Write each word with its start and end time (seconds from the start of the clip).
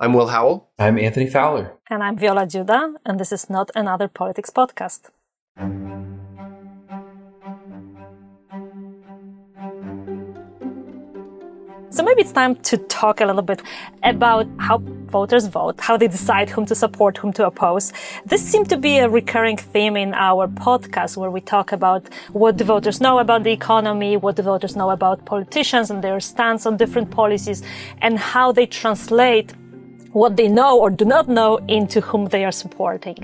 I'm 0.00 0.12
Will 0.12 0.28
Howell. 0.28 0.70
I'm 0.78 0.96
Anthony 0.96 1.26
Fowler. 1.26 1.72
And 1.90 2.04
I'm 2.04 2.16
Viola 2.16 2.46
Dziuda, 2.46 2.94
and 3.04 3.18
this 3.18 3.32
is 3.32 3.50
not 3.50 3.72
another 3.74 4.06
politics 4.06 4.48
podcast. 4.48 5.10
So 11.90 12.04
maybe 12.04 12.20
it's 12.20 12.30
time 12.30 12.54
to 12.54 12.76
talk 12.76 13.20
a 13.20 13.26
little 13.26 13.42
bit 13.42 13.60
about 14.04 14.46
how 14.58 14.78
voters 15.08 15.48
vote, 15.48 15.80
how 15.80 15.96
they 15.96 16.06
decide 16.06 16.48
whom 16.48 16.64
to 16.66 16.76
support, 16.76 17.16
whom 17.16 17.32
to 17.32 17.46
oppose. 17.46 17.92
This 18.24 18.40
seemed 18.40 18.68
to 18.68 18.76
be 18.76 18.98
a 18.98 19.08
recurring 19.08 19.56
theme 19.56 19.96
in 19.96 20.14
our 20.14 20.46
podcast 20.46 21.16
where 21.16 21.32
we 21.32 21.40
talk 21.40 21.72
about 21.72 22.08
what 22.32 22.56
the 22.56 22.62
voters 22.62 23.00
know 23.00 23.18
about 23.18 23.42
the 23.42 23.50
economy, 23.50 24.16
what 24.16 24.36
the 24.36 24.44
voters 24.44 24.76
know 24.76 24.90
about 24.90 25.24
politicians 25.24 25.90
and 25.90 26.04
their 26.04 26.20
stance 26.20 26.66
on 26.66 26.76
different 26.76 27.10
policies, 27.10 27.64
and 28.00 28.16
how 28.16 28.52
they 28.52 28.66
translate 28.66 29.54
what 30.12 30.36
they 30.36 30.48
know 30.48 30.78
or 30.78 30.90
do 30.90 31.04
not 31.04 31.28
know 31.28 31.58
into 31.68 32.00
whom 32.00 32.26
they 32.26 32.44
are 32.44 32.52
supporting. 32.52 33.16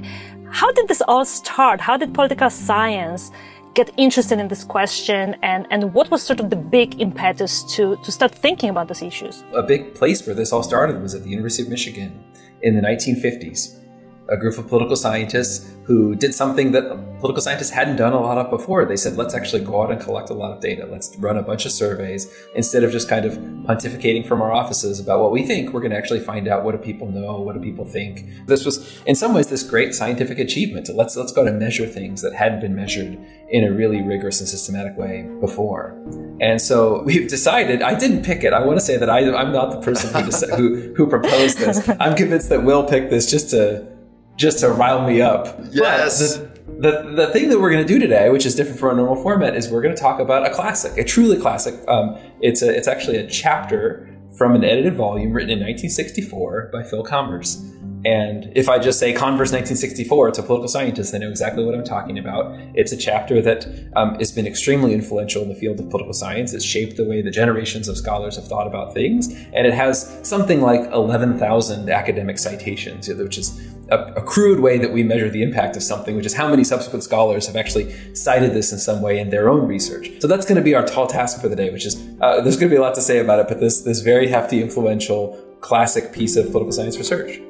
How 0.51 0.71
did 0.73 0.89
this 0.89 1.03
all 1.09 1.25
start? 1.25 1.81
How 1.81 1.97
did 1.97 2.15
political 2.15 2.51
science 2.51 3.31
get 3.75 3.91
interested 3.97 4.39
in 4.39 4.49
this 4.49 4.63
question 4.63 5.37
and, 5.43 5.67
and 5.71 5.93
what 5.95 6.11
was 6.11 6.23
sort 6.23 6.41
of 6.41 6.51
the 6.51 6.57
big 6.57 7.01
impetus 7.01 7.65
to, 7.75 7.97
to 8.05 8.13
start 8.13 8.33
thinking 8.33 8.71
about 8.71 8.89
these 8.89 9.03
issues? 9.03 9.43
A 9.53 9.63
big 9.63 9.95
place 9.95 10.27
where 10.27 10.35
this 10.35 10.53
all 10.53 10.63
started 10.63 11.03
was 11.03 11.15
at 11.15 11.25
the 11.25 11.31
University 11.31 11.65
of 11.65 11.69
Michigan 11.69 12.23
in 12.63 12.75
the 12.75 12.81
1950s 12.81 13.84
a 14.29 14.37
group 14.37 14.57
of 14.59 14.69
political 14.69 14.97
scientists 14.97 15.71
who 15.85 16.15
did 16.15 16.33
something 16.33 16.73
that 16.73 16.89
political 17.21 17.43
scientists 17.43 17.71
hadn't 17.71 17.97
done 17.97 18.15
a 18.15 18.21
lot 18.21 18.39
of 18.39 18.49
before. 18.49 18.87
They 18.87 18.97
said, 18.97 19.17
let's 19.17 19.35
actually 19.35 19.65
go 19.65 19.83
out 19.83 19.91
and 19.91 20.01
collect 20.01 20.31
a 20.31 20.35
lot 20.35 20.53
of 20.53 20.61
data. 20.61 20.87
Let's 20.87 21.15
run 21.19 21.37
a 21.37 21.43
bunch 21.43 21.67
of 21.67 21.73
surveys 21.73 22.33
instead 22.55 22.85
of 22.85 22.91
just 22.91 23.09
kind 23.09 23.27
of 23.27 23.35
pontificating 23.35 24.27
from 24.27 24.41
our 24.41 24.53
offices 24.53 24.99
about 24.99 25.21
what 25.21 25.31
we 25.31 25.43
think. 25.43 25.75
We're 25.75 25.81
going 25.81 25.91
to 25.91 25.99
actually 25.99 26.21
find 26.21 26.49
out 26.49 26.65
what 26.65 26.73
do 26.73 26.79
people 26.79 27.11
know, 27.11 27.39
what 27.41 27.55
do 27.55 27.61
people 27.61 27.85
think. 27.85 28.47
This 28.47 28.65
was, 28.65 29.03
in 29.05 29.15
some 29.15 29.35
ways, 29.35 29.49
this 29.49 29.63
great 29.63 29.95
scientific 29.95 30.39
achievement. 30.39 30.89
Let's 30.95 31.17
let's 31.17 31.33
go 31.33 31.45
to 31.45 31.53
measure 31.53 31.87
things 31.87 32.23
that 32.23 32.35
hadn't 32.35 32.61
been 32.61 32.75
measured 32.75 33.19
in 33.51 33.65
a 33.65 33.73
really 33.73 34.01
rigorous 34.01 34.41
and 34.41 34.49
systematic 34.49 34.97
way 34.97 35.29
before. 35.41 35.99
And 36.41 36.61
so 36.61 37.03
we've 37.07 37.29
decided. 37.29 37.83
I 37.83 37.95
didn't 37.95 38.25
pick 38.25 38.43
it. 38.43 38.55
I 38.55 38.65
want 38.65 38.79
to 38.79 38.85
say 38.85 38.97
that 38.97 39.11
I, 39.11 39.35
I'm 39.35 39.53
not 39.53 39.71
the 39.71 39.81
person 39.81 40.13
who, 40.13 40.57
who 40.57 40.95
who 40.95 41.07
proposed 41.09 41.59
this. 41.59 41.89
I'm 42.01 42.17
convinced 42.17 42.49
that 42.49 42.65
Will 42.65 42.85
picked 42.85 43.11
this 43.11 43.31
just 43.31 43.51
to 43.51 43.94
just 44.37 44.61
to 44.61 44.71
rile 44.71 45.07
me 45.07 45.21
up. 45.21 45.59
Yes. 45.71 46.37
The, 46.37 46.55
the, 46.79 47.13
the 47.15 47.27
thing 47.29 47.51
that 47.51 47.61
we're 47.61 47.71
going 47.71 47.87
to 47.87 47.93
do 47.93 47.99
today, 47.99 48.31
which 48.31 48.47
is 48.47 48.55
different 48.55 48.81
from 48.81 48.91
our 48.91 48.97
normal 48.97 49.23
format, 49.23 49.55
is 49.55 49.69
we're 49.69 49.83
going 49.83 49.95
to 49.95 50.01
talk 50.01 50.21
about 50.21 50.47
a 50.47 50.53
classic, 50.53 50.99
a 50.99 51.05
truly 51.05 51.39
classic. 51.39 51.75
Um, 51.89 52.19
it's 52.41 52.63
a, 52.63 52.75
it's 52.75 52.89
actually 52.89 53.19
a 53.19 53.29
chapter 53.29 54.11
from 54.37 54.55
an 54.55 54.65
edited 54.65 54.97
volume 54.97 55.33
written 55.33 55.51
in 55.51 55.61
1964 55.61 56.71
by 56.73 56.83
Phil 56.83 57.05
Converse. 57.05 57.63
And 58.05 58.53
if 58.55 58.69
I 58.69 58.79
just 58.79 58.99
say 58.99 59.13
Converse 59.13 59.51
1964 59.51 60.33
to 60.33 60.43
political 60.43 60.69
scientists, 60.69 61.11
they 61.11 61.19
know 61.19 61.31
exactly 61.31 61.65
what 61.65 61.75
I'm 61.75 61.85
talking 61.85 62.19
about. 62.19 62.55
It's 62.75 62.93
a 62.93 62.97
chapter 62.97 63.41
that 63.41 63.67
um, 63.97 64.17
has 64.17 64.31
been 64.31 64.47
extremely 64.47 64.93
influential 64.93 65.43
in 65.43 65.49
the 65.49 65.55
field 65.55 65.81
of 65.81 65.89
political 65.89 66.13
science. 66.13 66.53
It's 66.53 66.65
shaped 66.65 66.97
the 66.97 67.05
way 67.05 67.23
the 67.23 67.31
generations 67.31 67.89
of 67.89 67.97
scholars 67.97 68.37
have 68.37 68.47
thought 68.47 68.67
about 68.67 68.93
things. 68.93 69.29
And 69.55 69.67
it 69.67 69.73
has 69.73 70.21
something 70.23 70.61
like 70.61 70.91
11,000 70.93 71.89
academic 71.89 72.39
citations, 72.39 73.09
which 73.09 73.39
is 73.39 73.59
a, 73.91 73.99
a, 74.15 74.23
crude 74.23 74.61
way 74.61 74.79
that 74.79 74.93
we 74.93 75.03
measure 75.03 75.31
the 75.31 75.43
impact 75.43 75.77
of 75.77 75.83
something, 75.83 76.17
which 76.17 76.27
is 76.27 76.35
how 76.35 76.49
many 76.49 76.65
subsequent 76.65 77.05
scholars 77.05 77.47
have 77.47 77.57
actually 77.57 77.93
cited 78.15 78.53
this 78.53 78.73
in 78.73 78.79
some 78.79 79.03
way 79.03 79.19
in 79.19 79.31
their 79.31 79.49
own 79.49 79.67
research. 79.67 80.11
So 80.21 80.29
that's 80.29 80.47
going 80.47 80.57
to 80.57 80.63
be 80.63 80.75
our 80.75 80.85
tall 80.85 81.07
task 81.07 81.41
for 81.41 81.49
the 81.49 81.57
day, 81.57 81.71
which 81.71 81.87
is 81.87 81.97
uh, 82.21 82.41
there's 82.41 82.57
going 82.57 82.71
to 82.71 82.75
be 82.75 82.77
a 82.77 82.83
lot 82.83 82.95
to 82.95 83.03
say 83.03 83.19
about 83.19 83.41
it, 83.41 83.49
but 83.49 83.61
this 83.61 83.83
this 83.83 84.01
very 84.01 84.29
hefty, 84.29 84.63
influential, 84.63 85.39
classic 85.61 86.13
piece 86.13 86.37
of 86.37 86.47
political 86.47 86.73
science 86.73 86.97
research. 86.97 87.41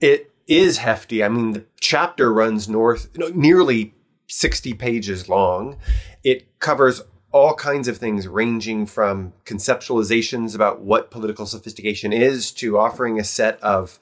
It 0.00 0.32
is 0.46 0.78
hefty. 0.78 1.22
I 1.22 1.28
mean, 1.28 1.52
the 1.52 1.64
chapter 1.80 2.32
runs 2.32 2.68
north, 2.68 3.08
nearly 3.34 3.94
60 4.28 4.74
pages 4.74 5.28
long. 5.28 5.76
It 6.24 6.58
covers 6.60 7.02
all 7.32 7.54
kinds 7.54 7.88
of 7.88 7.98
things 7.98 8.26
ranging 8.26 8.86
from 8.86 9.32
conceptualizations 9.44 10.54
about 10.54 10.80
what 10.80 11.10
political 11.10 11.46
sophistication 11.46 12.12
is 12.12 12.50
to 12.52 12.78
offering 12.78 13.18
a 13.18 13.24
set 13.24 13.60
of 13.62 13.98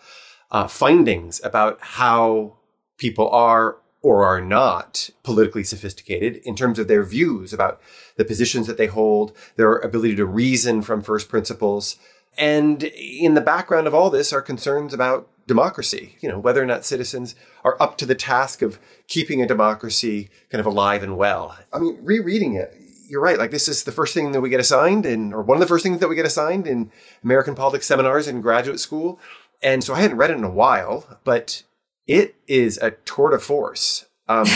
uh, 0.51 0.69
findings 0.69 1.41
about 1.43 1.79
how 1.81 2.57
people 2.99 3.29
are 3.31 3.79
or 4.03 4.25
are 4.25 4.41
not 4.41 5.11
politically 5.25 5.65
sophisticated 5.65 6.37
in 6.45 6.55
terms 6.55 6.79
of 6.79 6.87
their 6.87 7.03
views 7.03 7.53
about 7.53 7.81
the 8.17 8.25
positions 8.25 8.69
that 8.69 8.79
they 8.79 8.87
hold, 8.87 9.33
their 9.57 9.79
ability 9.79 10.15
to 10.15 10.25
reason 10.25 10.81
from 10.81 11.03
first 11.03 11.29
principles. 11.29 11.97
And 12.39 12.85
in 12.85 13.35
the 13.35 13.41
background 13.41 13.89
of 13.89 13.95
all 13.95 14.11
this 14.11 14.33
are 14.33 14.43
concerns 14.43 14.95
about 14.95 15.29
democracy, 15.47 16.17
you 16.21 16.29
know, 16.29 16.39
whether 16.39 16.63
or 16.63 16.67
not 16.67 16.85
citizens 16.85 17.35
are 17.65 17.81
up 17.81 17.97
to 17.99 18.07
the 18.07 18.15
task 18.15 18.63
of 18.63 18.79
keeping 19.09 19.41
a 19.41 19.47
democracy 19.47 20.29
kind 20.51 20.61
of 20.61 20.67
alive 20.67 21.03
and 21.03 21.17
well. 21.17 21.57
I 21.73 21.79
mean, 21.79 21.99
rereading 22.03 22.55
it, 22.55 22.75
you're 23.09 23.21
right. 23.21 23.39
Like 23.39 23.51
this 23.51 23.69
is 23.69 23.85
the 23.85 23.93
first 23.93 24.15
thing 24.15 24.33
that 24.33 24.41
we 24.41 24.51
get 24.51 24.61
assigned 24.61 25.07
in, 25.07 25.33
or 25.33 25.43
one 25.43 25.57
of 25.57 25.61
the 25.61 25.67
first 25.67 25.83
things 25.83 26.01
that 26.01 26.09
we 26.09 26.17
get 26.17 26.27
assigned 26.27 26.67
in 26.67 26.91
American 27.23 27.55
politics 27.55 27.87
seminars 27.87 28.27
in 28.29 28.41
graduate 28.41 28.81
school. 28.81 29.21
And 29.63 29.83
so 29.83 29.95
I 29.95 30.01
hadn't 30.01 30.17
read 30.17 30.31
it 30.31 30.37
in 30.37 30.45
a 30.45 30.51
while, 30.51 31.19
but 31.25 31.63
it 32.07 32.35
is 32.47 32.79
a 32.79 32.91
tour 32.91 33.31
de 33.31 33.39
force. 33.39 34.07
Um, 34.29 34.47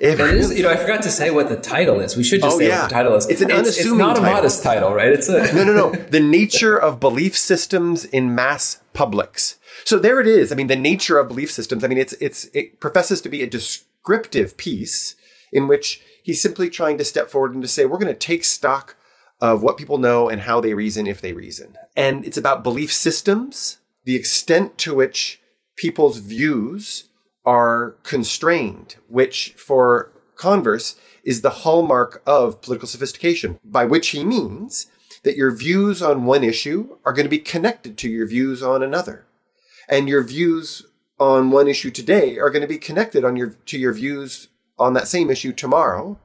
it 0.00 0.20
is, 0.20 0.56
you 0.56 0.62
know, 0.62 0.70
I 0.70 0.76
forgot 0.76 1.02
to 1.02 1.10
say 1.10 1.30
what 1.30 1.48
the 1.48 1.56
title 1.56 2.00
is. 2.00 2.16
We 2.16 2.22
should 2.22 2.42
just 2.42 2.56
oh, 2.56 2.58
say 2.58 2.68
yeah. 2.68 2.82
what 2.82 2.88
the 2.90 2.94
title 2.94 3.14
is. 3.14 3.26
It's 3.28 3.40
an 3.40 3.50
unassuming. 3.50 3.68
It's, 3.68 3.78
it's 3.78 3.92
not 3.92 4.16
a 4.16 4.20
title. 4.20 4.34
modest 4.36 4.62
title, 4.62 4.94
right? 4.94 5.08
It's 5.08 5.28
a 5.28 5.52
no, 5.52 5.64
no, 5.64 5.72
no. 5.72 5.90
The 6.10 6.20
nature 6.20 6.76
of 6.76 7.00
belief 7.00 7.36
systems 7.36 8.04
in 8.04 8.34
mass 8.34 8.80
publics. 8.92 9.58
So 9.84 9.98
there 9.98 10.20
it 10.20 10.26
is. 10.26 10.52
I 10.52 10.54
mean, 10.54 10.66
the 10.66 10.76
nature 10.76 11.18
of 11.18 11.28
belief 11.28 11.50
systems. 11.50 11.84
I 11.84 11.88
mean, 11.88 11.98
it's 11.98 12.12
it's 12.14 12.46
it 12.54 12.80
professes 12.80 13.20
to 13.22 13.28
be 13.28 13.42
a 13.42 13.46
descriptive 13.46 14.56
piece 14.56 15.16
in 15.52 15.68
which 15.68 16.02
he's 16.22 16.40
simply 16.40 16.70
trying 16.70 16.98
to 16.98 17.04
step 17.04 17.28
forward 17.28 17.54
and 17.54 17.62
to 17.62 17.68
say, 17.68 17.84
we're 17.84 17.98
going 17.98 18.12
to 18.12 18.18
take 18.18 18.44
stock 18.44 18.96
of 19.40 19.62
what 19.62 19.76
people 19.76 19.98
know 19.98 20.28
and 20.28 20.42
how 20.42 20.60
they 20.60 20.74
reason 20.74 21.06
if 21.06 21.20
they 21.20 21.32
reason. 21.32 21.76
And 21.96 22.24
it's 22.24 22.36
about 22.36 22.62
belief 22.62 22.92
systems, 22.92 23.78
the 24.04 24.16
extent 24.16 24.78
to 24.78 24.94
which 24.94 25.40
people's 25.76 26.18
views 26.18 27.08
are 27.44 27.96
constrained, 28.02 28.96
which 29.08 29.54
for 29.56 30.12
Converse 30.36 30.96
is 31.24 31.40
the 31.40 31.50
hallmark 31.50 32.22
of 32.26 32.60
political 32.62 32.88
sophistication, 32.88 33.58
by 33.64 33.84
which 33.84 34.08
he 34.08 34.24
means 34.24 34.86
that 35.22 35.36
your 35.36 35.50
views 35.50 36.02
on 36.02 36.24
one 36.24 36.44
issue 36.44 36.96
are 37.04 37.12
going 37.12 37.26
to 37.26 37.30
be 37.30 37.38
connected 37.38 37.98
to 37.98 38.08
your 38.08 38.26
views 38.26 38.62
on 38.62 38.82
another. 38.82 39.26
And 39.88 40.08
your 40.08 40.22
views 40.22 40.86
on 41.18 41.50
one 41.50 41.68
issue 41.68 41.90
today 41.90 42.38
are 42.38 42.50
going 42.50 42.62
to 42.62 42.68
be 42.68 42.78
connected 42.78 43.24
on 43.24 43.36
your, 43.36 43.50
to 43.66 43.78
your 43.78 43.92
views 43.92 44.48
on 44.78 44.94
that 44.94 45.08
same 45.08 45.30
issue 45.30 45.52
tomorrow. 45.52 46.18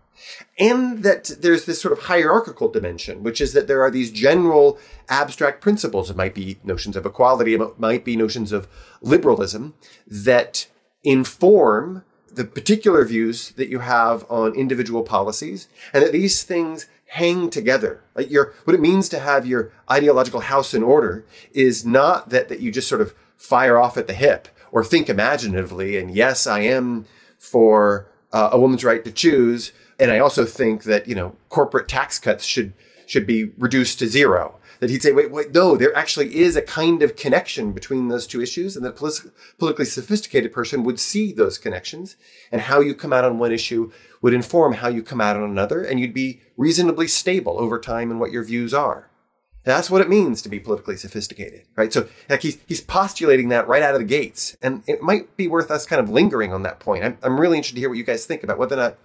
And 0.57 1.03
that 1.03 1.31
there's 1.41 1.65
this 1.65 1.81
sort 1.81 1.91
of 1.91 2.05
hierarchical 2.05 2.69
dimension, 2.69 3.21
which 3.21 3.41
is 3.41 3.51
that 3.53 3.67
there 3.67 3.81
are 3.81 3.91
these 3.91 4.11
general 4.11 4.79
abstract 5.09 5.61
principles. 5.61 6.09
It 6.09 6.15
might 6.15 6.33
be 6.33 6.57
notions 6.63 6.95
of 6.95 7.05
equality, 7.05 7.53
it 7.53 7.79
might 7.79 8.05
be 8.05 8.15
notions 8.15 8.53
of 8.53 8.67
liberalism 9.01 9.73
that 10.07 10.67
inform 11.03 12.05
the 12.31 12.45
particular 12.45 13.05
views 13.05 13.51
that 13.51 13.69
you 13.69 13.79
have 13.79 14.25
on 14.29 14.55
individual 14.55 15.03
policies, 15.03 15.67
and 15.93 16.03
that 16.03 16.11
these 16.11 16.43
things 16.43 16.87
hang 17.07 17.49
together. 17.49 18.01
Like 18.15 18.29
your, 18.29 18.53
what 18.63 18.73
it 18.73 18.81
means 18.81 19.07
to 19.09 19.19
have 19.19 19.45
your 19.45 19.71
ideological 19.89 20.41
house 20.41 20.73
in 20.73 20.83
order 20.83 21.25
is 21.53 21.85
not 21.85 22.29
that, 22.29 22.49
that 22.49 22.59
you 22.59 22.71
just 22.71 22.89
sort 22.89 23.01
of 23.01 23.13
fire 23.37 23.77
off 23.77 23.97
at 23.97 24.07
the 24.07 24.13
hip 24.13 24.47
or 24.71 24.83
think 24.83 25.09
imaginatively. 25.09 25.97
And 25.97 26.11
yes, 26.11 26.47
I 26.47 26.59
am 26.61 27.05
for 27.37 28.07
uh, 28.33 28.49
a 28.51 28.59
woman's 28.59 28.83
right 28.83 29.03
to 29.05 29.11
choose. 29.11 29.71
And 29.99 30.11
I 30.11 30.19
also 30.19 30.45
think 30.45 30.83
that, 30.83 31.07
you 31.07 31.15
know, 31.15 31.35
corporate 31.49 31.87
tax 31.87 32.19
cuts 32.19 32.43
should, 32.43 32.73
should 33.05 33.25
be 33.25 33.45
reduced 33.57 33.99
to 33.99 34.07
zero. 34.07 34.59
That 34.81 34.89
he'd 34.89 35.01
say, 35.01 35.13
wait, 35.13 35.31
wait, 35.31 35.53
no, 35.53 35.77
there 35.77 35.95
actually 35.95 36.35
is 36.35 36.57
a 36.57 36.61
kind 36.61 37.01
of 37.01 37.15
connection 37.15 37.71
between 37.71 38.09
those 38.09 38.27
two 38.27 38.41
issues. 38.41 38.75
And 38.75 38.85
that 38.85 38.97
politically 39.57 39.85
sophisticated 39.85 40.51
person 40.51 40.83
would 40.83 40.99
see 40.99 41.31
those 41.31 41.57
connections 41.57 42.17
and 42.51 42.59
how 42.59 42.81
you 42.81 42.93
come 42.93 43.13
out 43.13 43.23
on 43.23 43.39
one 43.39 43.53
issue 43.53 43.91
would 44.21 44.33
inform 44.33 44.73
how 44.73 44.89
you 44.89 45.01
come 45.01 45.21
out 45.21 45.37
on 45.37 45.43
another. 45.49 45.81
And 45.81 46.01
you'd 46.01 46.13
be 46.13 46.41
reasonably 46.57 47.07
stable 47.07 47.57
over 47.57 47.79
time 47.79 48.11
in 48.11 48.19
what 48.19 48.31
your 48.31 48.43
views 48.43 48.73
are. 48.73 49.09
That's 49.65 49.89
what 49.89 50.01
it 50.01 50.09
means 50.09 50.43
to 50.43 50.49
be 50.49 50.59
politically 50.59 50.95
sophisticated, 50.95 51.63
right? 51.75 51.91
So 51.91 52.07
like 52.29 52.43
he's, 52.43 52.59
he's 52.67 52.81
postulating 52.81 53.49
that 53.49 53.67
right 53.67 53.81
out 53.81 53.95
of 53.95 53.99
the 53.99 54.05
gates. 54.05 54.55
And 54.61 54.83
it 54.87 55.01
might 55.01 55.35
be 55.35 55.47
worth 55.47 55.71
us 55.71 55.87
kind 55.87 55.99
of 55.99 56.09
lingering 56.09 56.53
on 56.53 56.61
that 56.63 56.79
point. 56.79 57.03
I'm, 57.03 57.17
I'm 57.23 57.39
really 57.39 57.57
interested 57.57 57.75
to 57.75 57.81
hear 57.81 57.89
what 57.89 57.97
you 57.97 58.03
guys 58.03 58.25
think 58.27 58.43
about 58.43 58.59
whether 58.59 58.75
or 58.75 58.79
not 58.79 58.97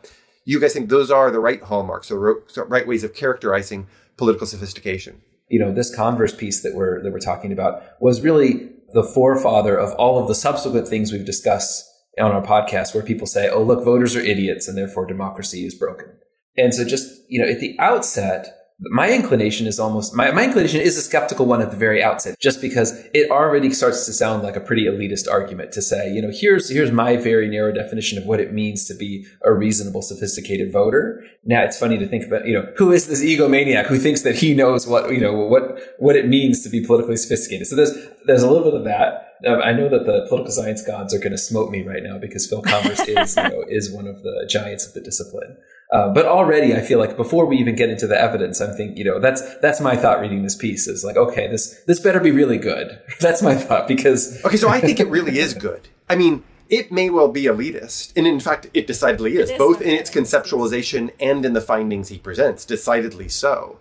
you 0.44 0.60
guys 0.60 0.74
think 0.74 0.90
those 0.90 1.10
are 1.10 1.30
the 1.30 1.40
right 1.40 1.62
hallmarks 1.62 2.10
or 2.10 2.44
right 2.68 2.86
ways 2.86 3.04
of 3.04 3.14
characterizing 3.14 3.86
political 4.18 4.46
sophistication. 4.46 5.22
You 5.48 5.60
know, 5.60 5.72
this 5.72 5.94
Converse 5.94 6.34
piece 6.34 6.62
that 6.62 6.74
we're, 6.74 7.02
that 7.02 7.10
we're 7.10 7.20
talking 7.20 7.52
about 7.52 7.82
was 7.98 8.20
really 8.20 8.70
the 8.92 9.02
forefather 9.02 9.78
of 9.78 9.94
all 9.94 10.20
of 10.20 10.28
the 10.28 10.34
subsequent 10.34 10.88
things 10.88 11.10
we've 11.10 11.24
discussed 11.24 11.86
on 12.20 12.32
our 12.32 12.42
podcast 12.42 12.94
where 12.94 13.02
people 13.02 13.26
say, 13.26 13.48
oh, 13.48 13.62
look, 13.62 13.82
voters 13.82 14.14
are 14.14 14.20
idiots 14.20 14.68
and 14.68 14.76
therefore 14.76 15.06
democracy 15.06 15.64
is 15.64 15.74
broken. 15.74 16.18
And 16.56 16.74
so 16.74 16.84
just, 16.84 17.22
you 17.28 17.40
know, 17.40 17.50
at 17.50 17.60
the 17.60 17.78
outset, 17.78 18.59
my 18.82 19.12
inclination 19.12 19.66
is 19.66 19.78
almost 19.78 20.14
my, 20.14 20.30
my 20.30 20.44
inclination 20.44 20.80
is 20.80 20.96
a 20.96 21.02
skeptical 21.02 21.44
one 21.44 21.60
at 21.60 21.70
the 21.70 21.76
very 21.76 22.02
outset 22.02 22.38
just 22.40 22.60
because 22.62 22.92
it 23.12 23.30
already 23.30 23.70
starts 23.72 24.06
to 24.06 24.12
sound 24.12 24.42
like 24.42 24.56
a 24.56 24.60
pretty 24.60 24.86
elitist 24.86 25.30
argument 25.30 25.70
to 25.72 25.82
say 25.82 26.10
you 26.10 26.22
know 26.22 26.30
here's 26.32 26.70
here's 26.70 26.90
my 26.90 27.16
very 27.16 27.48
narrow 27.48 27.72
definition 27.72 28.16
of 28.16 28.24
what 28.24 28.40
it 28.40 28.54
means 28.54 28.86
to 28.86 28.94
be 28.94 29.26
a 29.44 29.52
reasonable 29.52 30.00
sophisticated 30.00 30.72
voter. 30.72 31.22
Now 31.44 31.62
it's 31.62 31.78
funny 31.78 31.98
to 31.98 32.08
think 32.08 32.24
about 32.26 32.46
you 32.46 32.54
know 32.54 32.72
who 32.76 32.92
is 32.92 33.06
this 33.06 33.22
egomaniac 33.22 33.86
who 33.86 33.98
thinks 33.98 34.22
that 34.22 34.36
he 34.36 34.54
knows 34.54 34.86
what 34.86 35.12
you 35.12 35.20
know 35.20 35.34
what 35.34 35.78
what 35.98 36.16
it 36.16 36.26
means 36.26 36.62
to 36.62 36.70
be 36.70 36.84
politically 36.84 37.16
sophisticated? 37.16 37.66
So 37.66 37.76
there's 37.76 37.92
there's 38.24 38.42
a 38.42 38.50
little 38.50 38.64
bit 38.64 38.74
of 38.74 38.84
that. 38.84 39.26
I 39.46 39.72
know 39.72 39.88
that 39.88 40.04
the 40.04 40.26
political 40.28 40.52
science 40.52 40.86
gods 40.86 41.14
are 41.14 41.18
going 41.18 41.32
to 41.32 41.38
smote 41.38 41.70
me 41.70 41.82
right 41.82 42.02
now 42.02 42.18
because 42.18 42.46
Phil 42.46 42.60
Converse 42.60 43.00
is 43.08 43.36
you 43.36 43.42
know, 43.42 43.64
is 43.68 43.90
one 43.90 44.06
of 44.06 44.22
the 44.22 44.46
giants 44.50 44.86
of 44.86 44.92
the 44.92 45.00
discipline. 45.00 45.56
Uh, 45.92 46.08
but 46.08 46.24
already, 46.24 46.74
I 46.74 46.80
feel 46.80 47.00
like 47.00 47.16
before 47.16 47.46
we 47.46 47.56
even 47.56 47.74
get 47.74 47.90
into 47.90 48.06
the 48.06 48.20
evidence, 48.20 48.60
I'm 48.60 48.74
thinking, 48.74 48.96
you 48.96 49.04
know, 49.04 49.18
that's 49.18 49.56
that's 49.56 49.80
my 49.80 49.96
thought 49.96 50.20
reading 50.20 50.44
this 50.44 50.54
piece 50.54 50.86
is 50.86 51.02
like, 51.02 51.16
okay, 51.16 51.48
this 51.48 51.82
this 51.86 51.98
better 51.98 52.20
be 52.20 52.30
really 52.30 52.58
good. 52.58 53.00
that's 53.20 53.42
my 53.42 53.56
thought 53.56 53.88
because 53.88 54.42
okay, 54.44 54.56
so 54.56 54.68
I 54.68 54.80
think 54.80 55.00
it 55.00 55.08
really 55.08 55.38
is 55.38 55.52
good. 55.52 55.88
I 56.08 56.14
mean, 56.14 56.44
it 56.68 56.92
may 56.92 57.10
well 57.10 57.28
be 57.28 57.44
elitist, 57.44 58.12
and 58.16 58.24
in 58.26 58.38
fact, 58.38 58.68
it 58.72 58.86
decidedly 58.86 59.36
is, 59.36 59.50
it 59.50 59.54
is 59.54 59.58
both 59.58 59.80
in 59.80 59.90
its 59.90 60.10
conceptualization 60.10 61.10
and 61.18 61.44
in 61.44 61.54
the 61.54 61.60
findings 61.60 62.08
he 62.08 62.18
presents, 62.18 62.64
decidedly 62.64 63.28
so. 63.28 63.78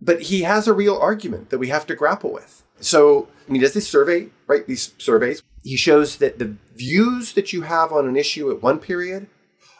But 0.00 0.22
he 0.22 0.42
has 0.42 0.66
a 0.66 0.74
real 0.74 0.96
argument 0.96 1.50
that 1.50 1.58
we 1.58 1.68
have 1.68 1.86
to 1.86 1.94
grapple 1.94 2.32
with. 2.32 2.64
So, 2.80 3.28
I 3.48 3.52
mean, 3.52 3.62
does 3.62 3.74
this 3.74 3.88
survey, 3.88 4.28
right? 4.48 4.66
These 4.66 4.94
surveys, 4.98 5.42
he 5.62 5.76
shows 5.76 6.16
that 6.16 6.38
the 6.38 6.56
views 6.74 7.32
that 7.32 7.52
you 7.52 7.62
have 7.62 7.92
on 7.92 8.06
an 8.08 8.16
issue 8.16 8.50
at 8.50 8.60
one 8.60 8.78
period 8.78 9.28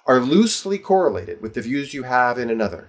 are 0.06 0.20
loosely 0.20 0.78
correlated 0.78 1.42
with 1.42 1.54
the 1.54 1.62
views 1.62 1.92
you 1.92 2.04
have 2.04 2.38
in 2.38 2.50
another. 2.50 2.88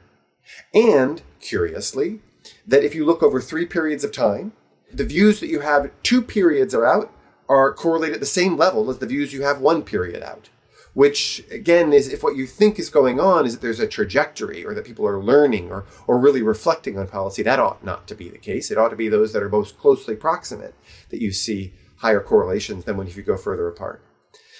And, 0.74 1.22
curiously, 1.40 2.22
that 2.66 2.84
if 2.84 2.96
you 2.96 3.06
look 3.06 3.24
over 3.24 3.42
three 3.42 3.66
periods 3.66 4.04
of 4.04 4.12
time, 4.12 4.54
the 4.94 5.06
views 5.06 5.40
that 5.40 5.48
you 5.48 5.62
have 5.62 5.92
two 6.04 6.22
periods 6.22 6.74
are 6.74 6.86
out 6.86 7.12
are 7.50 7.74
correlated 7.74 8.16
at 8.16 8.20
the 8.20 8.26
same 8.26 8.58
level 8.58 8.90
as 8.90 9.00
the 9.00 9.06
views 9.06 9.34
you 9.34 9.44
have 9.44 9.60
one 9.60 9.84
period 9.84 10.24
out. 10.24 10.50
Which 10.94 11.44
again 11.52 11.94
is 11.94 12.12
if 12.12 12.24
what 12.24 12.36
you 12.36 12.48
think 12.48 12.80
is 12.80 12.90
going 12.90 13.20
on 13.20 13.46
is 13.46 13.54
that 13.54 13.62
there's 13.62 13.80
a 13.80 13.88
trajectory 13.88 14.66
or 14.66 14.74
that 14.74 14.86
people 14.86 15.06
are 15.06 15.22
learning 15.22 15.70
or, 15.70 15.86
or 16.08 16.18
really 16.18 16.42
reflecting 16.42 16.98
on 16.98 17.08
policy, 17.08 17.44
that 17.44 17.60
ought 17.60 17.84
not 17.84 18.08
to 18.08 18.16
be 18.16 18.30
the 18.30 18.40
case. 18.40 18.72
It 18.72 18.78
ought 18.80 18.90
to 18.90 18.96
be 18.96 19.08
those 19.08 19.32
that 19.34 19.44
are 19.44 19.50
most 19.50 19.78
closely 19.78 20.16
proximate 20.16 20.74
that 21.10 21.22
you 21.22 21.32
see 21.32 21.74
higher 21.98 22.20
correlations 22.20 22.86
than 22.86 22.98
when 22.98 23.08
if 23.08 23.16
you 23.16 23.24
go 23.24 23.38
further 23.38 23.68
apart. 23.68 24.02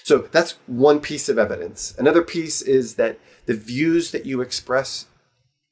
So 0.08 0.26
that's 0.32 0.52
one 0.66 1.00
piece 1.00 1.28
of 1.28 1.38
evidence. 1.38 1.94
Another 1.98 2.22
piece 2.22 2.62
is 2.62 2.94
that 2.94 3.18
the 3.44 3.52
views 3.52 4.10
that 4.12 4.24
you 4.24 4.40
express 4.40 5.04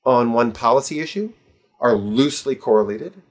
on 0.04 0.34
one 0.34 0.52
policy 0.52 1.00
issue 1.00 1.32
are 1.80 1.94
loosely 1.94 2.54
correlated 2.54 3.22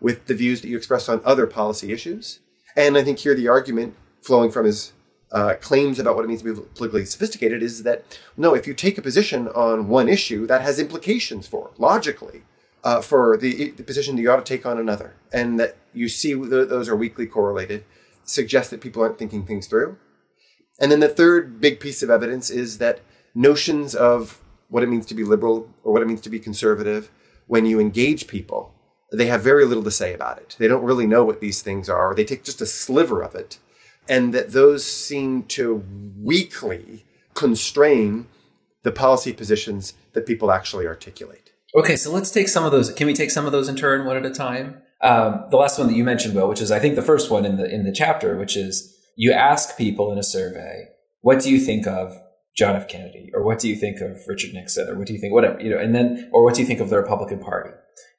with 0.00 0.24
the 0.24 0.34
views 0.34 0.62
that 0.62 0.68
you 0.68 0.78
express 0.78 1.06
on 1.06 1.20
other 1.22 1.46
policy 1.46 1.92
issues. 1.92 2.38
And 2.74 2.96
I 2.96 3.02
think 3.04 3.18
here 3.18 3.34
the 3.34 3.46
argument 3.46 3.94
flowing 4.22 4.50
from 4.50 4.64
his 4.64 4.94
uh, 5.32 5.56
claims 5.60 5.98
about 5.98 6.16
what 6.16 6.24
it 6.24 6.28
means 6.28 6.40
to 6.40 6.54
be 6.54 6.60
politically 6.74 7.04
sophisticated 7.04 7.62
is 7.62 7.82
that 7.82 8.18
no, 8.34 8.54
if 8.54 8.66
you 8.66 8.72
take 8.72 8.96
a 8.96 9.02
position 9.02 9.48
on 9.48 9.88
one 9.88 10.08
issue, 10.08 10.46
that 10.46 10.62
has 10.62 10.78
implications 10.78 11.46
for 11.46 11.72
logically 11.76 12.40
uh, 12.82 13.02
for 13.02 13.36
the, 13.36 13.72
the, 13.72 13.82
position 13.82 14.16
that 14.16 14.22
you 14.22 14.30
ought 14.30 14.36
to 14.36 14.56
take 14.56 14.64
on 14.64 14.78
another, 14.78 15.14
and 15.30 15.60
that 15.60 15.76
you 15.92 16.08
see 16.08 16.32
those 16.32 16.88
are 16.88 16.96
weakly 16.96 17.26
correlated, 17.26 17.84
suggests 18.24 18.70
that 18.70 18.80
people 18.80 19.02
aren't 19.02 19.18
thinking 19.18 19.44
things 19.44 19.66
through. 19.66 19.98
And 20.80 20.90
then 20.90 21.00
the 21.00 21.08
third 21.08 21.60
big 21.60 21.80
piece 21.80 22.02
of 22.02 22.10
evidence 22.10 22.50
is 22.50 22.78
that 22.78 23.00
notions 23.34 23.94
of 23.94 24.40
what 24.68 24.82
it 24.82 24.88
means 24.88 25.06
to 25.06 25.14
be 25.14 25.24
liberal 25.24 25.68
or 25.82 25.92
what 25.92 26.02
it 26.02 26.08
means 26.08 26.20
to 26.22 26.30
be 26.30 26.40
conservative, 26.40 27.10
when 27.46 27.66
you 27.66 27.78
engage 27.78 28.26
people, 28.26 28.74
they 29.12 29.26
have 29.26 29.42
very 29.42 29.64
little 29.64 29.84
to 29.84 29.90
say 29.90 30.12
about 30.12 30.38
it. 30.38 30.56
They 30.58 30.68
don't 30.68 30.82
really 30.82 31.06
know 31.06 31.24
what 31.24 31.40
these 31.40 31.62
things 31.62 31.88
are, 31.88 32.10
or 32.10 32.14
they 32.14 32.24
take 32.24 32.42
just 32.42 32.60
a 32.60 32.66
sliver 32.66 33.22
of 33.22 33.34
it. 33.34 33.58
And 34.08 34.34
that 34.34 34.52
those 34.52 34.84
seem 34.84 35.44
to 35.44 35.84
weakly 36.20 37.04
constrain 37.34 38.26
the 38.82 38.92
policy 38.92 39.32
positions 39.32 39.94
that 40.12 40.26
people 40.26 40.50
actually 40.50 40.86
articulate. 40.86 41.52
Okay, 41.76 41.96
so 41.96 42.12
let's 42.12 42.30
take 42.30 42.48
some 42.48 42.64
of 42.64 42.72
those. 42.72 42.92
Can 42.92 43.06
we 43.06 43.14
take 43.14 43.30
some 43.30 43.46
of 43.46 43.52
those 43.52 43.68
in 43.68 43.76
turn, 43.76 44.06
one 44.06 44.16
at 44.16 44.26
a 44.26 44.30
time? 44.30 44.82
Um, 45.00 45.46
the 45.50 45.56
last 45.56 45.78
one 45.78 45.88
that 45.88 45.94
you 45.94 46.04
mentioned, 46.04 46.34
Will, 46.34 46.48
which 46.48 46.60
is 46.60 46.70
I 46.70 46.78
think 46.78 46.94
the 46.94 47.02
first 47.02 47.30
one 47.30 47.44
in 47.44 47.56
the 47.56 47.68
in 47.68 47.84
the 47.84 47.92
chapter, 47.92 48.36
which 48.36 48.56
is 48.56 48.93
you 49.16 49.32
ask 49.32 49.76
people 49.76 50.12
in 50.12 50.18
a 50.18 50.22
survey, 50.22 50.88
what 51.20 51.40
do 51.40 51.50
you 51.50 51.58
think 51.58 51.86
of 51.86 52.16
John 52.56 52.76
F. 52.76 52.86
Kennedy, 52.86 53.30
or 53.34 53.44
what 53.44 53.58
do 53.58 53.68
you 53.68 53.74
think 53.74 54.00
of 54.00 54.20
Richard 54.28 54.54
Nixon, 54.54 54.88
or 54.88 54.96
what 54.96 55.08
do 55.08 55.12
you 55.12 55.18
think, 55.18 55.32
whatever, 55.32 55.60
you 55.60 55.70
know, 55.70 55.78
and 55.78 55.94
then, 55.94 56.30
or 56.32 56.44
what 56.44 56.54
do 56.54 56.60
you 56.60 56.66
think 56.66 56.80
of 56.80 56.88
the 56.88 56.96
Republican 56.96 57.40
Party? 57.40 57.70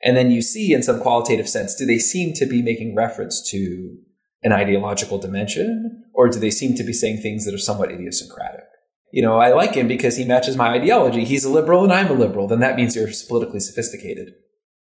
And 0.03 0.17
then 0.17 0.29
you 0.29 0.41
see 0.41 0.73
in 0.73 0.83
some 0.83 0.99
qualitative 0.99 1.47
sense, 1.47 1.73
do 1.75 1.85
they 1.85 1.99
seem 1.99 2.33
to 2.33 2.45
be 2.45 2.61
making 2.61 2.95
reference 2.95 3.41
to 3.51 3.97
an 4.43 4.51
ideological 4.51 5.17
dimension, 5.17 6.03
or 6.13 6.27
do 6.27 6.39
they 6.39 6.51
seem 6.51 6.75
to 6.75 6.83
be 6.83 6.93
saying 6.93 7.21
things 7.21 7.45
that 7.45 7.53
are 7.53 7.59
somewhat 7.59 7.91
idiosyncratic? 7.91 8.65
You 9.11 9.21
know, 9.21 9.37
I 9.37 9.53
like 9.53 9.75
him 9.75 9.87
because 9.87 10.17
he 10.17 10.25
matches 10.25 10.57
my 10.57 10.69
ideology. 10.73 11.23
He's 11.23 11.45
a 11.45 11.49
liberal 11.49 11.83
and 11.83 11.93
I'm 11.93 12.11
a 12.11 12.13
liberal. 12.13 12.47
Then 12.47 12.59
that 12.59 12.75
means 12.75 12.95
you're 12.95 13.07
politically 13.27 13.61
sophisticated. 13.61 14.33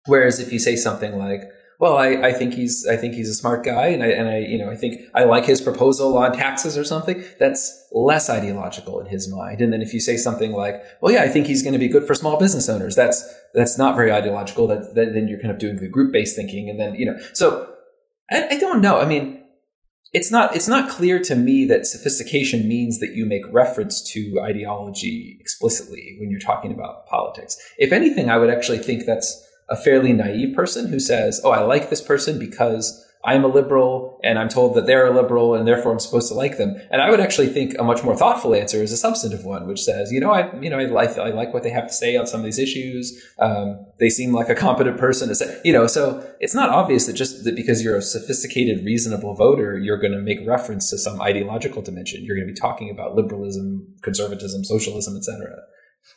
Whereas 0.07 0.41
if 0.41 0.51
you 0.53 0.59
say 0.59 0.75
something 0.75 1.19
like, 1.19 1.43
well, 1.83 1.97
I, 1.97 2.11
I 2.29 2.33
think 2.33 2.55
he's 2.55 2.87
I 2.87 2.97
think 2.97 3.15
he's 3.15 3.29
a 3.29 3.35
smart 3.35 3.65
guy, 3.65 3.89
and 3.89 4.05
I 4.05 4.07
and 4.07 4.29
I 4.29 4.39
you 4.39 4.57
know 4.57 4.71
I 4.71 4.77
think 4.77 5.01
I 5.17 5.25
like 5.25 5.45
his 5.47 5.61
proposal 5.61 6.17
on 6.17 6.33
taxes 6.33 6.79
or 6.79 6.85
something. 6.85 7.25
That's 7.41 7.89
less 7.91 8.31
ideological 8.31 9.01
in 9.01 9.07
his 9.07 9.29
mind. 9.29 9.61
And 9.61 9.73
then 9.73 9.83
if 9.83 9.93
you 9.93 9.99
say 9.99 10.17
something 10.17 10.53
like, 10.53 10.81
well, 11.01 11.13
yeah, 11.13 11.25
I 11.25 11.29
think 11.29 11.49
he's 11.49 11.61
going 11.61 11.73
to 11.73 11.81
be 11.81 11.89
good 11.89 12.07
for 12.07 12.15
small 12.15 12.39
business 12.39 12.69
owners, 12.69 12.95
that's 12.95 13.29
that's 13.53 13.79
not 13.79 13.97
very 13.97 14.13
ideological. 14.13 14.69
That, 14.69 14.95
that 14.95 15.13
then 15.13 15.27
you're 15.27 15.41
kind 15.41 15.51
of 15.51 15.59
doing 15.59 15.75
the 15.79 15.89
group 15.89 16.13
based 16.13 16.37
thinking, 16.37 16.71
and 16.71 16.79
then 16.79 16.95
you 16.95 17.05
know. 17.05 17.19
So 17.33 17.75
I, 18.31 18.47
I 18.51 18.59
don't 18.59 18.81
know. 18.81 19.01
I 19.01 19.05
mean, 19.05 19.43
it's 20.13 20.31
not 20.31 20.55
it's 20.55 20.69
not 20.69 20.89
clear 20.89 21.19
to 21.19 21.35
me 21.35 21.65
that 21.65 21.89
sophistication 21.89 22.69
means 22.69 23.01
that 23.01 23.17
you 23.17 23.27
make 23.27 23.43
reference 23.51 24.01
to 24.13 24.41
ideology 24.41 25.37
explicitly 25.41 26.17
when 26.21 26.31
you're 26.31 26.39
talking 26.39 26.73
about 26.73 27.09
politics. 27.09 27.57
If 27.77 27.91
anything, 27.91 28.31
I 28.31 28.39
would 28.39 28.51
actually 28.51 28.79
think 28.79 29.05
that's 29.05 29.49
a 29.73 29.77
fairly 29.77 30.13
naive 30.13 30.55
person 30.55 30.89
who 30.89 31.01
says, 31.01 31.41
"Oh, 31.43 31.51
I 31.51 31.63
like 31.63 31.89
this 31.89 32.03
person 32.03 32.39
because 32.39 32.85
I'm 33.25 33.45
a 33.45 33.49
liberal 33.49 34.21
and 34.25 34.37
I'm 34.39 34.49
told 34.49 34.75
that 34.75 34.85
they're 34.85 35.07
a 35.07 35.15
liberal 35.15 35.55
and 35.55 35.67
therefore 35.67 35.93
I'm 35.93 35.99
supposed 36.07 36.29
to 36.29 36.35
like 36.35 36.59
them." 36.59 36.77
And 36.91 37.01
I 37.01 37.09
would 37.09 37.21
actually 37.21 37.47
think 37.47 37.75
a 37.79 37.83
much 37.83 38.05
more 38.05 38.15
thoughtful 38.15 38.55
answer 38.55 38.83
is 38.83 38.93
a 38.93 38.99
substantive 38.99 39.47
one, 39.47 39.67
which 39.67 39.81
says, 39.81 40.13
"You 40.13 40.21
know, 40.21 40.31
I 40.31 40.55
you 40.61 40.69
know 40.69 40.79
I 40.79 40.85
like 40.85 41.17
I 41.17 41.31
like 41.31 41.55
what 41.55 41.63
they 41.63 41.71
have 41.71 41.87
to 41.87 41.95
say 41.95 42.17
on 42.17 42.27
some 42.27 42.41
of 42.41 42.45
these 42.45 42.59
issues. 42.59 43.05
Um, 43.39 43.87
they 43.99 44.11
seem 44.11 44.35
like 44.35 44.51
a 44.51 44.55
competent 44.55 44.99
person 44.99 45.33
you 45.65 45.73
know." 45.73 45.87
So 45.87 46.23
it's 46.39 46.55
not 46.55 46.69
obvious 46.69 47.07
that 47.07 47.15
just 47.15 47.45
that 47.45 47.57
because 47.57 47.83
you're 47.83 47.97
a 47.97 48.03
sophisticated, 48.03 48.85
reasonable 48.85 49.35
voter, 49.35 49.79
you're 49.79 50.03
going 50.05 50.13
to 50.13 50.21
make 50.21 50.47
reference 50.47 50.91
to 50.91 50.99
some 50.99 51.23
ideological 51.23 51.81
dimension. 51.81 52.25
You're 52.25 52.37
going 52.37 52.49
to 52.49 52.53
be 52.53 52.61
talking 52.61 52.91
about 52.91 53.15
liberalism, 53.15 53.95
conservatism, 54.03 54.65
socialism, 54.65 55.17
etc. 55.17 55.63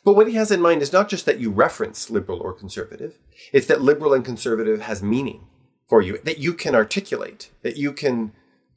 But 0.04 0.14
what 0.14 0.28
he 0.28 0.34
has 0.34 0.50
in 0.50 0.60
mind 0.60 0.82
is 0.82 0.92
not 0.92 1.08
just 1.08 1.26
that 1.26 1.40
you 1.40 1.50
reference 1.50 2.10
liberal 2.10 2.40
or 2.40 2.52
conservative, 2.52 3.18
it's 3.52 3.66
that 3.66 3.82
liberal 3.82 4.14
and 4.14 4.24
conservative 4.24 4.80
has 4.82 5.02
meaning 5.02 5.46
for 5.88 6.02
you, 6.02 6.18
that 6.24 6.38
you 6.38 6.52
can 6.52 6.74
articulate, 6.74 7.50
that 7.62 7.76
you 7.76 7.92
can 7.92 8.32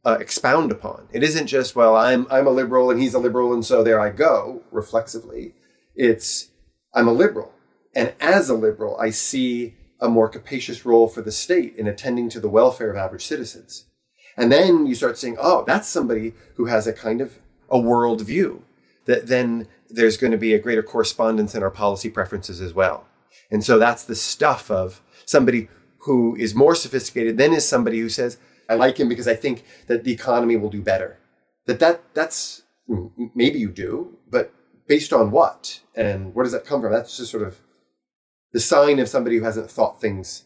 uh, 0.06 0.18
expound 0.20 0.72
upon. 0.72 1.08
It 1.12 1.24
isn't 1.24 1.48
just, 1.48 1.76
well, 1.76 1.96
I'm, 1.96 2.28
I'm 2.32 2.48
a 2.48 2.52
liberal 2.52 2.90
and 2.90 3.02
he's 3.02 3.14
a 3.14 3.20
liberal 3.20 3.54
and 3.54 3.66
so 3.66 3.84
there 3.84 4.00
I 4.00 4.10
go, 4.10 4.64
reflexively. 4.72 5.54
It's, 5.96 6.50
I'm 6.94 7.08
a 7.08 7.14
liberal. 7.14 7.54
And 7.96 8.14
as 8.20 8.50
a 8.50 8.54
liberal, 8.56 8.98
I 9.00 9.10
see 9.10 9.76
a 10.00 10.08
more 10.08 10.30
capacious 10.30 10.86
role 10.86 11.08
for 11.08 11.22
the 11.22 11.32
state 11.32 11.76
in 11.76 11.88
attending 11.88 12.30
to 12.30 12.40
the 12.40 12.50
welfare 12.50 12.90
of 12.90 12.98
average 12.98 13.26
citizens. 13.26 13.86
And 14.38 14.52
then 14.52 14.86
you 14.86 14.96
start 14.96 15.18
saying, 15.18 15.38
oh, 15.40 15.64
that's 15.68 15.88
somebody 15.88 16.34
who 16.56 16.66
has 16.66 16.88
a 16.88 16.94
kind 16.94 17.20
of 17.20 17.40
a 17.70 17.80
world 17.80 18.22
view 18.22 18.64
that 19.06 19.28
then 19.28 19.68
there's 19.90 20.18
going 20.18 20.32
to 20.32 20.38
be 20.38 20.54
a 20.54 20.60
greater 20.60 20.84
correspondence 20.84 21.56
in 21.56 21.64
our 21.64 21.72
policy 21.72 22.10
preferences 22.10 22.62
as 22.62 22.74
well. 22.74 23.06
And 23.52 23.64
so 23.64 23.80
that's 23.80 24.04
the 24.04 24.16
stuff 24.16 24.70
of 24.70 25.02
somebody 25.26 25.70
who 26.00 26.36
is 26.36 26.56
more 26.56 26.76
sophisticated 26.76 27.38
than 27.38 27.54
is 27.54 27.68
somebody 27.68 28.00
who 28.00 28.10
says, 28.10 28.38
I 28.70 28.76
like 28.76 29.00
him 29.00 29.10
because 29.10 29.28
I 29.28 29.36
think 29.36 29.64
that 29.88 30.04
the 30.04 30.12
economy 30.12 30.56
will 30.56 30.70
do 30.70 30.82
better. 30.82 31.18
That 31.66 31.80
that 31.80 32.14
that's 32.14 32.64
maybe 33.36 33.60
you 33.60 33.70
do, 33.70 34.18
but 34.30 34.54
based 34.88 35.14
on 35.14 35.32
what? 35.32 35.82
And 35.96 36.34
where 36.34 36.44
does 36.44 36.54
that 36.54 36.66
come 36.66 36.82
from? 36.82 36.92
That's 36.92 37.18
just 37.18 37.32
sort 37.32 37.44
of 37.44 37.60
the 38.54 38.60
sign 38.60 39.00
of 39.00 39.08
somebody 39.08 39.38
who 39.38 39.44
hasn't 39.44 39.70
thought 39.70 40.02
things 40.02 40.46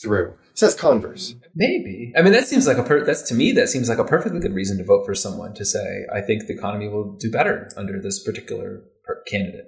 through. 0.00 0.34
Says 0.54 0.74
Converse. 0.74 1.34
Maybe. 1.54 2.12
I 2.16 2.22
mean, 2.22 2.32
that 2.32 2.46
seems 2.46 2.66
like 2.66 2.78
a 2.78 2.82
per- 2.82 3.04
that's 3.04 3.22
to 3.22 3.34
me 3.34 3.52
that 3.52 3.68
seems 3.68 3.88
like 3.88 3.98
a 3.98 4.04
perfectly 4.04 4.40
good 4.40 4.54
reason 4.54 4.78
to 4.78 4.84
vote 4.84 5.04
for 5.04 5.14
someone 5.14 5.54
to 5.54 5.64
say 5.64 6.04
I 6.12 6.20
think 6.20 6.46
the 6.46 6.54
economy 6.54 6.88
will 6.88 7.16
do 7.16 7.30
better 7.30 7.70
under 7.76 8.00
this 8.00 8.22
particular 8.22 8.82
candidate. 9.26 9.66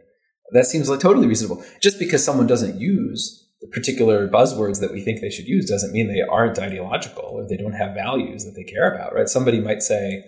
That 0.52 0.66
seems 0.66 0.88
like 0.88 1.00
totally 1.00 1.26
reasonable. 1.26 1.64
Just 1.83 1.99
because 1.99 2.25
someone 2.25 2.47
doesn't 2.47 2.81
use 2.81 3.49
the 3.61 3.69
particular 3.69 4.28
buzzwords 4.28 4.81
that 4.81 4.93
we 4.93 5.00
think 5.00 5.21
they 5.21 5.31
should 5.31 5.47
use 5.47 5.69
doesn't 5.69 5.93
mean 5.93 6.07
they 6.07 6.21
aren't 6.21 6.59
ideological 6.59 7.25
or 7.25 7.49
they 7.49 7.57
don't 7.57 7.73
have 7.73 7.95
values 7.95 8.45
that 8.45 8.52
they 8.54 8.64
care 8.64 8.93
about, 8.95 9.14
right? 9.14 9.28
Somebody 9.28 9.61
might 9.61 9.83
say 9.83 10.23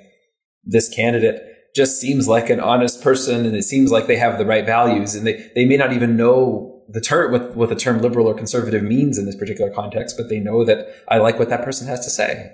this 0.65 0.89
candidate 0.89 1.43
just 1.75 2.01
seems 2.01 2.27
like 2.27 2.49
an 2.49 2.61
honest 2.61 3.03
person 3.03 3.45
and 3.45 3.55
it 3.55 3.65
seems 3.65 3.91
like 3.91 4.07
they 4.07 4.17
have 4.17 4.39
the 4.39 4.47
right 4.47 4.65
values 4.65 5.15
and 5.15 5.27
they, 5.27 5.51
they 5.55 5.67
may 5.67 5.77
not 5.77 5.93
even 5.93 6.17
know 6.17 6.76
the 6.89 7.01
term 7.01 7.33
what, 7.33 7.57
what 7.57 7.69
the 7.69 7.77
term 7.77 8.01
liberal 8.01 8.27
or 8.27 8.35
conservative 8.35 8.83
means 8.83 9.19
in 9.19 9.27
this 9.27 9.37
particular 9.37 9.71
context, 9.71 10.17
but 10.17 10.29
they 10.29 10.41
know 10.41 10.65
that 10.65 10.89
I 11.09 11.19
like 11.19 11.39
what 11.39 11.49
that 11.49 11.65
person 11.65 11.87
has 11.89 12.01
to 12.05 12.11
say. 12.11 12.53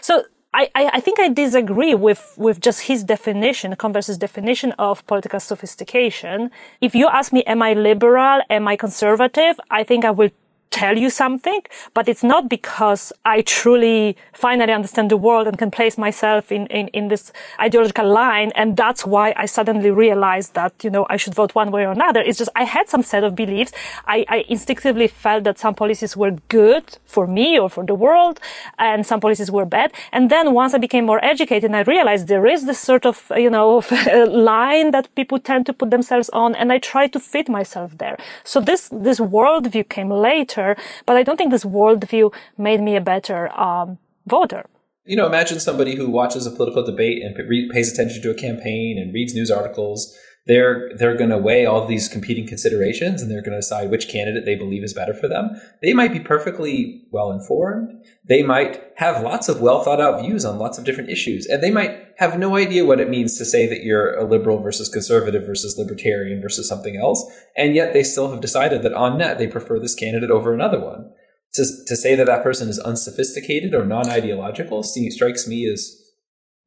So 0.00 0.24
I, 0.54 0.70
I, 0.74 1.00
think 1.00 1.18
I 1.18 1.28
disagree 1.30 1.94
with, 1.94 2.34
with 2.36 2.60
just 2.60 2.82
his 2.82 3.02
definition, 3.02 3.74
Converse's 3.74 4.16
definition 4.16 4.70
of 4.78 5.04
political 5.06 5.40
sophistication. 5.40 6.52
If 6.80 6.94
you 6.94 7.08
ask 7.08 7.32
me, 7.32 7.42
am 7.44 7.60
I 7.60 7.72
liberal? 7.72 8.40
Am 8.48 8.68
I 8.68 8.76
conservative? 8.76 9.58
I 9.70 9.82
think 9.82 10.04
I 10.04 10.12
will 10.12 10.30
tell 10.74 10.98
you 10.98 11.08
something, 11.08 11.60
but 11.96 12.08
it's 12.08 12.24
not 12.24 12.48
because 12.48 13.12
I 13.24 13.42
truly 13.42 14.16
finally 14.32 14.72
understand 14.72 15.08
the 15.08 15.16
world 15.16 15.46
and 15.46 15.56
can 15.56 15.70
place 15.70 15.96
myself 15.96 16.50
in, 16.50 16.66
in, 16.66 16.88
in 16.88 17.08
this 17.08 17.32
ideological 17.60 18.08
line. 18.22 18.50
And 18.56 18.76
that's 18.76 19.06
why 19.06 19.34
I 19.36 19.46
suddenly 19.46 19.92
realized 19.92 20.54
that, 20.54 20.72
you 20.82 20.90
know, 20.90 21.06
I 21.08 21.16
should 21.16 21.34
vote 21.34 21.54
one 21.54 21.70
way 21.70 21.86
or 21.86 21.92
another. 21.92 22.20
It's 22.20 22.38
just 22.38 22.50
I 22.56 22.64
had 22.64 22.88
some 22.88 23.04
set 23.04 23.22
of 23.22 23.36
beliefs. 23.36 23.72
I, 24.06 24.24
I 24.28 24.44
instinctively 24.48 25.06
felt 25.06 25.44
that 25.44 25.60
some 25.60 25.74
policies 25.76 26.16
were 26.16 26.32
good 26.48 26.98
for 27.04 27.24
me 27.28 27.58
or 27.58 27.70
for 27.70 27.84
the 27.84 27.94
world 27.94 28.40
and 28.78 29.06
some 29.06 29.20
policies 29.20 29.50
were 29.52 29.66
bad. 29.66 29.92
And 30.10 30.28
then 30.28 30.54
once 30.54 30.74
I 30.74 30.78
became 30.78 31.06
more 31.06 31.24
educated 31.24 31.70
I 31.74 31.82
realized 31.82 32.26
there 32.26 32.46
is 32.46 32.66
this 32.66 32.80
sort 32.80 33.06
of, 33.06 33.30
you 33.36 33.50
know, 33.50 33.82
line 34.28 34.90
that 34.90 35.14
people 35.14 35.38
tend 35.38 35.66
to 35.66 35.72
put 35.72 35.90
themselves 35.90 36.28
on 36.30 36.54
and 36.56 36.72
I 36.72 36.78
try 36.78 37.06
to 37.14 37.20
fit 37.20 37.48
myself 37.48 37.98
there. 37.98 38.16
So 38.42 38.60
this, 38.60 38.88
this 38.92 39.20
worldview 39.20 39.88
came 39.88 40.10
later 40.10 40.63
but 41.06 41.16
I 41.16 41.22
don't 41.22 41.36
think 41.36 41.50
this 41.50 41.64
worldview 41.64 42.32
made 42.56 42.80
me 42.80 42.96
a 42.96 43.00
better 43.00 43.40
um, 43.58 43.98
voter. 44.26 44.64
You 45.04 45.16
know, 45.16 45.26
imagine 45.26 45.60
somebody 45.60 45.96
who 45.96 46.08
watches 46.08 46.46
a 46.46 46.50
political 46.50 46.82
debate 46.82 47.22
and 47.22 47.36
pays 47.70 47.92
attention 47.92 48.22
to 48.22 48.30
a 48.30 48.34
campaign 48.34 48.98
and 48.98 49.12
reads 49.12 49.34
news 49.34 49.50
articles. 49.50 50.16
They're 50.46 50.90
they're 50.98 51.16
going 51.16 51.30
to 51.30 51.38
weigh 51.38 51.64
all 51.64 51.86
these 51.86 52.06
competing 52.06 52.46
considerations 52.46 53.22
and 53.22 53.30
they're 53.30 53.40
going 53.40 53.52
to 53.52 53.58
decide 53.58 53.90
which 53.90 54.08
candidate 54.08 54.44
they 54.44 54.54
believe 54.54 54.84
is 54.84 54.92
better 54.92 55.14
for 55.14 55.26
them. 55.26 55.58
They 55.80 55.94
might 55.94 56.12
be 56.12 56.20
perfectly 56.20 57.06
well 57.10 57.32
informed. 57.32 58.04
They 58.28 58.42
might 58.42 58.82
have 58.96 59.22
lots 59.22 59.48
of 59.48 59.62
well 59.62 59.82
thought 59.82 60.02
out 60.02 60.20
views 60.20 60.44
on 60.44 60.58
lots 60.58 60.76
of 60.76 60.84
different 60.84 61.08
issues, 61.08 61.46
and 61.46 61.62
they 61.62 61.70
might 61.70 61.98
have 62.18 62.38
no 62.38 62.56
idea 62.56 62.84
what 62.84 63.00
it 63.00 63.08
means 63.08 63.38
to 63.38 63.44
say 63.46 63.66
that 63.66 63.84
you're 63.84 64.14
a 64.16 64.24
liberal 64.24 64.58
versus 64.58 64.90
conservative 64.90 65.46
versus 65.46 65.78
libertarian 65.78 66.42
versus 66.42 66.68
something 66.68 66.96
else, 66.96 67.24
and 67.56 67.74
yet 67.74 67.94
they 67.94 68.02
still 68.02 68.30
have 68.30 68.42
decided 68.42 68.82
that 68.82 68.92
on 68.92 69.16
net 69.16 69.38
they 69.38 69.46
prefer 69.46 69.78
this 69.78 69.94
candidate 69.94 70.30
over 70.30 70.52
another 70.52 70.80
one. 70.80 71.10
To, 71.54 71.64
to 71.86 71.96
say 71.96 72.16
that 72.16 72.26
that 72.26 72.42
person 72.42 72.68
is 72.68 72.80
unsophisticated 72.80 73.74
or 73.74 73.86
non 73.86 74.10
ideological 74.10 74.82
strikes 74.82 75.48
me 75.48 75.66
as 75.72 75.96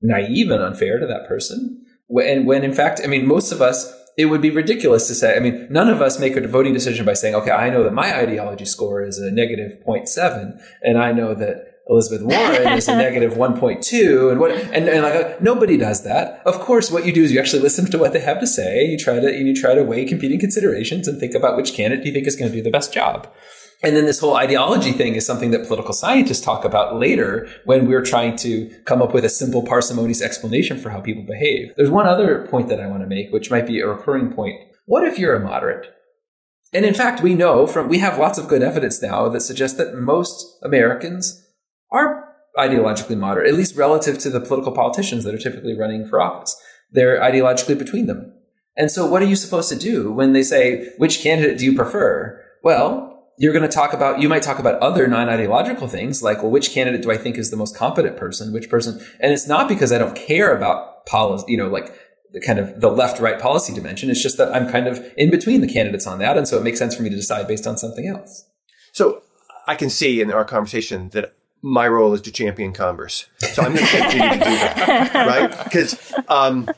naive 0.02 0.50
and 0.50 0.64
unfair 0.64 0.98
to 0.98 1.06
that 1.06 1.28
person. 1.28 1.84
And 2.10 2.48
when 2.48 2.64
in 2.64 2.74
fact, 2.74 3.02
I 3.04 3.08
mean, 3.08 3.28
most 3.28 3.52
of 3.52 3.62
us, 3.62 3.94
it 4.18 4.26
would 4.26 4.42
be 4.42 4.50
ridiculous 4.50 5.08
to 5.08 5.16
say, 5.16 5.36
I 5.36 5.40
mean, 5.40 5.68
none 5.70 5.90
of 5.90 6.02
us 6.02 6.20
make 6.20 6.36
a 6.36 6.48
voting 6.48 6.74
decision 6.74 7.06
by 7.06 7.14
saying, 7.14 7.36
okay, 7.36 7.52
I 7.52 7.70
know 7.70 7.84
that 7.84 7.94
my 7.94 8.18
ideology 8.18 8.66
score 8.66 9.04
is 9.04 9.20
a 9.20 9.30
negative 9.30 9.80
0.7, 9.86 10.60
and 10.82 10.98
I 10.98 11.12
know 11.12 11.36
that 11.36 11.77
Elizabeth 11.90 12.22
Warren 12.22 12.78
is 12.78 12.88
a 12.88 12.96
negative 12.98 13.34
1.2 13.34 14.32
and 14.32 14.40
what 14.40 14.52
and, 14.52 14.90
and 14.90 15.04
like 15.04 15.16
uh, 15.16 15.36
nobody 15.40 15.78
does 15.78 16.04
that. 16.04 16.42
Of 16.46 16.60
course, 16.60 16.92
what 16.92 17.06
you 17.06 17.14
do 17.14 17.24
is 17.24 17.32
you 17.32 17.40
actually 17.40 17.62
listen 17.62 17.90
to 17.92 17.98
what 17.98 18.14
they 18.14 18.20
have 18.20 18.40
to 18.40 18.48
say. 18.48 18.86
You 18.86 18.98
try 18.98 19.20
to 19.20 19.34
you 19.34 19.56
try 19.56 19.76
to 19.76 19.84
weigh 19.84 20.06
competing 20.06 20.40
considerations 20.40 21.08
and 21.08 21.20
think 21.20 21.34
about 21.34 21.56
which 21.56 21.74
candidate 21.74 22.06
you 22.06 22.12
think 22.12 22.28
is 22.28 22.36
going 22.36 22.52
to 22.52 22.58
do 22.58 22.64
the 22.64 22.72
best 22.72 22.94
job. 22.94 23.32
And 23.84 23.96
then 23.96 24.06
this 24.06 24.20
whole 24.20 24.36
ideology 24.36 24.92
thing 24.92 25.14
is 25.14 25.26
something 25.26 25.52
that 25.52 25.68
political 25.68 25.94
scientists 25.94 26.42
talk 26.42 26.66
about 26.66 26.96
later 26.96 27.48
when 27.66 27.88
we're 27.88 28.02
trying 28.02 28.36
to 28.38 28.70
come 28.86 29.04
up 29.04 29.14
with 29.14 29.24
a 29.24 29.30
simple 29.30 29.64
parsimonious 29.64 30.22
explanation 30.22 30.80
for 30.80 30.90
how 30.90 31.00
people 31.00 31.24
behave. 31.24 31.74
There's 31.78 31.92
one 31.92 32.08
other 32.08 32.48
point 32.48 32.70
that 32.70 32.80
I 32.80 32.88
want 32.88 33.04
to 33.04 33.08
make, 33.08 33.32
which 33.32 33.52
might 33.52 33.68
be 33.68 33.80
a 33.80 33.88
recurring 33.88 34.34
point. 34.34 34.60
What 34.86 35.04
if 35.04 35.20
you're 35.20 35.36
a 35.36 35.40
moderate? 35.40 35.94
And 36.74 36.86
in 36.86 36.96
fact, 36.96 37.22
we 37.22 37.36
know 37.36 37.68
from, 37.68 37.88
we 37.88 38.00
have 38.00 38.18
lots 38.18 38.40
of 38.40 38.48
good 38.48 38.64
evidence 38.64 39.02
now 39.02 39.30
that 39.30 39.42
suggests 39.42 39.78
that 39.78 39.96
most 39.96 40.58
Americans 40.64 41.47
are 41.92 42.36
ideologically 42.58 43.18
moderate, 43.18 43.48
at 43.48 43.56
least 43.56 43.76
relative 43.76 44.18
to 44.20 44.30
the 44.30 44.40
political 44.40 44.72
politicians 44.72 45.24
that 45.24 45.34
are 45.34 45.40
typically 45.40 45.78
running 45.78 46.08
for 46.08 46.20
office. 46.20 46.56
They're 46.92 47.20
ideologically 47.20 47.78
between 47.78 48.08
them. 48.08 48.34
And 48.76 48.92
so 48.92 49.06
what 49.06 49.22
are 49.22 49.26
you 49.26 49.36
supposed 49.36 49.70
to 49.70 49.76
do 49.76 50.12
when 50.12 50.34
they 50.34 50.44
say, 50.44 50.90
which 50.98 51.22
candidate 51.22 51.58
do 51.58 51.66
you 51.66 51.76
prefer? 51.76 52.44
Well, 52.64 53.32
you're 53.38 53.54
going 53.54 53.68
to 53.68 53.76
talk 53.76 53.94
about, 53.94 54.20
you 54.20 54.30
might 54.30 54.42
talk 54.42 54.58
about 54.58 54.80
other 54.82 55.08
non-ideological 55.08 55.88
things 55.88 56.24
like, 56.24 56.42
well, 56.42 56.52
which 56.52 56.72
candidate 56.72 57.04
do 57.04 57.12
I 57.12 57.18
think 57.18 57.38
is 57.38 57.52
the 57.52 57.58
most 57.58 57.76
competent 57.76 58.18
person? 58.18 58.52
Which 58.52 58.70
person? 58.70 59.00
And 59.20 59.32
it's 59.32 59.48
not 59.48 59.68
because 59.68 59.92
I 59.92 60.00
don't 60.00 60.16
care 60.16 60.56
about 60.56 61.06
policy, 61.06 61.46
you 61.48 61.58
know, 61.58 61.68
like 61.68 61.94
the 62.34 62.42
kind 62.42 62.60
of 62.60 62.82
the 62.82 62.90
left-right 62.90 63.40
policy 63.40 63.74
dimension. 63.74 64.10
It's 64.10 64.24
just 64.24 64.38
that 64.38 64.54
I'm 64.56 64.70
kind 64.72 64.88
of 64.88 65.06
in 65.16 65.30
between 65.30 65.62
the 65.62 65.72
candidates 65.72 66.08
on 66.08 66.20
that. 66.20 66.38
And 66.38 66.48
so 66.48 66.58
it 66.58 66.64
makes 66.64 66.80
sense 66.80 66.96
for 66.96 67.04
me 67.04 67.10
to 67.10 67.16
decide 67.16 67.48
based 67.48 67.68
on 67.68 67.78
something 67.78 68.08
else. 68.08 68.48
So 68.92 69.22
I 69.68 69.76
can 69.76 69.90
see 69.90 70.20
in 70.20 70.32
our 70.32 70.46
conversation 70.46 71.10
that 71.10 71.34
my 71.68 71.86
role 71.86 72.14
is 72.14 72.22
to 72.22 72.32
champion 72.32 72.72
Converse. 72.72 73.28
So 73.40 73.62
I'm 73.62 73.74
going 73.74 73.86
to 73.86 73.92
continue 73.92 74.30
to 74.30 74.36
do 74.36 74.40
that, 74.40 75.14
right? 75.14 75.64
Because 75.66 76.14
um, 76.30 76.70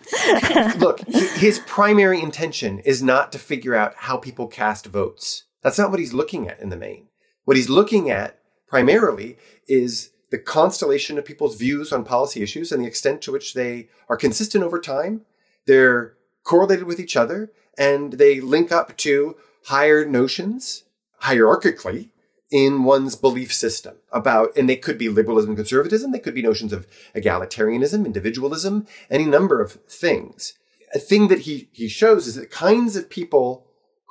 look, 0.79 1.01
his 1.07 1.59
primary 1.59 2.19
intention 2.19 2.79
is 2.79 3.03
not 3.03 3.31
to 3.33 3.39
figure 3.39 3.75
out 3.75 3.93
how 3.95 4.17
people 4.17 4.47
cast 4.47 4.87
votes. 4.87 5.43
That's 5.61 5.77
not 5.77 5.91
what 5.91 5.99
he's 5.99 6.13
looking 6.13 6.47
at 6.47 6.59
in 6.59 6.69
the 6.69 6.75
main. 6.75 7.07
What 7.45 7.55
he's 7.55 7.69
looking 7.69 8.09
at 8.09 8.39
primarily 8.67 9.37
is 9.67 10.09
the 10.31 10.39
constellation 10.39 11.19
of 11.19 11.25
people's 11.25 11.55
views 11.55 11.93
on 11.93 12.03
policy 12.03 12.41
issues 12.41 12.71
and 12.71 12.83
the 12.83 12.87
extent 12.87 13.21
to 13.23 13.31
which 13.31 13.53
they 13.53 13.89
are 14.09 14.17
consistent 14.17 14.63
over 14.63 14.79
time. 14.79 15.21
They're 15.67 16.15
correlated 16.43 16.85
with 16.85 16.99
each 16.99 17.15
other 17.15 17.51
and 17.77 18.13
they 18.13 18.39
link 18.39 18.71
up 18.71 18.97
to 18.97 19.35
higher 19.65 20.03
notions 20.03 20.85
hierarchically 21.23 22.09
in 22.51 22.83
one's 22.83 23.15
belief 23.15 23.53
system 23.53 23.95
about, 24.11 24.55
and 24.57 24.67
they 24.67 24.75
could 24.75 24.97
be 24.97 25.09
liberalism, 25.09 25.55
conservatism, 25.55 26.11
they 26.11 26.19
could 26.19 26.33
be 26.33 26.41
notions 26.41 26.73
of 26.73 26.87
egalitarianism, 27.15 28.05
individualism, 28.05 28.87
any 29.09 29.25
number 29.25 29.61
of 29.61 29.73
things. 29.87 30.53
A 30.93 30.99
thing 30.99 31.27
that 31.27 31.41
he, 31.41 31.69
he 31.71 31.87
shows 31.87 32.25
is 32.25 32.35
that 32.35 32.49
kinds 32.49 32.95
of 32.95 33.09
people 33.09 33.67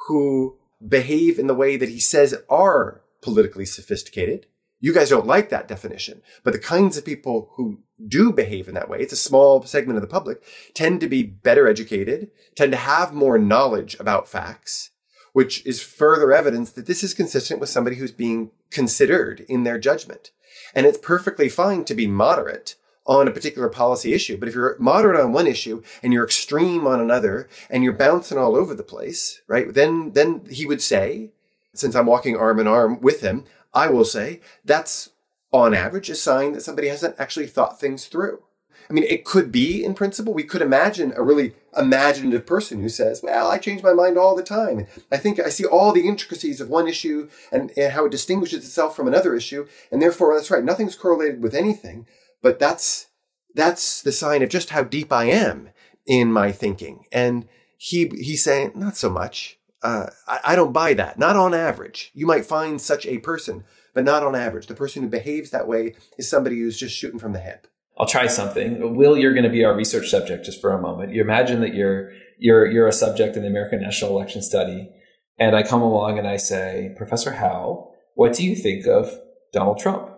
who 0.07 0.57
behave 0.87 1.39
in 1.39 1.49
the 1.49 1.55
way 1.55 1.77
that 1.77 1.89
he 1.89 1.99
says 1.99 2.37
are 2.49 3.03
politically 3.21 3.65
sophisticated. 3.65 4.47
You 4.81 4.95
guys 4.95 5.11
don't 5.11 5.27
like 5.27 5.49
that 5.51 5.67
definition, 5.67 6.23
but 6.45 6.53
the 6.53 6.61
kinds 6.61 6.97
of 6.97 7.05
people 7.05 7.51
who 7.55 7.81
do 8.07 8.33
behave 8.33 8.69
in 8.69 8.75
that 8.75 8.89
way, 8.89 9.01
it's 9.01 9.13
a 9.13 9.17
small 9.17 9.65
segment 9.65 9.97
of 9.97 10.03
the 10.03 10.07
public, 10.07 10.41
tend 10.73 11.01
to 11.01 11.09
be 11.09 11.25
better 11.25 11.67
educated, 11.67 12.31
tend 12.55 12.71
to 12.71 12.79
have 12.79 13.13
more 13.13 13.39
knowledge 13.39 13.97
about 13.99 14.29
facts, 14.29 14.91
which 15.33 15.65
is 15.67 15.83
further 15.83 16.33
evidence 16.33 16.73
that 16.73 16.87
this 16.87 17.03
is 17.03 17.15
consistent 17.15 17.61
with 17.61 17.69
somebody 17.69 17.97
who's 17.97 18.13
being 18.13 18.51
considered 18.71 19.45
in 19.49 19.65
their 19.65 19.79
judgment. 19.79 20.31
And 20.75 20.87
it's 20.87 20.99
perfectly 20.99 21.49
fine 21.49 21.85
to 21.85 21.95
be 21.95 22.07
moderate 22.07 22.77
on 23.07 23.27
a 23.27 23.33
particular 23.33 23.69
policy 23.69 24.13
issue. 24.13 24.37
But 24.37 24.49
if 24.49 24.55
you're 24.55 24.77
moderate 24.79 25.19
on 25.19 25.33
one 25.33 25.47
issue 25.47 25.83
and 26.03 26.13
you're 26.13 26.25
extreme 26.25 26.87
on 26.87 27.01
another 27.01 27.49
and 27.71 27.83
you're 27.83 27.95
bouncing 27.95 28.37
all 28.37 28.55
over 28.55 28.75
the 28.75 28.83
place, 28.83 29.41
right? 29.49 29.73
Then, 29.73 30.13
then 30.13 30.43
he 30.51 30.67
would 30.67 30.83
say, 30.83 31.31
since 31.75 31.95
I'm 31.95 32.07
walking 32.07 32.37
arm 32.37 32.61
in 32.61 32.67
arm 32.67 33.01
with 33.01 33.23
him, 33.23 33.45
I 33.73 33.89
will 33.89 34.05
say 34.05 34.41
that's 34.65 35.11
on 35.53 35.73
average 35.73 36.11
a 36.11 36.15
sign 36.15 36.53
that 36.53 36.63
somebody 36.63 36.89
hasn't 36.89 37.17
actually 37.19 37.47
thought 37.47 37.81
things 37.81 38.07
through. 38.07 38.43
I 38.89 38.93
mean, 38.93 39.05
it 39.05 39.25
could 39.25 39.53
be 39.53 39.85
in 39.85 39.95
principle, 39.95 40.33
we 40.33 40.45
could 40.45 40.63
imagine 40.63 41.13
a 41.15 41.23
really 41.23 41.55
imaginative 41.77 42.47
person 42.47 42.81
who 42.81 42.89
says, 42.89 43.23
well, 43.23 43.51
I 43.51 43.59
change 43.59 43.83
my 43.83 43.93
mind 43.93 44.17
all 44.17 44.35
the 44.35 44.43
time. 44.43 44.87
I 45.13 45.19
think 45.19 45.39
I 45.39 45.51
see 45.51 45.65
all 45.65 45.93
the 45.93 46.09
intricacies 46.09 46.61
of 46.61 46.71
one 46.71 46.89
issue 46.89 47.29
and, 47.53 47.71
and 47.77 47.93
how 47.93 48.07
it 48.07 48.13
distinguishes 48.13 48.65
itself 48.65 48.97
from 48.97 49.07
another 49.07 49.35
issue. 49.35 49.67
And 49.93 50.01
therefore, 50.01 50.35
that's 50.35 50.51
right. 50.51 50.65
Nothing's 50.65 50.97
correlated 50.97 51.43
with 51.43 51.55
anything, 51.55 52.07
but 52.43 52.59
that's, 52.59 53.07
that's 53.55 54.01
the 54.01 54.13
sign 54.13 54.43
of 54.43 54.49
just 54.49 54.71
how 54.71 54.85
deep 54.85 55.13
I 55.13 55.25
am 55.25 55.71
in 56.07 56.33
my 56.33 56.51
thinking. 56.51 57.05
And 57.13 57.47
he, 57.77 58.09
he's 58.09 58.43
saying, 58.43 58.73
not 58.75 58.97
so 58.97 59.11
much. 59.11 59.59
Uh, 59.83 60.07
I, 60.27 60.41
I 60.45 60.57
don't 60.57 60.73
buy 60.73 60.95
that. 60.95 61.19
Not 61.19 61.37
on 61.37 61.55
average. 61.55 62.11
You 62.15 62.27
might 62.27 62.47
find 62.47 62.81
such 62.81 63.07
a 63.07 63.19
person, 63.19 63.65
but 63.95 64.05
not 64.05 64.23
on 64.23 64.35
average. 64.35 64.67
The 64.67 64.75
person 64.75 65.03
who 65.03 65.09
behaves 65.09 65.51
that 65.51 65.69
way 65.69 65.95
is 66.17 66.29
somebody 66.29 66.59
who's 66.59 66.79
just 66.79 66.97
shooting 66.97 67.19
from 67.19 67.33
the 67.33 67.41
hip. 67.41 67.69
I'll 67.99 68.07
try 68.07 68.27
something. 68.29 68.95
Will, 68.97 69.17
you're 69.17 69.33
going 69.33 69.45
to 69.45 69.51
be 69.51 69.65
our 69.65 69.75
research 69.75 70.09
subject 70.09 70.45
just 70.45 70.61
for 70.61 70.73
a 70.73 70.81
moment. 70.81 71.13
You 71.13 71.21
imagine 71.21 71.61
that 71.63 71.75
you're 71.75 72.13
you're 72.39 72.67
you're 72.71 72.87
a 72.87 72.93
subject 72.93 73.37
in 73.37 73.43
the 73.43 73.49
American 73.49 73.83
National 73.83 74.13
Election 74.13 74.43
Study, 74.43 74.91
and 75.39 75.57
I 75.57 75.63
come 75.63 75.83
along 75.83 76.19
and 76.19 76.27
I 76.27 76.37
say, 76.37 76.95
Professor 76.97 77.33
Howell, 77.33 77.93
what 78.15 78.35
do 78.35 78.45
you 78.45 78.55
think 78.55 78.87
of 78.87 79.19
Donald 79.53 79.79
Trump? 79.79 80.11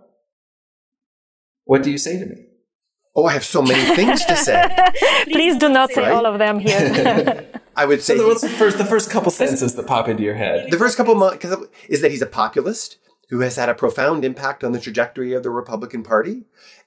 What 1.65 1.83
do 1.83 1.91
you 1.91 1.99
say 1.99 2.19
to 2.19 2.27
me? 2.27 2.47
Oh, 3.15 3.27
I 3.27 3.33
have 3.33 3.45
so 3.45 3.63
many 3.63 3.95
things 3.97 4.25
to 4.27 4.37
say. 4.37 4.69
Please 5.25 5.57
do 5.57 5.69
not 5.69 5.91
say 5.91 6.03
right? 6.03 6.13
all 6.13 6.27
of 6.27 6.39
them 6.39 6.59
here. 6.59 7.47
I 7.77 7.87
would 7.87 8.03
say. 8.03 8.17
So 8.17 8.27
what's 8.27 8.43
the 8.43 8.49
first 8.49 8.79
the 8.79 8.85
first 8.85 9.11
couple 9.11 9.31
sentences 9.31 9.75
that 9.75 9.87
pop 9.87 10.09
into 10.09 10.23
your 10.23 10.35
head? 10.35 10.71
The 10.71 10.79
first 10.79 10.97
couple 10.97 11.15
months 11.15 11.47
is 11.89 12.03
that 12.03 12.11
he's 12.11 12.23
a 12.23 12.27
populist 12.27 12.99
who 13.31 13.41
has 13.41 13.57
had 13.57 13.69
a 13.69 13.75
profound 13.75 14.25
impact 14.25 14.65
on 14.65 14.73
the 14.73 14.81
trajectory 14.81 15.33
of 15.33 15.43
the 15.43 15.51
Republican 15.51 16.03
Party, 16.03 16.45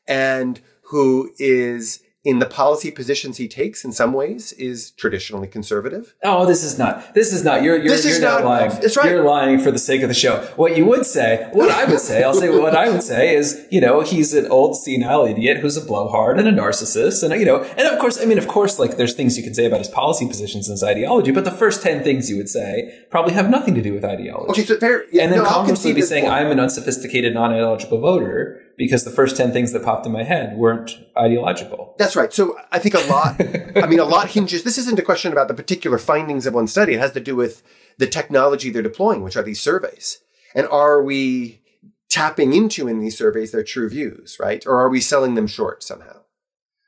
and 0.07 0.61
who 0.93 1.31
is 1.39 2.01
in 2.25 2.39
the 2.39 2.45
policy 2.45 2.89
positions 2.89 3.35
he 3.35 3.49
takes 3.49 3.83
in 3.83 3.91
some 3.91 4.13
ways 4.13 4.53
is 4.53 4.91
traditionally 4.91 5.45
conservative. 5.47 6.15
Oh, 6.23 6.45
this 6.45 6.63
is 6.63 6.79
not. 6.79 7.13
This 7.13 7.33
is 7.33 7.43
not. 7.43 7.63
You're 7.63 7.75
you're, 7.75 7.89
This 7.95 8.05
you're 8.05 8.13
is 8.13 8.21
not, 8.21 8.43
not- 8.43 8.45
lying. 8.47 8.69
that's 8.69 8.95
right. 8.95 9.09
You're 9.09 9.25
lying 9.25 9.59
for 9.59 9.71
the 9.71 9.77
sake 9.79 10.03
of 10.03 10.07
the 10.07 10.13
show. 10.13 10.37
What 10.55 10.77
you 10.77 10.85
would 10.85 11.05
say, 11.05 11.49
what 11.51 11.69
I 11.69 11.83
would 11.83 11.99
say, 11.99 12.23
I'll 12.23 12.33
say 12.33 12.47
what 12.49 12.77
I 12.77 12.87
would 12.89 13.03
say 13.03 13.35
is, 13.35 13.67
you 13.71 13.81
know, 13.81 13.99
he's 14.01 14.33
an 14.33 14.45
old 14.47 14.77
senile 14.77 15.25
idiot 15.25 15.57
who's 15.57 15.75
a 15.75 15.81
blowhard 15.85 16.39
and 16.39 16.47
a 16.47 16.53
narcissist, 16.53 17.23
and 17.29 17.37
you 17.37 17.45
know, 17.45 17.61
and 17.63 17.87
of 17.89 17.99
course, 17.99 18.21
I 18.21 18.23
mean, 18.25 18.37
of 18.37 18.47
course, 18.47 18.79
like 18.79 18.95
there's 18.95 19.15
things 19.15 19.35
you 19.37 19.43
can 19.43 19.53
say 19.53 19.65
about 19.65 19.79
his 19.79 19.89
policy 19.89 20.25
positions 20.25 20.69
and 20.69 20.75
his 20.75 20.83
ideology, 20.83 21.31
but 21.31 21.43
the 21.43 21.51
first 21.51 21.81
ten 21.83 22.03
things 22.05 22.29
you 22.29 22.37
would 22.37 22.47
say 22.47 23.03
probably 23.09 23.33
have 23.33 23.49
nothing 23.49 23.75
to 23.75 23.81
do 23.81 23.93
with 23.93 24.05
ideology. 24.05 24.51
Okay, 24.51 24.63
so 24.63 24.77
fair. 24.77 25.03
Yeah, 25.11 25.23
and 25.23 25.33
then 25.33 25.39
no, 25.43 25.49
Converse 25.49 25.83
would 25.83 25.95
be 25.95 26.01
saying, 26.01 26.23
point. 26.23 26.35
I'm 26.37 26.51
an 26.51 26.59
unsophisticated, 26.61 27.33
non-ideological 27.33 27.99
voter 27.99 28.61
because 28.77 29.03
the 29.03 29.11
first 29.11 29.37
10 29.37 29.51
things 29.51 29.71
that 29.71 29.83
popped 29.83 30.05
in 30.05 30.11
my 30.11 30.23
head 30.23 30.57
weren't 30.57 30.91
ideological. 31.17 31.95
That's 31.97 32.15
right. 32.15 32.33
So 32.33 32.57
I 32.71 32.79
think 32.79 32.95
a 32.95 32.99
lot, 33.11 33.39
I 33.77 33.87
mean, 33.87 33.99
a 33.99 34.05
lot 34.05 34.29
hinges, 34.29 34.63
this 34.63 34.77
isn't 34.77 34.99
a 34.99 35.03
question 35.03 35.31
about 35.31 35.47
the 35.47 35.53
particular 35.53 35.97
findings 35.97 36.45
of 36.45 36.53
one 36.53 36.67
study. 36.67 36.93
It 36.93 36.99
has 36.99 37.11
to 37.13 37.19
do 37.19 37.35
with 37.35 37.63
the 37.97 38.07
technology 38.07 38.69
they're 38.69 38.81
deploying, 38.81 39.23
which 39.23 39.35
are 39.37 39.43
these 39.43 39.61
surveys. 39.61 40.19
And 40.55 40.67
are 40.67 41.01
we 41.01 41.61
tapping 42.09 42.53
into 42.53 42.87
in 42.87 42.99
these 42.99 43.17
surveys 43.17 43.51
their 43.51 43.63
true 43.63 43.89
views, 43.89 44.37
right? 44.39 44.65
Or 44.65 44.79
are 44.79 44.89
we 44.89 45.01
selling 45.01 45.35
them 45.35 45.47
short 45.47 45.83
somehow? 45.83 46.21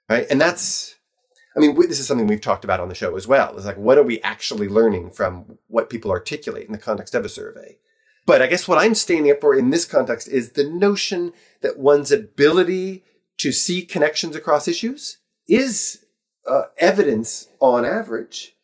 Right. 0.09 0.27
And 0.29 0.39
that's, 0.39 0.95
I 1.55 1.59
mean, 1.59 1.75
this 1.75 1.99
is 1.99 2.07
something 2.07 2.27
we've 2.27 2.41
talked 2.41 2.63
about 2.63 2.79
on 2.79 2.89
the 2.89 2.95
show 2.95 3.15
as 3.15 3.27
well. 3.27 3.57
Is 3.57 3.65
like, 3.65 3.77
what 3.77 3.97
are 3.97 4.03
we 4.03 4.21
actually 4.21 4.67
learning 4.67 5.11
from 5.11 5.57
what 5.67 5.89
people 5.89 6.11
articulate 6.11 6.67
in 6.67 6.73
the 6.73 6.77
context 6.77 7.15
of 7.15 7.25
a 7.25 7.29
survey? 7.29 7.77
But 8.25 8.41
I 8.41 8.47
guess 8.47 8.67
what 8.67 8.79
I'm 8.79 8.95
standing 8.95 9.31
up 9.31 9.41
for 9.41 9.55
in 9.55 9.69
this 9.69 9.85
context 9.85 10.27
is 10.27 10.51
the 10.51 10.67
notion 10.67 11.31
that 11.61 11.77
one's 11.77 12.11
ability 12.11 13.03
to 13.37 13.51
see 13.51 13.83
connections 13.83 14.35
across 14.35 14.67
issues 14.67 15.17
is 15.47 16.05
uh, 16.49 16.63
evidence 16.77 17.49
on 17.59 17.85
average 17.85 18.55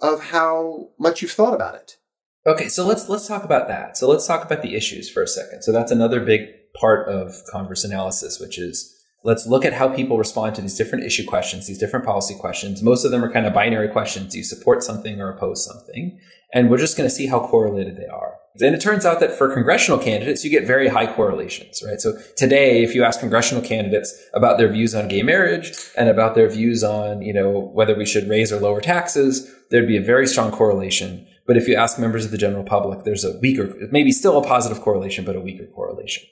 of 0.00 0.30
how 0.30 0.88
much 0.98 1.20
you've 1.20 1.32
thought 1.32 1.54
about 1.54 1.74
it. 1.74 1.98
Okay, 2.46 2.68
so 2.68 2.86
let's 2.86 3.08
let's 3.08 3.28
talk 3.28 3.44
about 3.44 3.68
that. 3.68 3.98
So 3.98 4.08
let's 4.08 4.26
talk 4.26 4.44
about 4.44 4.62
the 4.62 4.74
issues 4.74 5.10
for 5.10 5.22
a 5.22 5.28
second. 5.28 5.62
So 5.62 5.72
that's 5.72 5.92
another 5.92 6.20
big 6.20 6.72
part 6.74 7.06
of 7.08 7.34
Converse 7.50 7.84
analysis, 7.84 8.40
which 8.40 8.58
is 8.58 8.99
let's 9.22 9.46
look 9.46 9.64
at 9.64 9.74
how 9.74 9.94
people 9.94 10.18
respond 10.18 10.54
to 10.54 10.62
these 10.62 10.76
different 10.76 11.04
issue 11.04 11.26
questions, 11.26 11.66
these 11.66 11.78
different 11.78 12.06
policy 12.06 12.34
questions. 12.34 12.82
Most 12.82 13.04
of 13.04 13.10
them 13.10 13.24
are 13.24 13.32
kind 13.32 13.46
of 13.46 13.52
binary 13.52 13.88
questions. 13.88 14.32
Do 14.32 14.38
you 14.38 14.44
support 14.44 14.82
something 14.82 15.20
or 15.20 15.30
oppose 15.30 15.64
something? 15.64 16.18
And 16.52 16.70
we're 16.70 16.78
just 16.78 16.96
going 16.96 17.08
to 17.08 17.14
see 17.14 17.26
how 17.26 17.46
correlated 17.46 17.96
they 17.96 18.06
are. 18.06 18.34
And 18.60 18.74
it 18.74 18.80
turns 18.80 19.06
out 19.06 19.20
that 19.20 19.32
for 19.32 19.52
congressional 19.52 20.00
candidates, 20.00 20.44
you 20.44 20.50
get 20.50 20.66
very 20.66 20.88
high 20.88 21.12
correlations, 21.14 21.82
right? 21.86 22.00
So 22.00 22.18
today, 22.36 22.82
if 22.82 22.94
you 22.94 23.04
ask 23.04 23.20
congressional 23.20 23.62
candidates 23.62 24.12
about 24.34 24.58
their 24.58 24.68
views 24.68 24.94
on 24.94 25.06
gay 25.06 25.22
marriage 25.22 25.72
and 25.96 26.08
about 26.08 26.34
their 26.34 26.48
views 26.48 26.82
on, 26.82 27.22
you 27.22 27.32
know, 27.32 27.70
whether 27.72 27.94
we 27.94 28.04
should 28.04 28.28
raise 28.28 28.52
or 28.52 28.58
lower 28.58 28.80
taxes, 28.80 29.54
there'd 29.70 29.86
be 29.86 29.96
a 29.96 30.02
very 30.02 30.26
strong 30.26 30.50
correlation. 30.50 31.26
But 31.46 31.56
if 31.56 31.68
you 31.68 31.76
ask 31.76 31.98
members 31.98 32.24
of 32.24 32.32
the 32.32 32.38
general 32.38 32.64
public, 32.64 33.04
there's 33.04 33.24
a 33.24 33.38
weaker, 33.38 33.72
maybe 33.92 34.10
still 34.10 34.36
a 34.36 34.46
positive 34.46 34.80
correlation, 34.82 35.24
but 35.24 35.36
a 35.36 35.40
weaker 35.40 35.66
correlation. 35.66 36.24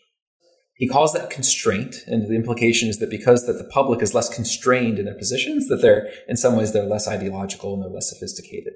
He 0.78 0.88
calls 0.88 1.12
that 1.12 1.28
constraint, 1.28 2.04
and 2.06 2.28
the 2.28 2.36
implication 2.36 2.88
is 2.88 2.98
that 3.00 3.10
because 3.10 3.46
that 3.46 3.54
the 3.54 3.68
public 3.72 4.00
is 4.00 4.14
less 4.14 4.32
constrained 4.32 4.98
in 4.98 5.06
their 5.06 5.14
positions, 5.14 5.66
that 5.68 5.82
they're 5.82 6.08
in 6.28 6.36
some 6.36 6.56
ways 6.56 6.72
they're 6.72 6.84
less 6.84 7.08
ideological 7.08 7.74
and 7.74 7.82
they're 7.82 7.90
less 7.90 8.08
sophisticated. 8.08 8.74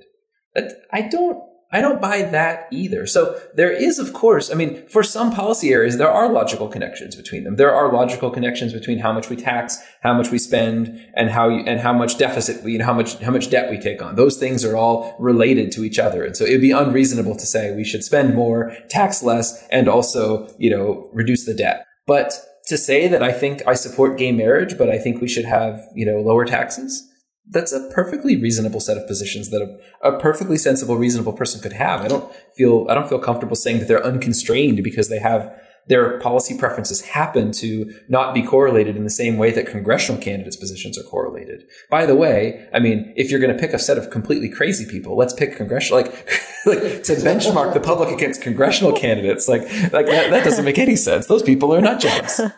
I 0.92 1.02
don't 1.02 1.42
I 1.74 1.80
don't 1.80 2.02
buy 2.02 2.20
that 2.22 2.68
either. 2.70 3.06
So 3.06 3.40
there 3.54 3.72
is, 3.72 3.98
of 3.98 4.12
course, 4.12 4.50
I 4.50 4.54
mean, 4.54 4.86
for 4.88 5.02
some 5.02 5.32
policy 5.32 5.72
areas, 5.72 5.96
there 5.96 6.10
are 6.10 6.30
logical 6.30 6.68
connections 6.68 7.16
between 7.16 7.44
them. 7.44 7.56
There 7.56 7.74
are 7.74 7.90
logical 7.90 8.30
connections 8.30 8.74
between 8.74 8.98
how 8.98 9.10
much 9.10 9.30
we 9.30 9.36
tax, 9.36 9.78
how 10.02 10.12
much 10.12 10.30
we 10.30 10.38
spend, 10.38 11.00
and 11.14 11.30
how 11.30 11.48
you, 11.48 11.64
and 11.64 11.80
how 11.80 11.94
much 11.94 12.18
deficit 12.18 12.62
we, 12.62 12.76
know, 12.76 12.84
how 12.84 12.92
much 12.92 13.18
how 13.20 13.30
much 13.30 13.48
debt 13.48 13.70
we 13.70 13.78
take 13.78 14.02
on. 14.02 14.16
Those 14.16 14.36
things 14.36 14.66
are 14.66 14.76
all 14.76 15.16
related 15.18 15.72
to 15.72 15.84
each 15.84 15.98
other, 15.98 16.22
and 16.24 16.36
so 16.36 16.44
it'd 16.44 16.60
be 16.60 16.72
unreasonable 16.72 17.36
to 17.36 17.46
say 17.46 17.74
we 17.74 17.84
should 17.84 18.04
spend 18.04 18.34
more, 18.34 18.76
tax 18.90 19.22
less, 19.22 19.66
and 19.68 19.88
also, 19.88 20.54
you 20.58 20.68
know, 20.68 21.08
reduce 21.14 21.46
the 21.46 21.54
debt. 21.54 21.86
But 22.06 22.34
to 22.66 22.76
say 22.76 23.08
that 23.08 23.22
I 23.22 23.32
think 23.32 23.62
I 23.66 23.74
support 23.74 24.18
gay 24.18 24.32
marriage, 24.32 24.78
but 24.78 24.88
I 24.88 24.98
think 24.98 25.20
we 25.20 25.28
should 25.28 25.44
have, 25.44 25.80
you 25.94 26.06
know, 26.06 26.20
lower 26.20 26.44
taxes, 26.44 27.08
that's 27.48 27.72
a 27.72 27.90
perfectly 27.92 28.36
reasonable 28.36 28.80
set 28.80 28.96
of 28.96 29.06
positions 29.06 29.50
that 29.50 29.62
a, 30.02 30.08
a, 30.08 30.18
perfectly 30.18 30.56
sensible, 30.56 30.96
reasonable 30.96 31.32
person 31.32 31.60
could 31.60 31.72
have. 31.72 32.00
I 32.00 32.08
don't 32.08 32.32
feel 32.56 32.86
I 32.88 32.94
don't 32.94 33.08
feel 33.08 33.18
comfortable 33.18 33.56
saying 33.56 33.80
that 33.80 33.88
they're 33.88 34.04
unconstrained 34.04 34.82
because 34.84 35.08
they 35.08 35.18
have 35.18 35.52
their 35.88 36.18
policy 36.20 36.56
preferences 36.56 37.00
happen 37.00 37.50
to 37.52 37.92
not 38.08 38.34
be 38.34 38.42
correlated 38.42 38.96
in 38.96 39.04
the 39.04 39.10
same 39.10 39.36
way 39.36 39.50
that 39.50 39.66
congressional 39.66 40.20
candidates' 40.20 40.56
positions 40.56 40.96
are 40.96 41.02
correlated. 41.02 41.64
By 41.90 42.06
the 42.06 42.14
way, 42.14 42.68
I 42.72 42.78
mean 42.78 43.12
if 43.16 43.30
you're 43.30 43.40
going 43.40 43.54
to 43.54 43.60
pick 43.60 43.72
a 43.72 43.78
set 43.78 43.98
of 43.98 44.10
completely 44.10 44.48
crazy 44.48 44.86
people, 44.86 45.16
let's 45.16 45.32
pick 45.32 45.56
congressional 45.56 46.02
like 46.02 46.12
like 46.66 47.02
to 47.04 47.14
benchmark 47.16 47.74
the 47.74 47.80
public 47.80 48.10
against 48.10 48.42
congressional 48.42 48.92
candidates. 48.92 49.48
Like 49.48 49.62
like 49.92 50.06
that, 50.06 50.30
that 50.30 50.44
doesn't 50.44 50.64
make 50.64 50.78
any 50.78 50.96
sense. 50.96 51.26
Those 51.26 51.42
people 51.42 51.74
are 51.74 51.80
nut 51.80 52.00
jobs. 52.00 52.40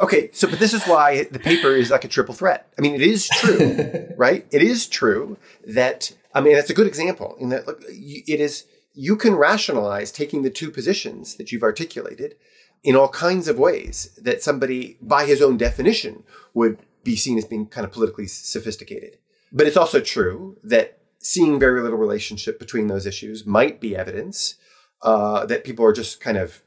Okay, 0.00 0.30
so 0.32 0.48
but 0.48 0.58
this 0.58 0.72
is 0.72 0.84
why 0.84 1.24
the 1.24 1.38
paper 1.38 1.70
is 1.72 1.90
like 1.90 2.04
a 2.04 2.08
triple 2.08 2.34
threat. 2.34 2.68
I 2.78 2.82
mean, 2.82 2.94
it 2.94 3.02
is 3.02 3.28
true, 3.28 4.08
right? 4.16 4.46
It 4.50 4.62
is 4.62 4.86
true 4.86 5.36
that 5.66 6.12
I 6.34 6.40
mean 6.40 6.54
that's 6.54 6.70
a 6.70 6.74
good 6.74 6.86
example 6.86 7.36
in 7.40 7.48
that 7.48 7.66
look, 7.66 7.82
it 7.88 8.40
is 8.40 8.64
you 8.98 9.14
can 9.14 9.36
rationalize 9.36 10.10
taking 10.10 10.42
the 10.42 10.50
two 10.50 10.72
positions 10.72 11.36
that 11.36 11.52
you've 11.52 11.62
articulated 11.62 12.34
in 12.82 12.96
all 12.96 13.08
kinds 13.08 13.46
of 13.46 13.56
ways 13.56 14.18
that 14.20 14.42
somebody 14.42 14.98
by 15.00 15.24
his 15.24 15.40
own 15.40 15.56
definition 15.56 16.24
would 16.52 16.78
be 17.04 17.14
seen 17.14 17.38
as 17.38 17.44
being 17.44 17.68
kind 17.68 17.84
of 17.84 17.92
politically 17.92 18.26
sophisticated. 18.26 19.16
But 19.52 19.68
it's 19.68 19.76
also 19.76 20.00
true 20.00 20.56
that 20.64 20.98
seeing 21.20 21.60
very 21.60 21.80
little 21.80 21.96
relationship 21.96 22.58
between 22.58 22.88
those 22.88 23.06
issues 23.06 23.46
might 23.46 23.80
be 23.80 23.94
evidence 23.94 24.56
uh, 25.02 25.46
that 25.46 25.62
people 25.62 25.84
are 25.84 25.92
just 25.92 26.20
kind 26.20 26.36
of 26.36 26.62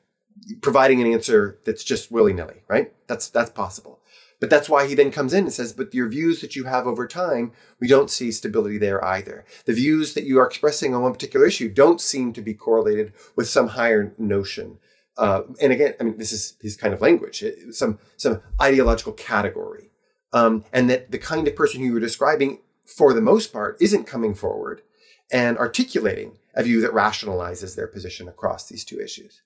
providing 0.62 1.02
an 1.02 1.12
answer 1.12 1.60
that's 1.66 1.84
just 1.84 2.14
willy 2.14 2.32
nilly, 2.32 2.64
right? 2.70 2.94
That's 3.08 3.30
that's 3.30 3.50
possible. 3.50 4.00
But 4.42 4.50
that's 4.50 4.68
why 4.68 4.88
he 4.88 4.96
then 4.96 5.12
comes 5.12 5.34
in 5.34 5.46
and 5.46 5.54
says, 5.54 5.72
but 5.72 5.94
your 5.94 6.10
views 6.10 6.42
that 6.42 6.56
you 6.56 6.66
have 6.66 6.88
over 6.88 7.08
time, 7.08 7.54
we 7.80 7.88
don't 7.88 8.10
see 8.10 8.32
stability 8.32 8.78
there 8.78 9.04
either. 9.06 9.46
The 9.66 9.74
views 9.74 10.16
that 10.16 10.26
you 10.26 10.40
are 10.40 10.48
expressing 10.48 10.94
on 10.94 11.04
one 11.04 11.14
particular 11.14 11.46
issue 11.46 11.70
don't 11.70 12.02
seem 12.02 12.34
to 12.34 12.42
be 12.42 12.56
correlated 12.56 13.14
with 13.38 13.48
some 13.48 13.70
higher 13.70 14.14
notion. 14.18 14.80
Uh, 15.16 15.44
and 15.62 15.72
again, 15.72 15.94
I 16.00 16.04
mean, 16.04 16.18
this 16.18 16.32
is 16.32 16.56
his 16.60 16.76
kind 16.76 16.94
of 16.94 17.02
language, 17.02 17.44
some 17.70 18.00
some 18.18 18.42
ideological 18.60 19.14
category, 19.14 19.92
um, 20.34 20.64
and 20.74 20.90
that 20.90 21.12
the 21.12 21.20
kind 21.20 21.48
of 21.48 21.56
person 21.56 21.82
you 21.82 21.94
were 21.94 22.00
describing, 22.00 22.60
for 22.86 23.14
the 23.14 23.22
most 23.22 23.54
part, 23.54 23.78
isn't 23.80 24.08
coming 24.08 24.34
forward 24.34 24.82
and 25.32 25.58
articulating 25.58 26.40
a 26.56 26.64
view 26.64 26.82
that 26.82 26.92
rationalizes 26.92 27.76
their 27.76 27.88
position 27.88 28.28
across 28.28 28.68
these 28.68 28.84
two 28.84 29.00
issues. 29.00 29.42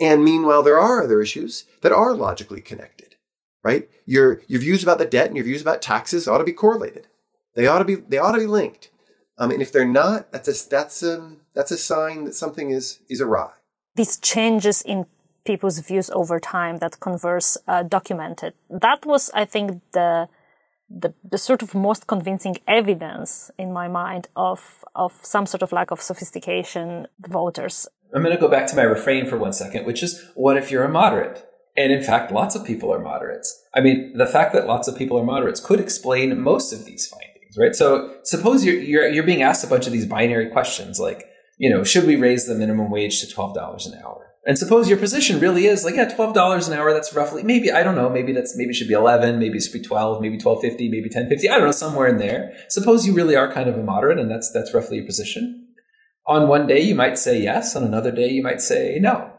And 0.00 0.24
meanwhile, 0.24 0.62
there 0.62 0.78
are 0.78 1.02
other 1.02 1.20
issues 1.20 1.66
that 1.82 1.92
are 1.92 2.14
logically 2.14 2.62
connected, 2.62 3.16
right? 3.62 3.88
Your, 4.06 4.40
your 4.46 4.60
views 4.60 4.82
about 4.82 4.98
the 4.98 5.04
debt 5.04 5.26
and 5.26 5.36
your 5.36 5.44
views 5.44 5.62
about 5.62 5.82
taxes 5.82 6.28
ought 6.28 6.38
to 6.38 6.44
be 6.44 6.52
correlated. 6.52 7.06
They 7.54 7.66
ought 7.66 7.78
to 7.78 7.84
be, 7.84 7.96
they 7.96 8.18
ought 8.18 8.32
to 8.32 8.38
be 8.38 8.46
linked. 8.46 8.90
Um, 9.38 9.50
and 9.50 9.62
if 9.62 9.72
they're 9.72 9.86
not, 9.86 10.32
that's 10.32 10.48
a, 10.48 10.68
that's 10.68 11.02
a, 11.02 11.36
that's 11.54 11.70
a 11.70 11.78
sign 11.78 12.24
that 12.24 12.34
something 12.34 12.70
is, 12.70 13.00
is 13.08 13.20
awry. 13.20 13.50
These 13.94 14.18
changes 14.18 14.82
in 14.82 15.06
people's 15.44 15.78
views 15.78 16.10
over 16.10 16.38
time 16.40 16.78
that 16.78 17.00
Converse 17.00 17.56
uh, 17.66 17.82
documented, 17.82 18.54
that 18.68 19.06
was, 19.06 19.30
I 19.34 19.44
think, 19.44 19.80
the, 19.92 20.28
the, 20.90 21.14
the 21.22 21.38
sort 21.38 21.62
of 21.62 21.74
most 21.74 22.06
convincing 22.06 22.58
evidence 22.66 23.50
in 23.58 23.72
my 23.72 23.88
mind 23.88 24.28
of, 24.36 24.84
of 24.94 25.12
some 25.22 25.46
sort 25.46 25.62
of 25.62 25.72
lack 25.72 25.90
of 25.90 26.00
sophistication 26.00 27.06
voters 27.20 27.88
I'm 28.14 28.22
going 28.22 28.34
to 28.34 28.40
go 28.40 28.48
back 28.48 28.66
to 28.68 28.76
my 28.76 28.82
refrain 28.82 29.26
for 29.26 29.36
one 29.36 29.52
second, 29.52 29.84
which 29.84 30.02
is 30.02 30.24
what 30.34 30.56
if 30.56 30.70
you're 30.70 30.84
a 30.84 30.88
moderate? 30.88 31.47
And 31.78 31.92
in 31.92 32.02
fact, 32.02 32.32
lots 32.32 32.56
of 32.56 32.66
people 32.66 32.92
are 32.92 32.98
moderates. 32.98 33.56
I 33.72 33.80
mean, 33.80 34.12
the 34.16 34.26
fact 34.26 34.52
that 34.52 34.66
lots 34.66 34.88
of 34.88 34.98
people 34.98 35.16
are 35.16 35.24
moderates 35.24 35.60
could 35.60 35.78
explain 35.78 36.40
most 36.40 36.72
of 36.72 36.84
these 36.84 37.06
findings, 37.06 37.56
right? 37.56 37.72
So 37.72 38.16
suppose 38.24 38.64
you're, 38.64 38.80
you're, 38.80 39.08
you're 39.08 39.22
being 39.22 39.42
asked 39.42 39.62
a 39.62 39.68
bunch 39.68 39.86
of 39.86 39.92
these 39.92 40.04
binary 40.04 40.50
questions 40.50 40.98
like, 40.98 41.24
you 41.56 41.70
know, 41.70 41.84
should 41.84 42.04
we 42.04 42.16
raise 42.16 42.46
the 42.48 42.56
minimum 42.56 42.90
wage 42.90 43.20
to 43.20 43.32
$12 43.32 43.86
an 43.86 44.00
hour? 44.04 44.26
And 44.44 44.58
suppose 44.58 44.88
your 44.88 44.98
position 44.98 45.38
really 45.38 45.66
is 45.66 45.84
like, 45.84 45.94
yeah, 45.94 46.12
$12 46.12 46.66
an 46.66 46.74
hour, 46.74 46.92
that's 46.92 47.14
roughly, 47.14 47.44
maybe, 47.44 47.70
I 47.70 47.84
don't 47.84 47.94
know, 47.94 48.10
maybe 48.10 48.32
that's, 48.32 48.56
maybe 48.56 48.70
it 48.70 48.74
should 48.74 48.88
be 48.88 48.94
11, 48.94 49.38
maybe 49.38 49.58
it 49.58 49.62
should 49.62 49.72
be 49.72 49.82
12, 49.82 50.20
maybe 50.20 50.34
1250, 50.36 50.88
maybe 50.88 51.02
1050, 51.02 51.48
I 51.48 51.58
don't 51.58 51.66
know, 51.66 51.70
somewhere 51.70 52.08
in 52.08 52.18
there. 52.18 52.54
Suppose 52.70 53.06
you 53.06 53.14
really 53.14 53.36
are 53.36 53.52
kind 53.52 53.68
of 53.68 53.78
a 53.78 53.84
moderate 53.84 54.18
and 54.18 54.28
that's, 54.28 54.50
that's 54.50 54.74
roughly 54.74 54.96
your 54.96 55.06
position. 55.06 55.68
On 56.26 56.48
one 56.48 56.66
day, 56.66 56.80
you 56.80 56.96
might 56.96 57.18
say 57.18 57.40
yes. 57.40 57.76
On 57.76 57.84
another 57.84 58.10
day, 58.10 58.30
you 58.30 58.42
might 58.42 58.60
say 58.60 58.98
no. 59.00 59.37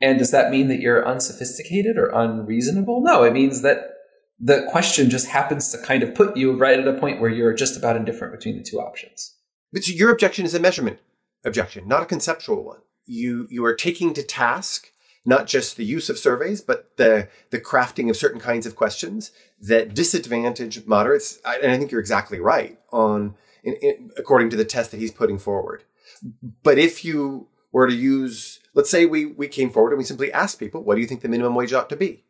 And 0.00 0.18
does 0.18 0.30
that 0.30 0.50
mean 0.50 0.68
that 0.68 0.80
you're 0.80 1.06
unsophisticated 1.06 1.98
or 1.98 2.08
unreasonable? 2.08 3.00
No, 3.02 3.24
it 3.24 3.32
means 3.32 3.62
that 3.62 3.94
the 4.38 4.66
question 4.70 5.10
just 5.10 5.28
happens 5.28 5.72
to 5.72 5.78
kind 5.78 6.02
of 6.02 6.14
put 6.14 6.36
you 6.36 6.52
right 6.52 6.78
at 6.78 6.86
a 6.86 6.98
point 6.98 7.20
where 7.20 7.30
you're 7.30 7.54
just 7.54 7.76
about 7.76 7.96
indifferent 7.96 8.32
between 8.32 8.56
the 8.56 8.62
two 8.62 8.78
options. 8.78 9.34
But 9.72 9.84
so 9.84 9.92
your 9.92 10.10
objection 10.10 10.44
is 10.44 10.54
a 10.54 10.60
measurement 10.60 11.00
objection, 11.44 11.88
not 11.88 12.02
a 12.02 12.06
conceptual 12.06 12.64
one. 12.64 12.78
You, 13.06 13.46
you 13.50 13.64
are 13.64 13.74
taking 13.74 14.14
to 14.14 14.22
task 14.22 14.92
not 15.24 15.46
just 15.46 15.76
the 15.76 15.84
use 15.84 16.08
of 16.08 16.18
surveys, 16.18 16.62
but 16.62 16.96
the, 16.96 17.28
the 17.50 17.60
crafting 17.60 18.08
of 18.08 18.16
certain 18.16 18.40
kinds 18.40 18.66
of 18.66 18.76
questions 18.76 19.30
that 19.60 19.94
disadvantage 19.94 20.86
moderates. 20.86 21.38
And 21.44 21.70
I 21.70 21.76
think 21.76 21.90
you're 21.90 22.00
exactly 22.00 22.40
right 22.40 22.78
on, 22.92 23.34
in, 23.62 23.74
in, 23.82 24.10
according 24.16 24.50
to 24.50 24.56
the 24.56 24.64
test 24.64 24.90
that 24.90 25.00
he's 25.00 25.12
putting 25.12 25.38
forward. 25.38 25.84
But 26.62 26.78
if 26.78 27.04
you 27.04 27.48
were 27.72 27.86
to 27.86 27.94
use, 27.94 28.60
let's 28.74 28.90
say 28.90 29.06
we, 29.06 29.26
we 29.26 29.48
came 29.48 29.70
forward 29.70 29.90
and 29.90 29.98
we 29.98 30.04
simply 30.04 30.32
asked 30.32 30.58
people, 30.58 30.82
what 30.82 30.94
do 30.94 31.00
you 31.00 31.06
think 31.06 31.20
the 31.20 31.28
minimum 31.28 31.54
wage 31.54 31.72
ought 31.72 31.88
to 31.88 31.96
be? 31.96 32.24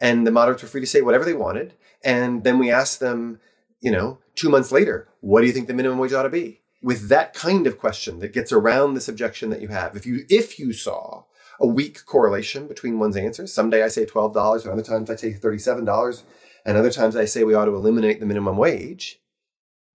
And 0.00 0.26
the 0.26 0.32
moderates 0.32 0.62
were 0.62 0.68
free 0.68 0.80
to 0.80 0.86
say 0.86 1.00
whatever 1.00 1.24
they 1.24 1.34
wanted. 1.34 1.74
And 2.04 2.44
then 2.44 2.58
we 2.58 2.70
asked 2.70 2.98
them, 2.98 3.40
you 3.80 3.90
know, 3.90 4.18
two 4.34 4.48
months 4.48 4.72
later, 4.72 5.08
what 5.20 5.40
do 5.40 5.46
you 5.46 5.52
think 5.52 5.68
the 5.68 5.74
minimum 5.74 5.98
wage 5.98 6.12
ought 6.12 6.24
to 6.24 6.28
be? 6.28 6.60
With 6.82 7.08
that 7.08 7.34
kind 7.34 7.66
of 7.66 7.78
question 7.78 8.18
that 8.18 8.32
gets 8.32 8.50
around 8.50 8.94
this 8.94 9.08
objection 9.08 9.50
that 9.50 9.60
you 9.60 9.68
have, 9.68 9.94
if 9.96 10.04
you 10.04 10.24
if 10.28 10.58
you 10.58 10.72
saw 10.72 11.24
a 11.60 11.66
weak 11.66 12.04
correlation 12.06 12.66
between 12.66 12.98
one's 12.98 13.16
answers, 13.16 13.52
someday 13.52 13.84
I 13.84 13.88
say 13.88 14.04
twelve 14.04 14.34
dollars, 14.34 14.64
and 14.64 14.72
other 14.72 14.82
times 14.82 15.08
I 15.08 15.14
say 15.14 15.32
thirty-seven 15.32 15.84
dollars, 15.84 16.24
and 16.66 16.76
other 16.76 16.90
times 16.90 17.14
I 17.14 17.24
say 17.24 17.44
we 17.44 17.54
ought 17.54 17.66
to 17.66 17.76
eliminate 17.76 18.18
the 18.18 18.26
minimum 18.26 18.56
wage, 18.56 19.20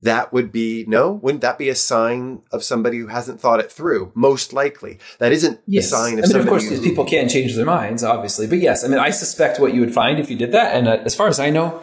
that 0.01 0.31
would 0.31 0.51
be 0.51 0.85
no 0.87 1.11
wouldn't 1.11 1.41
that 1.41 1.57
be 1.57 1.69
a 1.69 1.75
sign 1.75 2.41
of 2.51 2.63
somebody 2.63 2.99
who 2.99 3.07
hasn't 3.07 3.41
thought 3.41 3.59
it 3.59 3.71
through? 3.71 4.11
Most 4.15 4.53
likely. 4.53 4.99
That 5.19 5.31
isn't 5.31 5.59
yes. 5.65 5.85
a 5.85 5.89
sign 5.89 6.19
of 6.19 6.25
i 6.25 6.27
mean 6.27 6.37
of 6.37 6.47
course 6.47 6.69
who, 6.69 6.81
people 6.81 7.05
can 7.05 7.27
change 7.29 7.55
their 7.55 7.65
minds 7.65 8.03
obviously 8.03 8.47
but 8.47 8.59
yes 8.59 8.83
i 8.83 8.87
mean 8.87 8.99
i 8.99 9.09
suspect 9.09 9.59
what 9.59 9.73
you 9.73 9.79
would 9.79 9.93
find 9.93 10.19
if 10.19 10.29
you 10.29 10.37
did 10.37 10.51
that 10.51 10.75
and 10.75 10.87
uh, 10.87 10.97
as 11.03 11.15
far 11.15 11.27
as 11.27 11.39
i 11.39 11.49
know 11.49 11.81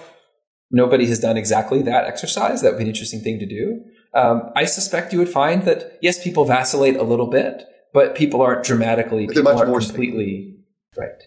nobody 0.70 1.06
has 1.06 1.18
done 1.18 1.36
exactly 1.36 1.82
that 1.82 2.04
exercise 2.04 2.62
that 2.62 2.72
would 2.72 2.78
be 2.78 2.84
an 2.84 2.88
interesting 2.88 3.20
thing 3.20 3.38
to 3.38 3.46
do. 3.46 3.82
Um, 4.14 4.50
i 4.54 4.64
suspect 4.64 5.12
you 5.12 5.18
would 5.18 5.28
find 5.28 5.64
that 5.64 5.98
yes 6.00 6.22
people 6.22 6.44
vacillate 6.44 6.96
a 6.96 7.02
little 7.02 7.26
bit 7.26 7.64
but 7.92 8.14
people 8.14 8.42
aren't 8.42 8.64
dramatically 8.64 9.26
but 9.26 9.34
people 9.34 9.52
much 9.52 9.58
aren't 9.58 9.70
more 9.70 9.80
completely 9.80 10.56
right. 10.96 11.22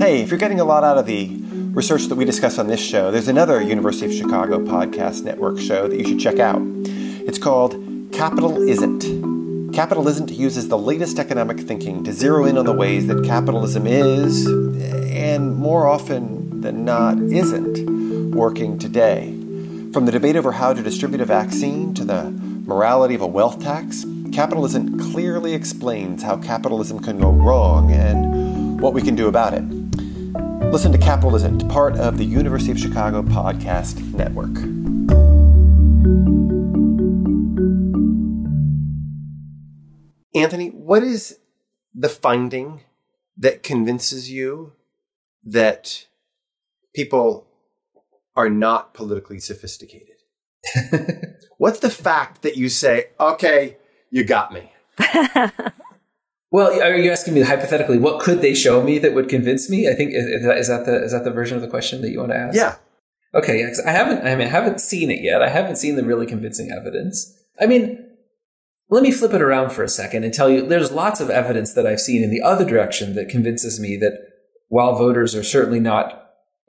Hey 0.00 0.22
if 0.22 0.30
you're 0.30 0.38
getting 0.38 0.60
a 0.60 0.64
lot 0.64 0.84
out 0.84 0.96
of 0.96 1.06
the 1.06 1.49
research 1.72 2.06
that 2.06 2.16
we 2.16 2.24
discuss 2.24 2.58
on 2.58 2.66
this 2.66 2.80
show, 2.80 3.12
there's 3.12 3.28
another 3.28 3.62
University 3.62 4.06
of 4.06 4.12
Chicago 4.12 4.58
podcast 4.58 5.22
network 5.22 5.58
show 5.60 5.86
that 5.86 5.96
you 5.96 6.04
should 6.04 6.18
check 6.18 6.40
out. 6.40 6.60
It's 6.60 7.38
called 7.38 7.74
Capitalisn't. 8.10 9.72
Capital 9.72 10.08
Isn't 10.08 10.32
uses 10.32 10.68
the 10.68 10.76
latest 10.76 11.20
economic 11.20 11.60
thinking 11.60 12.02
to 12.02 12.12
zero 12.12 12.44
in 12.44 12.58
on 12.58 12.64
the 12.64 12.72
ways 12.72 13.06
that 13.06 13.24
capitalism 13.24 13.86
is, 13.86 14.46
and 14.46 15.56
more 15.56 15.86
often 15.86 16.60
than 16.60 16.84
not, 16.84 17.18
isn't 17.18 18.32
working 18.32 18.76
today. 18.76 19.30
From 19.92 20.06
the 20.06 20.12
debate 20.12 20.34
over 20.34 20.50
how 20.50 20.72
to 20.72 20.82
distribute 20.82 21.20
a 21.20 21.24
vaccine 21.24 21.94
to 21.94 22.04
the 22.04 22.32
morality 22.66 23.14
of 23.14 23.20
a 23.20 23.28
wealth 23.28 23.62
tax, 23.62 24.04
Capitalisn't 24.32 25.00
clearly 25.12 25.54
explains 25.54 26.22
how 26.22 26.36
capitalism 26.36 27.00
can 27.00 27.20
go 27.20 27.30
wrong 27.30 27.92
and 27.92 28.80
what 28.80 28.92
we 28.92 29.02
can 29.02 29.14
do 29.14 29.28
about 29.28 29.54
it. 29.54 29.62
Listen 30.72 30.92
to 30.92 30.98
Capitalisn't, 30.98 31.68
part 31.68 31.96
of 31.96 32.16
the 32.16 32.24
University 32.24 32.70
of 32.70 32.78
Chicago 32.78 33.22
Podcast 33.22 34.14
Network. 34.14 34.56
Anthony, 40.32 40.68
what 40.68 41.02
is 41.02 41.40
the 41.92 42.08
finding 42.08 42.82
that 43.36 43.64
convinces 43.64 44.30
you 44.30 44.74
that 45.42 46.06
people 46.94 47.48
are 48.36 48.48
not 48.48 48.94
politically 48.94 49.40
sophisticated? 49.40 50.18
What's 51.58 51.80
the 51.80 51.90
fact 51.90 52.42
that 52.42 52.56
you 52.56 52.68
say, 52.68 53.06
okay, 53.18 53.76
you 54.12 54.22
got 54.22 54.52
me? 54.52 54.72
Well, 56.50 56.80
are 56.82 56.96
you 56.96 57.12
asking 57.12 57.34
me 57.34 57.42
hypothetically 57.42 57.98
what 57.98 58.20
could 58.20 58.42
they 58.42 58.54
show 58.54 58.82
me 58.82 58.98
that 58.98 59.14
would 59.14 59.28
convince 59.28 59.70
me? 59.70 59.88
I 59.88 59.94
think 59.94 60.12
is 60.12 60.44
that, 60.44 60.58
is 60.58 60.68
that 60.68 60.84
the 60.84 61.04
is 61.04 61.12
that 61.12 61.24
the 61.24 61.30
version 61.30 61.56
of 61.56 61.62
the 61.62 61.68
question 61.68 62.02
that 62.02 62.10
you 62.10 62.18
want 62.18 62.32
to 62.32 62.36
ask? 62.36 62.56
Yeah. 62.56 62.76
Okay. 63.34 63.60
Yeah. 63.60 63.70
I 63.86 63.92
haven't. 63.92 64.26
I 64.26 64.34
mean, 64.34 64.48
I 64.48 64.50
haven't 64.50 64.80
seen 64.80 65.10
it 65.10 65.22
yet. 65.22 65.42
I 65.42 65.48
haven't 65.48 65.76
seen 65.76 65.94
the 65.94 66.04
really 66.04 66.26
convincing 66.26 66.72
evidence. 66.72 67.36
I 67.60 67.66
mean, 67.66 68.04
let 68.88 69.04
me 69.04 69.12
flip 69.12 69.32
it 69.32 69.40
around 69.40 69.70
for 69.70 69.84
a 69.84 69.88
second 69.88 70.24
and 70.24 70.34
tell 70.34 70.50
you 70.50 70.66
there's 70.66 70.90
lots 70.90 71.20
of 71.20 71.30
evidence 71.30 71.72
that 71.74 71.86
I've 71.86 72.00
seen 72.00 72.24
in 72.24 72.30
the 72.30 72.42
other 72.42 72.64
direction 72.64 73.14
that 73.14 73.28
convinces 73.28 73.78
me 73.78 73.96
that 73.98 74.18
while 74.68 74.96
voters 74.96 75.34
are 75.36 75.44
certainly 75.44 75.80
not 75.80 76.16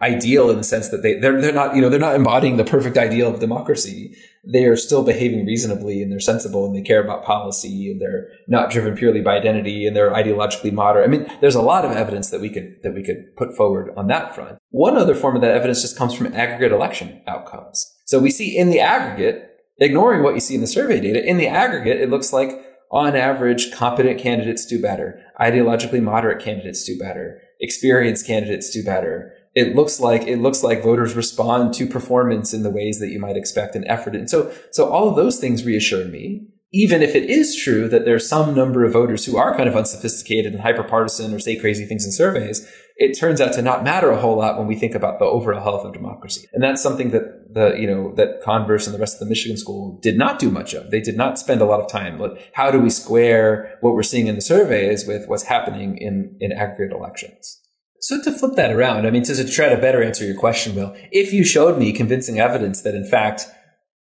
ideal 0.01 0.49
in 0.49 0.57
the 0.57 0.63
sense 0.63 0.89
that 0.89 1.03
they 1.03 1.15
they're 1.15 1.39
they're 1.41 1.53
not 1.53 1.75
you 1.75 1.81
know 1.81 1.89
they're 1.89 1.99
not 1.99 2.15
embodying 2.15 2.57
the 2.57 2.63
perfect 2.63 2.97
ideal 2.97 3.33
of 3.33 3.39
democracy. 3.39 4.15
They 4.43 4.65
are 4.65 4.75
still 4.75 5.03
behaving 5.03 5.45
reasonably 5.45 6.01
and 6.01 6.11
they're 6.11 6.19
sensible 6.19 6.65
and 6.65 6.75
they 6.75 6.81
care 6.81 7.03
about 7.03 7.23
policy 7.23 7.91
and 7.91 8.01
they're 8.01 8.27
not 8.47 8.71
driven 8.71 8.95
purely 8.95 9.21
by 9.21 9.37
identity 9.37 9.85
and 9.85 9.95
they're 9.95 10.11
ideologically 10.11 10.71
moderate. 10.71 11.07
I 11.07 11.11
mean, 11.11 11.31
there's 11.41 11.55
a 11.55 11.61
lot 11.61 11.85
of 11.85 11.91
evidence 11.91 12.31
that 12.31 12.41
we 12.41 12.49
could 12.49 12.77
that 12.81 12.95
we 12.95 13.03
could 13.03 13.35
put 13.35 13.55
forward 13.55 13.91
on 13.95 14.07
that 14.07 14.33
front. 14.33 14.57
One 14.69 14.97
other 14.97 15.13
form 15.13 15.35
of 15.35 15.41
that 15.43 15.51
evidence 15.51 15.81
just 15.81 15.97
comes 15.97 16.15
from 16.15 16.33
aggregate 16.33 16.71
election 16.71 17.21
outcomes. 17.27 17.95
So 18.05 18.19
we 18.19 18.31
see 18.31 18.57
in 18.57 18.71
the 18.71 18.79
aggregate, 18.79 19.47
ignoring 19.77 20.23
what 20.23 20.33
you 20.33 20.39
see 20.39 20.55
in 20.55 20.61
the 20.61 20.67
survey 20.67 20.99
data, 20.99 21.23
in 21.23 21.37
the 21.37 21.47
aggregate, 21.47 22.01
it 22.01 22.09
looks 22.09 22.33
like 22.33 22.51
on 22.91 23.15
average, 23.15 23.71
competent 23.71 24.19
candidates 24.19 24.65
do 24.65 24.81
better. 24.81 25.21
Ideologically 25.39 26.01
moderate 26.01 26.43
candidates 26.43 26.83
do 26.83 26.97
better. 26.99 27.41
Experienced 27.59 28.27
candidates 28.27 28.71
do 28.71 28.83
better 28.83 29.33
it 29.53 29.75
looks 29.75 29.99
like 29.99 30.23
it 30.27 30.37
looks 30.37 30.63
like 30.63 30.83
voters 30.83 31.15
respond 31.15 31.73
to 31.75 31.85
performance 31.85 32.53
in 32.53 32.63
the 32.63 32.69
ways 32.69 32.99
that 32.99 33.09
you 33.09 33.19
might 33.19 33.37
expect 33.37 33.75
and 33.75 33.85
effort. 33.87 34.15
And 34.15 34.29
so, 34.29 34.53
so 34.71 34.89
all 34.89 35.09
of 35.09 35.15
those 35.15 35.39
things 35.39 35.65
reassure 35.65 36.05
me. 36.05 36.47
Even 36.73 37.01
if 37.01 37.15
it 37.15 37.29
is 37.29 37.53
true 37.53 37.89
that 37.89 38.05
there's 38.05 38.29
some 38.29 38.55
number 38.55 38.85
of 38.85 38.93
voters 38.93 39.25
who 39.25 39.35
are 39.35 39.57
kind 39.57 39.67
of 39.67 39.75
unsophisticated 39.75 40.53
and 40.53 40.63
hyperpartisan 40.63 41.33
or 41.33 41.39
say 41.39 41.57
crazy 41.57 41.85
things 41.85 42.05
in 42.05 42.13
surveys, 42.13 42.65
it 42.95 43.19
turns 43.19 43.41
out 43.41 43.51
to 43.53 43.61
not 43.61 43.83
matter 43.83 44.09
a 44.09 44.21
whole 44.21 44.37
lot 44.37 44.57
when 44.57 44.67
we 44.67 44.75
think 44.75 44.95
about 44.95 45.19
the 45.19 45.25
overall 45.25 45.61
health 45.61 45.83
of 45.85 45.91
democracy. 45.91 46.47
And 46.53 46.63
that's 46.63 46.81
something 46.81 47.11
that 47.11 47.53
the, 47.53 47.75
you 47.77 47.87
know, 47.87 48.13
that 48.15 48.41
Converse 48.41 48.87
and 48.87 48.95
the 48.95 48.99
rest 48.99 49.15
of 49.15 49.19
the 49.19 49.25
Michigan 49.25 49.57
school 49.57 49.99
did 50.01 50.17
not 50.17 50.39
do 50.39 50.49
much 50.49 50.73
of. 50.73 50.91
They 50.91 51.01
did 51.01 51.17
not 51.17 51.37
spend 51.37 51.59
a 51.59 51.65
lot 51.65 51.81
of 51.81 51.91
time. 51.91 52.17
Like, 52.17 52.51
how 52.53 52.71
do 52.71 52.79
we 52.79 52.89
square 52.89 53.77
what 53.81 53.93
we're 53.93 54.03
seeing 54.03 54.27
in 54.27 54.35
the 54.35 54.41
surveys 54.41 55.05
with 55.05 55.27
what's 55.27 55.43
happening 55.43 55.97
in, 55.97 56.37
in 56.39 56.53
aggregate 56.53 56.95
elections? 56.95 57.60
So 58.01 58.19
to 58.23 58.31
flip 58.31 58.55
that 58.55 58.71
around, 58.71 59.05
I 59.05 59.11
mean, 59.11 59.23
to, 59.23 59.35
to 59.35 59.47
try 59.47 59.69
to 59.69 59.77
better 59.77 60.03
answer 60.03 60.25
your 60.25 60.35
question, 60.35 60.75
Will, 60.75 60.95
if 61.11 61.31
you 61.31 61.45
showed 61.45 61.77
me 61.77 61.93
convincing 61.93 62.39
evidence 62.39 62.81
that 62.81 62.95
in 62.95 63.05
fact 63.05 63.45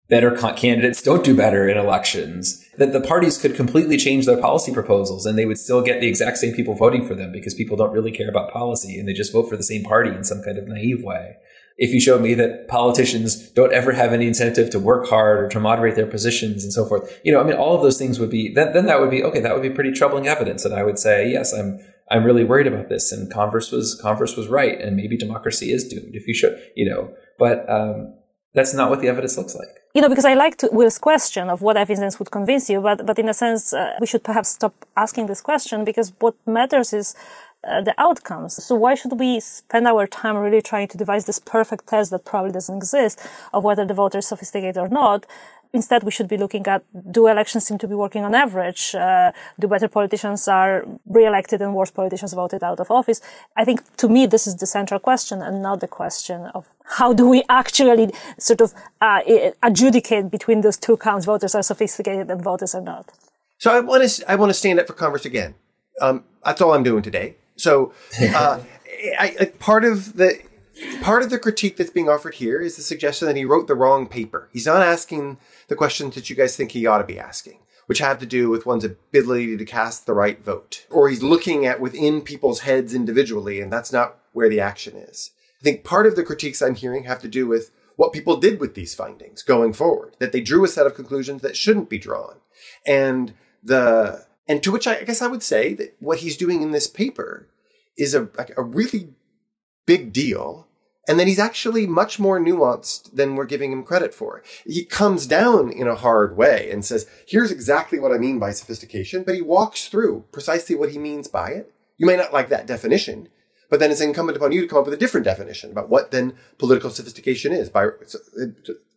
better 0.08 0.34
candidates 0.54 1.02
don't 1.02 1.22
do 1.22 1.36
better 1.36 1.68
in 1.68 1.76
elections, 1.76 2.64
that 2.78 2.92
the 2.92 3.00
parties 3.00 3.36
could 3.36 3.54
completely 3.54 3.98
change 3.98 4.24
their 4.24 4.40
policy 4.40 4.72
proposals 4.72 5.26
and 5.26 5.38
they 5.38 5.44
would 5.46 5.58
still 5.58 5.82
get 5.82 6.00
the 6.00 6.08
exact 6.08 6.38
same 6.38 6.54
people 6.54 6.74
voting 6.74 7.06
for 7.06 7.14
them 7.14 7.30
because 7.30 7.54
people 7.54 7.76
don't 7.76 7.92
really 7.92 8.10
care 8.10 8.28
about 8.28 8.50
policy 8.50 8.98
and 8.98 9.06
they 9.06 9.12
just 9.12 9.32
vote 9.32 9.48
for 9.48 9.56
the 9.56 9.62
same 9.62 9.84
party 9.84 10.10
in 10.10 10.24
some 10.24 10.42
kind 10.42 10.56
of 10.56 10.66
naive 10.66 11.04
way. 11.04 11.36
If 11.76 11.94
you 11.94 12.00
showed 12.00 12.22
me 12.22 12.34
that 12.34 12.68
politicians 12.68 13.50
don't 13.50 13.72
ever 13.72 13.92
have 13.92 14.12
any 14.12 14.26
incentive 14.26 14.70
to 14.70 14.78
work 14.78 15.08
hard 15.08 15.44
or 15.44 15.48
to 15.50 15.60
moderate 15.60 15.94
their 15.94 16.06
positions 16.06 16.64
and 16.64 16.72
so 16.72 16.84
forth, 16.86 17.20
you 17.22 17.32
know, 17.32 17.40
I 17.40 17.44
mean, 17.44 17.56
all 17.56 17.76
of 17.76 17.82
those 17.82 17.98
things 17.98 18.18
would 18.18 18.30
be, 18.30 18.52
then, 18.52 18.72
then 18.72 18.86
that 18.86 19.00
would 19.00 19.10
be, 19.10 19.22
okay, 19.22 19.40
that 19.40 19.54
would 19.54 19.62
be 19.62 19.70
pretty 19.70 19.92
troubling 19.92 20.26
evidence. 20.26 20.64
And 20.64 20.74
I 20.74 20.82
would 20.82 20.98
say, 20.98 21.30
yes, 21.30 21.52
I'm, 21.52 21.78
I'm 22.10 22.24
really 22.24 22.44
worried 22.44 22.66
about 22.66 22.88
this. 22.88 23.12
And 23.12 23.32
Converse 23.32 23.70
was 23.70 23.98
Converse 24.00 24.36
was 24.36 24.48
right, 24.48 24.80
and 24.80 24.96
maybe 24.96 25.16
democracy 25.16 25.72
is 25.72 25.86
doomed 25.86 26.14
if 26.14 26.26
you 26.26 26.34
should, 26.34 26.58
you 26.74 26.88
know. 26.90 27.14
But 27.38 27.68
um, 27.70 28.14
that's 28.54 28.74
not 28.74 28.90
what 28.90 29.00
the 29.00 29.08
evidence 29.08 29.36
looks 29.38 29.54
like. 29.54 29.68
You 29.94 30.02
know, 30.02 30.08
because 30.08 30.24
I 30.24 30.34
liked 30.34 30.64
Will's 30.70 30.98
question 30.98 31.50
of 31.50 31.62
what 31.62 31.76
evidence 31.76 32.18
would 32.18 32.30
convince 32.30 32.70
you, 32.70 32.80
but 32.80 33.06
but 33.06 33.18
in 33.18 33.28
a 33.28 33.34
sense, 33.34 33.72
uh, 33.72 33.94
we 34.00 34.06
should 34.06 34.24
perhaps 34.24 34.50
stop 34.50 34.74
asking 34.96 35.26
this 35.26 35.40
question 35.40 35.84
because 35.84 36.12
what 36.20 36.34
matters 36.46 36.92
is 36.92 37.14
uh, 37.62 37.80
the 37.82 37.94
outcomes. 37.98 38.62
So 38.64 38.74
why 38.74 38.94
should 38.94 39.18
we 39.18 39.40
spend 39.40 39.86
our 39.86 40.06
time 40.06 40.36
really 40.36 40.62
trying 40.62 40.88
to 40.88 40.98
devise 40.98 41.26
this 41.26 41.38
perfect 41.38 41.88
test 41.88 42.10
that 42.10 42.24
probably 42.24 42.52
doesn't 42.52 42.76
exist 42.76 43.20
of 43.52 43.64
whether 43.64 43.84
the 43.84 43.94
voter 43.94 44.18
is 44.18 44.28
sophisticated 44.28 44.78
or 44.78 44.88
not? 44.88 45.26
Instead, 45.72 46.02
we 46.02 46.10
should 46.10 46.26
be 46.26 46.36
looking 46.36 46.66
at 46.66 46.82
do 47.12 47.28
elections 47.28 47.64
seem 47.64 47.78
to 47.78 47.86
be 47.86 47.94
working 47.94 48.24
on 48.24 48.34
average? 48.34 48.94
Uh, 48.94 49.30
do 49.58 49.68
better 49.68 49.86
politicians 49.88 50.48
are 50.48 50.84
re-elected 51.06 51.62
and 51.62 51.74
worse 51.74 51.92
politicians 51.92 52.32
voted 52.32 52.62
out 52.62 52.80
of 52.80 52.90
office? 52.90 53.20
I 53.56 53.64
think 53.64 53.96
to 53.98 54.08
me, 54.08 54.26
this 54.26 54.46
is 54.46 54.56
the 54.56 54.66
central 54.66 54.98
question 54.98 55.40
and 55.42 55.62
not 55.62 55.80
the 55.80 55.88
question 55.88 56.46
of 56.54 56.66
how 56.98 57.12
do 57.12 57.28
we 57.28 57.44
actually 57.48 58.12
sort 58.38 58.60
of 58.60 58.74
uh, 59.00 59.20
adjudicate 59.62 60.30
between 60.30 60.60
those 60.62 60.76
two 60.76 60.96
counts, 60.96 61.24
voters 61.24 61.54
are 61.54 61.62
sophisticated 61.62 62.30
and 62.30 62.42
voters 62.42 62.74
are 62.74 62.82
not. 62.82 63.12
So 63.58 63.70
I 63.70 63.80
want 63.80 64.08
to, 64.08 64.30
I 64.30 64.34
want 64.36 64.50
to 64.50 64.54
stand 64.54 64.80
up 64.80 64.88
for 64.88 64.94
Converse 64.94 65.24
again. 65.24 65.54
Um, 66.00 66.24
that's 66.44 66.60
all 66.60 66.72
I'm 66.72 66.82
doing 66.82 67.02
today. 67.02 67.36
So, 67.56 67.92
uh, 68.20 68.60
I, 69.18 69.36
I, 69.38 69.44
part 69.58 69.84
of 69.84 70.16
the, 70.16 70.40
part 71.02 71.22
of 71.22 71.30
the 71.30 71.38
critique 71.38 71.76
that's 71.76 71.90
being 71.90 72.08
offered 72.08 72.34
here 72.34 72.60
is 72.60 72.76
the 72.76 72.82
suggestion 72.82 73.26
that 73.26 73.36
he 73.36 73.44
wrote 73.44 73.66
the 73.66 73.74
wrong 73.74 74.06
paper. 74.06 74.48
He's 74.52 74.66
not 74.66 74.82
asking 74.82 75.38
the 75.68 75.76
questions 75.76 76.14
that 76.14 76.30
you 76.30 76.36
guys 76.36 76.56
think 76.56 76.72
he 76.72 76.86
ought 76.86 76.98
to 76.98 77.04
be 77.04 77.18
asking, 77.18 77.60
which 77.86 77.98
have 77.98 78.18
to 78.18 78.26
do 78.26 78.50
with 78.50 78.66
one's 78.66 78.84
ability 78.84 79.56
to 79.56 79.64
cast 79.64 80.06
the 80.06 80.14
right 80.14 80.42
vote. 80.42 80.86
Or 80.90 81.08
he's 81.08 81.22
looking 81.22 81.66
at 81.66 81.80
within 81.80 82.22
people's 82.22 82.60
heads 82.60 82.94
individually, 82.94 83.60
and 83.60 83.72
that's 83.72 83.92
not 83.92 84.18
where 84.32 84.48
the 84.48 84.60
action 84.60 84.96
is. 84.96 85.30
I 85.60 85.64
think 85.64 85.84
part 85.84 86.06
of 86.06 86.16
the 86.16 86.22
critiques 86.22 86.62
I'm 86.62 86.74
hearing 86.74 87.04
have 87.04 87.20
to 87.22 87.28
do 87.28 87.46
with 87.46 87.70
what 87.96 88.12
people 88.14 88.38
did 88.38 88.60
with 88.60 88.74
these 88.74 88.94
findings 88.94 89.42
going 89.42 89.74
forward, 89.74 90.16
that 90.20 90.32
they 90.32 90.40
drew 90.40 90.64
a 90.64 90.68
set 90.68 90.86
of 90.86 90.94
conclusions 90.94 91.42
that 91.42 91.56
shouldn't 91.56 91.90
be 91.90 91.98
drawn. 91.98 92.36
And 92.86 93.34
the 93.62 94.24
And 94.48 94.62
to 94.62 94.72
which 94.72 94.86
I, 94.86 95.00
I 95.00 95.04
guess 95.04 95.20
I 95.20 95.26
would 95.26 95.42
say 95.42 95.74
that 95.74 95.96
what 96.00 96.20
he's 96.20 96.38
doing 96.38 96.62
in 96.62 96.70
this 96.70 96.86
paper 96.86 97.48
is 97.98 98.14
a, 98.14 98.30
a 98.56 98.62
really 98.62 99.10
big 99.84 100.12
deal. 100.14 100.66
And 101.10 101.18
that 101.18 101.26
he's 101.26 101.40
actually 101.40 101.88
much 101.88 102.20
more 102.20 102.38
nuanced 102.38 103.10
than 103.12 103.34
we're 103.34 103.44
giving 103.44 103.72
him 103.72 103.82
credit 103.82 104.14
for. 104.14 104.44
He 104.64 104.84
comes 104.84 105.26
down 105.26 105.72
in 105.72 105.88
a 105.88 105.96
hard 105.96 106.36
way 106.36 106.70
and 106.70 106.84
says, 106.84 107.08
here's 107.26 107.50
exactly 107.50 107.98
what 107.98 108.12
I 108.12 108.18
mean 108.18 108.38
by 108.38 108.52
sophistication, 108.52 109.24
but 109.24 109.34
he 109.34 109.42
walks 109.42 109.88
through 109.88 110.26
precisely 110.30 110.76
what 110.76 110.92
he 110.92 110.98
means 110.98 111.26
by 111.26 111.48
it. 111.50 111.74
You 111.98 112.06
may 112.06 112.14
not 112.14 112.32
like 112.32 112.48
that 112.50 112.68
definition, 112.68 113.28
but 113.68 113.80
then 113.80 113.90
it's 113.90 114.00
incumbent 114.00 114.36
upon 114.36 114.52
you 114.52 114.60
to 114.60 114.68
come 114.68 114.78
up 114.78 114.84
with 114.84 114.94
a 114.94 114.98
different 114.98 115.24
definition 115.24 115.72
about 115.72 115.88
what 115.88 116.12
then 116.12 116.34
political 116.58 116.90
sophistication 116.90 117.52
is 117.52 117.68
by, 117.68 117.88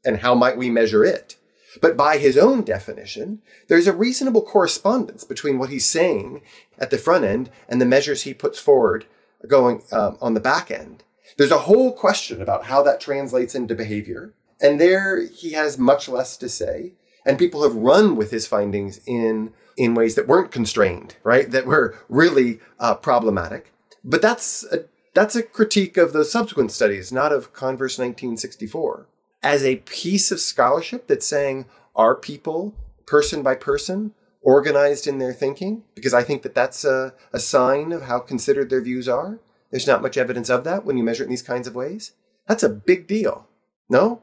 and 0.05 0.17
how 0.17 0.35
might 0.35 0.55
we 0.55 0.69
measure 0.69 1.03
it. 1.03 1.37
But 1.81 1.97
by 1.97 2.19
his 2.19 2.37
own 2.37 2.61
definition, 2.61 3.41
there's 3.69 3.87
a 3.87 3.91
reasonable 3.91 4.43
correspondence 4.43 5.23
between 5.23 5.57
what 5.57 5.71
he's 5.71 5.87
saying 5.87 6.43
at 6.77 6.91
the 6.91 6.99
front 6.99 7.25
end 7.25 7.49
and 7.67 7.81
the 7.81 7.87
measures 7.87 8.21
he 8.21 8.35
puts 8.35 8.59
forward 8.59 9.07
going 9.47 9.81
um, 9.91 10.19
on 10.21 10.35
the 10.35 10.39
back 10.39 10.69
end. 10.69 11.03
There's 11.37 11.51
a 11.51 11.59
whole 11.59 11.91
question 11.91 12.41
about 12.41 12.65
how 12.65 12.83
that 12.83 12.99
translates 12.99 13.55
into 13.55 13.75
behavior. 13.75 14.33
And 14.61 14.79
there 14.79 15.25
he 15.25 15.51
has 15.53 15.77
much 15.77 16.07
less 16.07 16.37
to 16.37 16.49
say. 16.49 16.93
And 17.25 17.39
people 17.39 17.63
have 17.63 17.75
run 17.75 18.15
with 18.15 18.31
his 18.31 18.47
findings 18.47 18.99
in, 19.05 19.53
in 19.77 19.95
ways 19.95 20.15
that 20.15 20.27
weren't 20.27 20.51
constrained, 20.51 21.15
right? 21.23 21.49
That 21.49 21.65
were 21.65 21.95
really 22.09 22.59
uh, 22.79 22.95
problematic. 22.95 23.71
But 24.03 24.21
that's 24.21 24.65
a, 24.71 24.85
that's 25.13 25.35
a 25.35 25.43
critique 25.43 25.97
of 25.97 26.11
those 26.11 26.31
subsequent 26.31 26.71
studies, 26.71 27.11
not 27.11 27.31
of 27.31 27.53
Converse 27.53 27.97
1964. 27.97 29.07
As 29.41 29.63
a 29.63 29.77
piece 29.77 30.31
of 30.31 30.39
scholarship 30.39 31.07
that's 31.07 31.25
saying, 31.25 31.65
are 31.95 32.15
people, 32.15 32.73
person 33.05 33.43
by 33.43 33.55
person, 33.55 34.13
organized 34.41 35.07
in 35.07 35.19
their 35.19 35.33
thinking? 35.33 35.83
Because 35.95 36.13
I 36.13 36.23
think 36.23 36.41
that 36.41 36.55
that's 36.55 36.83
a, 36.83 37.13
a 37.31 37.39
sign 37.39 37.91
of 37.91 38.03
how 38.03 38.19
considered 38.19 38.69
their 38.69 38.81
views 38.81 39.07
are. 39.07 39.39
There's 39.73 39.87
not 39.87 40.03
much 40.03 40.17
evidence 40.17 40.51
of 40.51 40.65
that 40.65 40.85
when 40.85 40.97
you 40.97 41.03
measure 41.03 41.23
it 41.23 41.25
in 41.25 41.31
these 41.31 41.41
kinds 41.41 41.65
of 41.65 41.73
ways. 41.73 42.11
That's 42.47 42.61
a 42.61 42.69
big 42.69 43.07
deal. 43.07 43.47
No? 43.89 44.21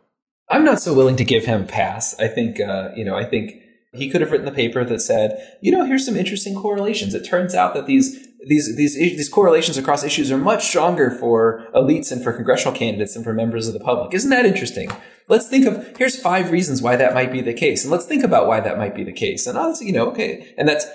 I'm 0.49 0.65
not 0.65 0.79
so 0.79 0.95
willing 0.95 1.17
to 1.17 1.25
give 1.25 1.45
him 1.45 1.63
a 1.63 1.67
pass. 1.67 2.17
I 2.21 2.29
think, 2.29 2.61
uh, 2.61 2.91
you 2.95 3.05
know, 3.05 3.17
I 3.17 3.25
think 3.25 3.55
he 3.93 4.09
could 4.11 4.21
have 4.21 4.31
written 4.31 4.47
the 4.47 4.53
paper 4.53 4.85
that 4.85 5.01
said, 5.01 5.59
you 5.61 5.73
know, 5.73 5.85
here's 5.85 6.07
some 6.07 6.15
interesting 6.15 6.55
correlations. 6.55 7.15
It 7.15 7.25
turns 7.25 7.53
out 7.57 7.75
that 7.75 7.87
these 7.87 8.29
these 8.47 8.77
these 8.77 8.95
these 8.95 9.29
correlations 9.29 9.77
across 9.77 10.05
issues 10.05 10.31
are 10.31 10.39
much 10.39 10.69
stronger 10.69 11.11
for 11.11 11.67
elites 11.75 12.13
and 12.13 12.23
for 12.23 12.33
congressional 12.33 12.73
candidates 12.73 13.15
than 13.15 13.25
for 13.25 13.35
members 13.35 13.67
of 13.67 13.75
the 13.75 13.81
public. 13.81 14.15
Isn't 14.15 14.31
that 14.31 14.47
interesting? 14.47 14.93
Let's 15.27 15.49
think 15.49 15.67
of 15.67 15.97
here's 15.97 16.15
five 16.15 16.53
reasons 16.53 16.81
why 16.81 16.95
that 16.95 17.13
might 17.13 17.33
be 17.33 17.41
the 17.41 17.55
case, 17.55 17.83
and 17.83 17.91
let's 17.91 18.07
think 18.07 18.23
about 18.23 18.47
why 18.47 18.61
that 18.61 18.79
might 18.79 18.95
be 18.95 19.03
the 19.03 19.13
case. 19.13 19.49
And 19.49 19.59
honestly, 19.59 19.89
you 19.89 19.93
know, 19.93 20.07
okay, 20.11 20.55
and 20.57 20.69
that's 20.69 20.87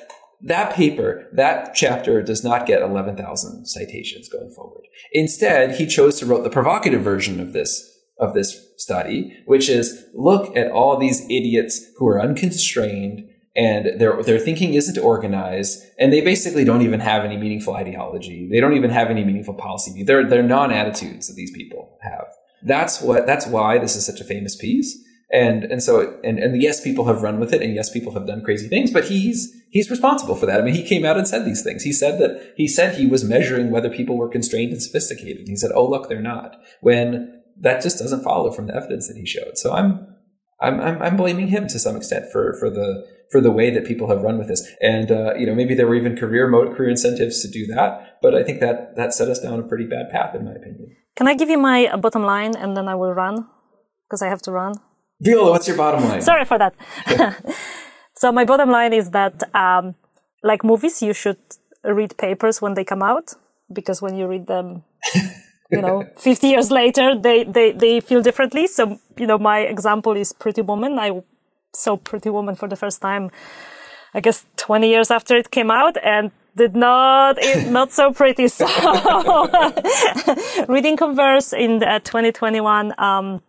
that 0.41 0.73
paper, 0.73 1.27
that 1.33 1.73
chapter 1.73 2.21
does 2.21 2.43
not 2.43 2.65
get 2.65 2.81
11,000 2.81 3.65
citations 3.65 4.29
going 4.29 4.51
forward. 4.51 4.85
Instead, 5.11 5.75
he 5.75 5.85
chose 5.85 6.19
to 6.19 6.25
write 6.25 6.43
the 6.43 6.49
provocative 6.49 7.01
version 7.01 7.39
of 7.39 7.53
this 7.53 7.91
of 8.17 8.33
this 8.33 8.71
study, 8.77 9.43
which 9.45 9.67
is 9.67 10.05
look 10.13 10.55
at 10.55 10.71
all 10.71 10.97
these 10.97 11.25
idiots 11.25 11.85
who 11.97 12.07
are 12.07 12.21
unconstrained 12.21 13.29
and 13.55 13.99
their 13.99 14.21
their 14.21 14.39
thinking 14.39 14.73
isn't 14.73 14.97
organized, 14.97 15.81
and 15.97 16.11
they 16.11 16.21
basically 16.21 16.65
don't 16.65 16.81
even 16.81 16.99
have 16.99 17.23
any 17.23 17.37
meaningful 17.37 17.73
ideology. 17.73 18.49
They 18.49 18.59
don't 18.59 18.75
even 18.75 18.89
have 18.89 19.09
any 19.09 19.23
meaningful 19.23 19.53
policy. 19.53 20.03
They're 20.03 20.27
they're 20.27 20.43
non-attitudes 20.43 21.27
that 21.27 21.35
these 21.35 21.51
people 21.51 21.97
have. 22.01 22.27
That's 22.63 23.01
what 23.01 23.25
that's 23.25 23.47
why 23.47 23.77
this 23.77 23.95
is 23.95 24.05
such 24.05 24.19
a 24.19 24.25
famous 24.25 24.55
piece. 24.55 24.97
And 25.31 25.63
and 25.65 25.81
so 25.81 26.19
and, 26.23 26.37
and 26.37 26.61
yes, 26.61 26.81
people 26.81 27.05
have 27.05 27.23
run 27.23 27.39
with 27.39 27.53
it, 27.53 27.61
and 27.61 27.73
yes, 27.73 27.89
people 27.89 28.13
have 28.13 28.27
done 28.27 28.43
crazy 28.43 28.67
things, 28.67 28.91
but 28.91 29.05
he's 29.05 29.51
he's 29.71 29.89
responsible 29.89 30.35
for 30.35 30.45
that. 30.45 30.61
I 30.61 30.63
mean, 30.63 30.75
he 30.75 30.87
came 30.87 31.03
out 31.03 31.17
and 31.17 31.27
said 31.27 31.45
these 31.45 31.63
things. 31.63 31.83
He 31.83 31.91
said 31.91 32.19
that 32.19 32.53
he 32.55 32.67
said 32.67 32.95
he 32.95 33.07
was 33.07 33.23
measuring 33.23 33.71
whether 33.71 33.89
people 33.89 34.17
were 34.17 34.29
constrained 34.29 34.71
and 34.71 34.81
sophisticated. 34.81 35.47
he 35.47 35.55
said, 35.55 35.71
"Oh, 35.73 35.89
look, 35.89 36.09
they're 36.09 36.21
not." 36.21 36.57
When 36.81 37.41
that 37.57 37.81
just 37.81 37.97
doesn't 37.97 38.23
follow 38.23 38.51
from 38.51 38.67
the 38.67 38.75
evidence 38.75 39.07
that 39.07 39.17
he 39.17 39.25
showed. 39.25 39.57
So 39.57 39.73
I'm 39.73 40.15
I'm 40.61 40.79
I'm, 40.79 41.01
I'm 41.01 41.17
blaming 41.17 41.47
him 41.47 41.67
to 41.67 41.79
some 41.79 41.95
extent 41.95 42.25
for 42.31 42.53
for 42.59 42.69
the 42.69 43.05
for 43.31 43.41
the 43.41 43.51
way 43.51 43.71
that 43.71 43.85
people 43.85 44.07
have 44.09 44.21
run 44.21 44.37
with 44.37 44.47
this. 44.47 44.67
And 44.81 45.11
uh, 45.11 45.33
you 45.35 45.45
know, 45.45 45.55
maybe 45.55 45.73
there 45.75 45.87
were 45.87 45.95
even 45.95 46.15
career 46.15 46.47
mode, 46.47 46.75
career 46.75 46.89
incentives 46.89 47.41
to 47.41 47.49
do 47.49 47.65
that, 47.73 48.19
but 48.21 48.35
I 48.35 48.43
think 48.43 48.59
that 48.59 48.95
that 48.95 49.13
set 49.13 49.29
us 49.29 49.39
down 49.39 49.59
a 49.59 49.63
pretty 49.63 49.85
bad 49.85 50.09
path, 50.11 50.35
in 50.35 50.45
my 50.45 50.51
opinion. 50.51 50.95
Can 51.15 51.27
I 51.27 51.33
give 51.33 51.49
you 51.49 51.57
my 51.57 51.87
uh, 51.87 51.97
bottom 51.97 52.23
line, 52.23 52.55
and 52.55 52.75
then 52.75 52.87
I 52.87 52.95
will 52.95 53.13
run 53.13 53.47
because 54.07 54.21
I 54.21 54.27
have 54.27 54.41
to 54.43 54.51
run. 54.51 54.75
Viola, 55.21 55.51
what's 55.51 55.67
your 55.67 55.77
bottom 55.77 56.03
line? 56.03 56.21
Sorry 56.21 56.45
for 56.45 56.57
that. 56.57 56.73
so 58.17 58.31
my 58.31 58.45
bottom 58.45 58.69
line 58.69 58.93
is 58.93 59.11
that, 59.11 59.43
um, 59.55 59.95
like 60.43 60.63
movies, 60.63 61.01
you 61.01 61.13
should 61.13 61.39
read 61.83 62.17
papers 62.17 62.61
when 62.61 62.73
they 62.73 62.83
come 62.83 63.01
out 63.01 63.33
because 63.71 64.01
when 64.01 64.15
you 64.15 64.27
read 64.27 64.47
them. 64.47 64.83
you 65.71 65.81
know 65.81 66.03
50 66.17 66.47
years 66.47 66.69
later 66.69 67.19
they, 67.19 67.43
they 67.43 67.71
they 67.71 67.99
feel 67.99 68.21
differently 68.21 68.67
so 68.67 68.99
you 69.17 69.25
know 69.25 69.39
my 69.39 69.61
example 69.61 70.15
is 70.15 70.31
pretty 70.31 70.61
woman 70.61 70.99
i 70.99 71.09
saw 71.75 71.97
Pretty 71.97 72.29
Woman 72.29 72.55
for 72.55 72.67
the 72.67 72.75
first 72.75 73.01
time, 73.01 73.31
I 74.13 74.19
guess 74.21 74.45
20 74.57 74.89
years 74.89 75.11
after 75.11 75.35
it 75.35 75.51
came 75.51 75.69
out 75.69 75.97
and 76.03 76.31
did 76.55 76.75
not, 76.75 77.37
it, 77.39 77.69
not 77.79 77.91
so 77.91 78.13
pretty. 78.13 78.47
So 78.47 78.65
reading 80.67 80.97
Converse 80.97 81.53
in 81.53 81.83
uh, 81.83 81.99
2021, 81.99 82.93
um, 82.97 83.41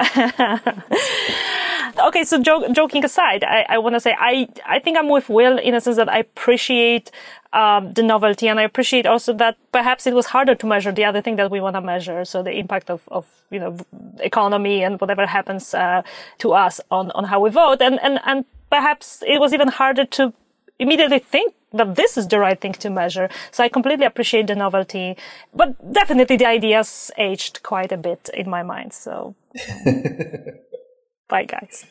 okay, 2.06 2.24
so 2.24 2.42
jo- 2.42 2.72
joking 2.72 3.04
aside, 3.04 3.44
I, 3.44 3.66
I 3.68 3.78
want 3.78 3.94
to 3.94 4.00
say 4.00 4.14
I 4.18 4.48
I 4.66 4.78
think 4.78 4.96
I'm 4.96 5.08
with 5.08 5.28
Will 5.28 5.58
in 5.58 5.74
a 5.74 5.80
sense 5.80 5.96
that 5.96 6.08
I 6.08 6.18
appreciate 6.18 7.10
um, 7.52 7.92
the 7.92 8.02
novelty, 8.02 8.48
and 8.48 8.58
I 8.58 8.62
appreciate 8.62 9.06
also 9.06 9.32
that 9.34 9.56
perhaps 9.72 10.06
it 10.06 10.14
was 10.14 10.26
harder 10.26 10.54
to 10.54 10.66
measure 10.66 10.92
the 10.92 11.04
other 11.04 11.20
thing 11.20 11.36
that 11.36 11.50
we 11.50 11.60
want 11.60 11.76
to 11.76 11.80
measure, 11.80 12.24
so 12.24 12.42
the 12.42 12.52
impact 12.52 12.90
of 12.90 13.02
of 13.08 13.26
you 13.50 13.60
know 13.60 13.76
economy 14.20 14.82
and 14.82 15.00
whatever 15.00 15.26
happens 15.26 15.74
uh, 15.74 16.02
to 16.38 16.52
us 16.52 16.80
on 16.90 17.10
on 17.12 17.24
how 17.24 17.40
we 17.40 17.50
vote, 17.50 17.82
and 17.82 18.00
and 18.02 18.20
and 18.24 18.44
perhaps 18.70 19.22
it 19.26 19.40
was 19.40 19.52
even 19.52 19.68
harder 19.68 20.06
to 20.06 20.32
immediately 20.78 21.18
think 21.18 21.54
that 21.72 21.94
this 21.94 22.16
is 22.16 22.26
the 22.28 22.38
right 22.38 22.60
thing 22.60 22.72
to 22.72 22.90
measure. 22.90 23.28
So 23.52 23.62
I 23.62 23.68
completely 23.68 24.06
appreciate 24.06 24.46
the 24.46 24.56
novelty, 24.56 25.16
but 25.54 25.92
definitely 25.92 26.36
the 26.36 26.46
ideas 26.46 27.10
aged 27.16 27.62
quite 27.62 27.92
a 27.92 27.96
bit 27.96 28.28
in 28.34 28.50
my 28.50 28.62
mind. 28.62 28.92
So 28.92 29.34
bye, 31.28 31.44
guys. 31.44 31.86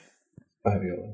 Bye, 0.64 0.78
Viola. 0.78 1.14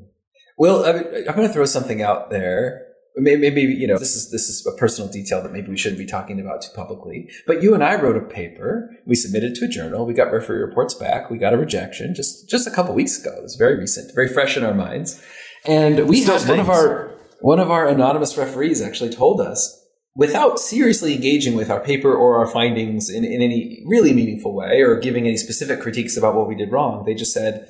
Well, 0.57 0.85
I'm, 0.85 0.97
I'm 1.29 1.35
going 1.35 1.47
to 1.47 1.53
throw 1.53 1.65
something 1.65 2.01
out 2.01 2.29
there. 2.29 2.83
Maybe, 3.17 3.41
maybe, 3.49 3.61
you 3.61 3.87
know, 3.87 3.97
this 3.97 4.15
is 4.15 4.29
this 4.29 4.49
is 4.49 4.65
a 4.65 4.77
personal 4.77 5.09
detail 5.09 5.41
that 5.41 5.53
maybe 5.53 5.69
we 5.69 5.77
shouldn't 5.77 5.99
be 5.99 6.05
talking 6.05 6.39
about 6.39 6.61
too 6.61 6.71
publicly. 6.75 7.29
But 7.47 7.63
you 7.63 7.73
and 7.73 7.81
I 7.81 7.95
wrote 7.95 8.17
a 8.17 8.21
paper. 8.21 8.89
We 9.05 9.15
submitted 9.15 9.55
to 9.55 9.65
a 9.65 9.67
journal. 9.69 10.05
We 10.05 10.13
got 10.13 10.33
referee 10.33 10.59
reports 10.59 10.93
back. 10.93 11.29
We 11.29 11.37
got 11.37 11.53
a 11.53 11.57
rejection 11.57 12.13
just 12.13 12.49
just 12.49 12.67
a 12.67 12.71
couple 12.71 12.93
weeks 12.93 13.17
ago. 13.19 13.33
It 13.37 13.43
was 13.43 13.55
very 13.55 13.77
recent, 13.77 14.13
very 14.13 14.27
fresh 14.27 14.57
in 14.57 14.65
our 14.65 14.73
minds. 14.73 15.21
And 15.65 16.09
we 16.09 16.23
had 16.23 16.45
one 16.47 16.59
of 16.59 16.69
our 16.69 17.15
one 17.39 17.59
of 17.59 17.71
our 17.71 17.87
anonymous 17.87 18.37
referees 18.37 18.81
actually 18.81 19.11
told 19.11 19.39
us, 19.39 19.84
without 20.15 20.59
seriously 20.59 21.13
engaging 21.13 21.55
with 21.55 21.69
our 21.69 21.79
paper 21.79 22.13
or 22.13 22.37
our 22.37 22.47
findings 22.47 23.09
in, 23.09 23.25
in 23.25 23.41
any 23.41 23.83
really 23.85 24.13
meaningful 24.13 24.55
way 24.55 24.81
or 24.81 24.99
giving 24.99 25.27
any 25.27 25.37
specific 25.37 25.81
critiques 25.81 26.15
about 26.15 26.35
what 26.35 26.47
we 26.47 26.55
did 26.55 26.71
wrong, 26.71 27.03
they 27.05 27.13
just 27.13 27.33
said, 27.33 27.67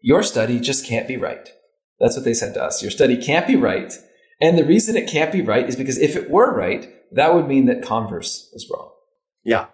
Your 0.00 0.22
study 0.22 0.58
just 0.58 0.86
can't 0.86 1.06
be 1.06 1.16
right. 1.16 1.48
That's 2.00 2.16
what 2.16 2.24
they 2.24 2.34
said 2.34 2.54
to 2.54 2.62
us. 2.62 2.82
Your 2.82 2.90
study 2.90 3.16
can't 3.16 3.46
be 3.46 3.56
right. 3.56 3.92
And 4.40 4.58
the 4.58 4.64
reason 4.64 4.96
it 4.96 5.08
can't 5.08 5.30
be 5.30 5.42
right 5.42 5.68
is 5.68 5.76
because 5.76 5.98
if 5.98 6.16
it 6.16 6.30
were 6.30 6.52
right, 6.52 6.92
that 7.12 7.34
would 7.34 7.46
mean 7.46 7.66
that 7.66 7.84
Converse 7.84 8.50
was 8.52 8.68
wrong. 8.72 8.90
Yeah. 9.44 9.66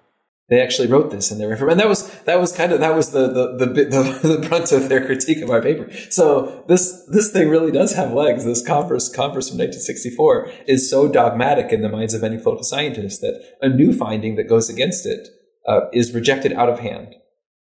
They 0.49 0.63
actually 0.63 0.89
wrote 0.89 1.11
this 1.11 1.31
in 1.31 1.39
their 1.39 1.51
information. 1.51 1.73
And 1.73 1.81
that 1.81 1.89
was, 1.89 2.11
that 2.23 2.41
was 2.41 2.53
kind 2.53 2.73
of, 2.73 2.81
that 2.81 2.95
was 2.95 3.11
the, 3.11 3.29
the, 3.29 3.67
the, 3.67 3.67
the, 4.23 4.37
the 4.37 4.49
brunt 4.49 4.73
of 4.73 4.89
their 4.89 5.05
critique 5.05 5.43
of 5.43 5.51
our 5.51 5.61
paper. 5.61 5.91
So 6.11 6.65
this, 6.69 7.05
this 7.13 7.31
thing 7.31 7.51
really 7.51 7.71
does 7.71 7.95
have 7.95 8.13
legs. 8.13 8.45
This 8.45 8.67
Converse, 8.67 9.09
Converse 9.11 9.51
from 9.51 9.59
1964 9.59 10.51
is 10.67 10.89
so 10.89 11.07
dogmatic 11.07 11.71
in 11.71 11.83
the 11.83 11.91
minds 11.91 12.15
of 12.15 12.23
many 12.23 12.39
political 12.39 12.65
scientists 12.65 13.19
that 13.21 13.43
a 13.61 13.69
new 13.69 13.93
finding 13.93 14.37
that 14.37 14.49
goes 14.49 14.71
against 14.71 15.05
it 15.05 15.29
uh, 15.67 15.81
is 15.93 16.15
rejected 16.15 16.55
out 16.55 16.71
of 16.71 16.81
hand. 16.81 17.15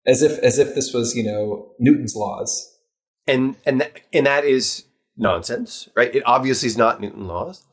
As 0.05 0.21
if, 0.21 0.37
as 0.39 0.59
if 0.59 0.75
this 0.75 0.93
was, 0.93 1.15
you 1.15 1.23
know, 1.23 1.71
Newton's 1.79 2.15
laws. 2.15 2.77
And, 3.27 3.55
and, 3.65 3.81
th- 3.81 4.03
and 4.13 4.27
that 4.27 4.45
is 4.45 4.83
nonsense, 5.17 5.89
right? 5.95 6.13
It 6.13 6.21
obviously 6.27 6.67
is 6.67 6.77
not 6.77 7.01
Newton 7.01 7.27
laws. 7.27 7.65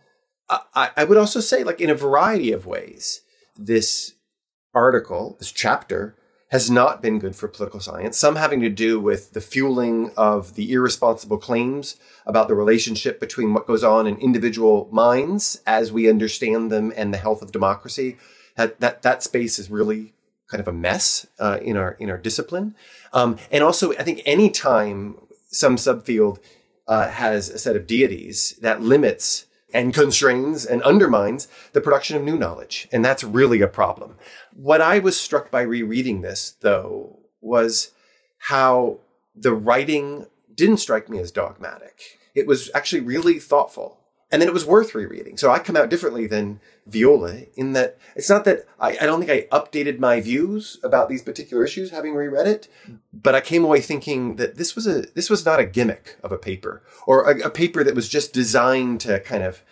I, 0.49 0.91
I 0.97 1.05
would 1.05 1.19
also 1.19 1.41
say, 1.41 1.65
like, 1.65 1.83
in 1.83 1.91
a 1.91 1.95
variety 1.95 2.53
of 2.53 2.65
ways, 2.65 3.21
this 3.57 4.15
article, 4.75 5.37
this 5.39 5.53
chapter, 5.53 6.15
has 6.49 6.71
not 6.71 7.01
been 7.01 7.19
good 7.19 7.35
for 7.35 7.49
political 7.49 7.81
science. 7.81 8.19
Some 8.19 8.37
having 8.37 8.61
to 8.61 8.69
do 8.69 9.01
with 9.01 9.33
the 9.33 9.41
fueling 9.41 10.11
of 10.19 10.55
the 10.55 10.71
irresponsible 10.71 11.39
claims 11.39 11.97
about 12.27 12.47
the 12.47 12.55
relationship 12.55 13.19
between 13.19 13.55
what 13.55 13.67
goes 13.67 13.83
on 13.83 14.07
in 14.07 14.19
individual 14.19 14.87
minds 14.93 15.63
as 15.67 15.91
we 15.91 16.11
understand 16.11 16.71
them 16.71 16.93
and 16.95 17.13
the 17.13 17.19
health 17.19 17.41
of 17.41 17.53
democracy. 17.53 18.19
That 18.57 18.81
that, 18.81 19.01
that 19.01 19.23
space 19.23 19.59
is 19.59 19.71
really 19.71 20.13
kind 20.47 20.61
of 20.61 20.69
a 20.69 20.73
mess 20.73 21.27
uh, 21.39 21.59
in 21.63 21.79
our 21.79 21.93
in 21.93 22.11
our 22.11 22.19
discipline. 22.19 22.75
Um, 23.15 23.39
and 23.51 23.65
also, 23.65 23.93
I 23.93 24.03
think 24.03 24.21
any 24.27 24.51
time 24.51 25.17
some 25.49 25.77
subfield 25.77 26.39
uh, 26.87 27.09
has 27.09 27.49
a 27.49 27.59
set 27.59 27.77
of 27.77 27.87
deities 27.87 28.59
that 28.61 28.83
limits 28.83 29.47
and 29.73 29.95
constrains 29.95 30.65
and 30.67 30.83
undermines 30.83 31.49
the 31.73 31.81
production 31.81 32.17
of 32.17 32.23
new 32.23 32.37
knowledge. 32.37 32.89
And 32.93 33.05
that's 33.05 33.25
really 33.25 33.61
a 33.61 33.69
problem. 33.69 34.17
What 34.53 34.81
I 34.81 34.99
was 34.99 35.19
struck 35.19 35.51
by 35.51 35.63
rereading 35.63 36.21
this, 36.21 36.55
though, 36.61 37.19
was 37.41 37.93
how 38.39 38.99
the 39.35 39.55
writing 39.55 40.27
didn't 40.55 40.79
strike 40.79 41.09
me 41.09 41.19
as 41.19 41.31
dogmatic. 41.31 42.19
It 42.35 42.47
was 42.47 42.71
actually 42.75 43.01
really 43.01 43.39
thoughtful. 43.39 43.99
And 44.33 44.41
then 44.41 44.49
it 44.49 44.55
was 44.55 44.65
worth 44.65 44.95
rereading. 44.95 45.37
So 45.37 45.51
I 45.51 45.59
come 45.59 45.77
out 45.77 45.91
differently 45.91 46.27
than 46.27 46.59
Viola 46.87 47.43
in 47.55 47.75
that 47.75 47.99
it's 48.17 48.31
not 48.31 48.47
that 48.47 48.67
I, 48.81 48.97
I 48.99 49.07
don't 49.07 49.23
think 49.23 49.31
I 49.31 49.57
updated 49.57 49.99
my 49.99 50.23
views 50.23 50.81
about 50.83 51.11
these 51.11 51.23
particular 51.23 51.63
issues 51.65 51.91
having 51.91 52.15
reread 52.15 52.47
it, 52.47 52.67
but 53.13 53.35
I 53.35 53.43
came 53.43 53.63
away 53.63 53.83
thinking 53.83 54.37
that 54.37 54.57
this 54.57 54.75
was 54.75 54.87
a 54.87 55.03
this 55.15 55.29
was 55.29 55.45
not 55.45 55.61
a 55.61 55.67
gimmick 55.67 56.17
of 56.25 56.33
a 56.33 56.39
paper 56.39 56.83
or 57.07 57.31
a, 57.31 57.47
a 57.47 57.51
paper 57.51 57.85
that 57.85 57.95
was 57.95 58.09
just 58.09 58.33
designed 58.33 59.01
to 59.03 59.21
kind 59.21 59.45
of 59.45 59.63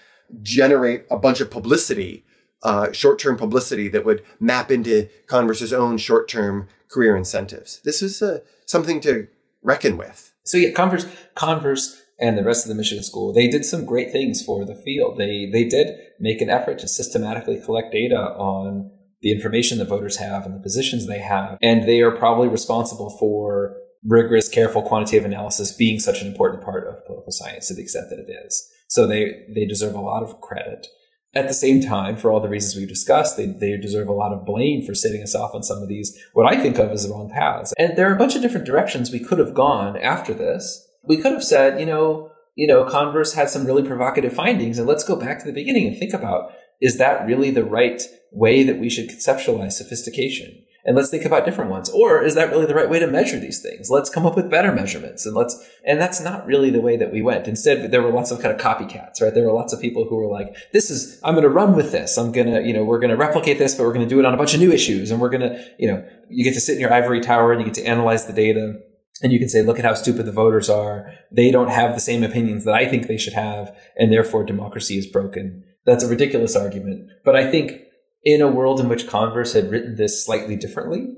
generate 0.42 1.06
a 1.10 1.16
bunch 1.16 1.40
of 1.40 1.50
publicity, 1.50 2.24
uh, 2.62 2.92
short-term 2.92 3.36
publicity 3.36 3.88
that 3.88 4.04
would 4.04 4.22
map 4.38 4.70
into 4.70 5.08
Converse's 5.26 5.72
own 5.72 5.96
short-term 5.96 6.68
career 6.88 7.16
incentives. 7.16 7.80
This 7.82 8.02
is 8.02 8.20
uh, 8.20 8.40
something 8.66 9.00
to 9.00 9.26
reckon 9.62 9.96
with. 9.96 10.32
So 10.44 10.58
yeah, 10.58 10.70
Converse, 10.70 11.06
Converse 11.34 12.02
and 12.20 12.36
the 12.36 12.44
rest 12.44 12.64
of 12.64 12.68
the 12.68 12.74
Michigan 12.74 13.02
school, 13.02 13.32
they 13.32 13.48
did 13.48 13.64
some 13.64 13.84
great 13.84 14.12
things 14.12 14.42
for 14.42 14.64
the 14.64 14.74
field. 14.74 15.18
They 15.18 15.48
they 15.50 15.64
did 15.64 15.96
make 16.18 16.40
an 16.40 16.50
effort 16.50 16.78
to 16.80 16.88
systematically 16.88 17.60
collect 17.60 17.92
data 17.92 18.16
on 18.16 18.90
the 19.22 19.32
information 19.32 19.78
that 19.78 19.88
voters 19.88 20.16
have 20.16 20.46
and 20.46 20.54
the 20.54 20.62
positions 20.62 21.06
they 21.06 21.18
have, 21.18 21.58
and 21.62 21.88
they 21.88 22.00
are 22.00 22.10
probably 22.10 22.48
responsible 22.48 23.10
for 23.18 23.76
rigorous, 24.04 24.48
careful 24.48 24.82
quantitative 24.82 25.26
analysis 25.26 25.72
being 25.72 25.98
such 25.98 26.22
an 26.22 26.26
important 26.26 26.62
part 26.62 26.88
of 26.88 27.04
political 27.06 27.32
science 27.32 27.68
to 27.68 27.74
the 27.74 27.82
extent 27.82 28.08
that 28.10 28.18
it 28.18 28.30
is. 28.46 28.68
So 28.88 29.06
they 29.06 29.46
they 29.54 29.66
deserve 29.66 29.94
a 29.94 30.00
lot 30.00 30.22
of 30.22 30.40
credit. 30.40 30.86
At 31.32 31.46
the 31.46 31.54
same 31.54 31.80
time, 31.80 32.16
for 32.16 32.32
all 32.32 32.40
the 32.40 32.48
reasons 32.48 32.74
we've 32.74 32.88
discussed, 32.88 33.36
they, 33.36 33.46
they 33.46 33.76
deserve 33.76 34.08
a 34.08 34.12
lot 34.12 34.32
of 34.32 34.44
blame 34.44 34.84
for 34.84 34.96
setting 34.96 35.22
us 35.22 35.32
off 35.32 35.54
on 35.54 35.62
some 35.62 35.80
of 35.80 35.88
these, 35.88 36.18
what 36.32 36.52
I 36.52 36.60
think 36.60 36.76
of 36.76 36.90
as 36.90 37.06
the 37.06 37.14
wrong 37.14 37.30
paths. 37.30 37.72
And 37.78 37.96
there 37.96 38.10
are 38.10 38.14
a 38.14 38.18
bunch 38.18 38.34
of 38.34 38.42
different 38.42 38.66
directions 38.66 39.12
we 39.12 39.20
could 39.20 39.38
have 39.38 39.54
gone 39.54 39.96
after 39.96 40.34
this 40.34 40.84
we 41.02 41.16
could 41.16 41.32
have 41.32 41.44
said, 41.44 41.80
you 41.80 41.86
know, 41.86 42.30
you 42.54 42.66
know, 42.66 42.84
Converse 42.84 43.34
had 43.34 43.48
some 43.48 43.64
really 43.64 43.82
provocative 43.82 44.32
findings, 44.32 44.78
and 44.78 44.86
let's 44.86 45.04
go 45.04 45.16
back 45.16 45.38
to 45.38 45.46
the 45.46 45.52
beginning 45.52 45.86
and 45.86 45.96
think 45.96 46.12
about 46.12 46.52
is 46.80 46.98
that 46.98 47.26
really 47.26 47.50
the 47.50 47.64
right 47.64 48.02
way 48.32 48.62
that 48.62 48.78
we 48.78 48.88
should 48.88 49.08
conceptualize 49.08 49.72
sophistication? 49.72 50.64
And 50.82 50.96
let's 50.96 51.10
think 51.10 51.26
about 51.26 51.44
different 51.44 51.70
ones. 51.70 51.90
Or 51.90 52.22
is 52.22 52.34
that 52.36 52.50
really 52.50 52.64
the 52.64 52.74
right 52.74 52.88
way 52.88 52.98
to 52.98 53.06
measure 53.06 53.38
these 53.38 53.60
things? 53.60 53.90
Let's 53.90 54.08
come 54.08 54.24
up 54.24 54.34
with 54.34 54.50
better 54.50 54.72
measurements 54.72 55.26
and 55.26 55.36
let's, 55.36 55.62
and 55.84 56.00
that's 56.00 56.22
not 56.22 56.46
really 56.46 56.70
the 56.70 56.80
way 56.80 56.96
that 56.96 57.12
we 57.12 57.20
went. 57.20 57.46
Instead, 57.46 57.90
there 57.90 58.00
were 58.00 58.10
lots 58.10 58.30
of 58.30 58.40
kind 58.40 58.54
of 58.54 58.60
copycats, 58.60 59.20
right? 59.20 59.34
There 59.34 59.44
were 59.44 59.52
lots 59.52 59.74
of 59.74 59.80
people 59.80 60.06
who 60.08 60.16
were 60.16 60.26
like, 60.26 60.54
this 60.72 60.90
is, 60.90 61.20
I'm 61.22 61.34
going 61.34 61.42
to 61.42 61.50
run 61.50 61.74
with 61.74 61.92
this. 61.92 62.16
I'm 62.16 62.32
going 62.32 62.46
to, 62.46 62.62
you 62.62 62.72
know, 62.72 62.82
we're 62.82 62.98
going 62.98 63.10
to 63.10 63.16
replicate 63.16 63.58
this, 63.58 63.74
but 63.74 63.84
we're 63.84 63.92
going 63.92 64.08
to 64.08 64.08
do 64.08 64.20
it 64.20 64.24
on 64.24 64.32
a 64.32 64.38
bunch 64.38 64.54
of 64.54 64.60
new 64.60 64.72
issues. 64.72 65.10
And 65.10 65.20
we're 65.20 65.28
going 65.28 65.42
to, 65.42 65.64
you 65.78 65.86
know, 65.86 66.02
you 66.30 66.44
get 66.44 66.54
to 66.54 66.60
sit 66.60 66.76
in 66.76 66.80
your 66.80 66.92
ivory 66.92 67.20
tower 67.20 67.52
and 67.52 67.60
you 67.60 67.66
get 67.66 67.74
to 67.74 67.84
analyze 67.84 68.26
the 68.26 68.32
data 68.32 68.80
and 69.22 69.32
you 69.32 69.38
can 69.38 69.48
say, 69.48 69.62
look 69.62 69.78
at 69.78 69.84
how 69.84 69.94
stupid 69.94 70.26
the 70.26 70.32
voters 70.32 70.70
are. 70.70 71.12
They 71.30 71.50
don't 71.50 71.70
have 71.70 71.94
the 71.94 72.00
same 72.00 72.22
opinions 72.22 72.64
that 72.64 72.74
I 72.74 72.86
think 72.86 73.06
they 73.06 73.18
should 73.18 73.34
have, 73.34 73.76
and 73.96 74.12
therefore 74.12 74.44
democracy 74.44 74.96
is 74.96 75.06
broken. 75.06 75.64
That's 75.84 76.04
a 76.04 76.08
ridiculous 76.08 76.56
argument. 76.56 77.10
But 77.24 77.36
I 77.36 77.50
think 77.50 77.82
in 78.24 78.40
a 78.40 78.48
world 78.48 78.80
in 78.80 78.88
which 78.88 79.06
Converse 79.06 79.52
had 79.52 79.70
written 79.70 79.96
this 79.96 80.24
slightly 80.24 80.56
differently, 80.56 81.08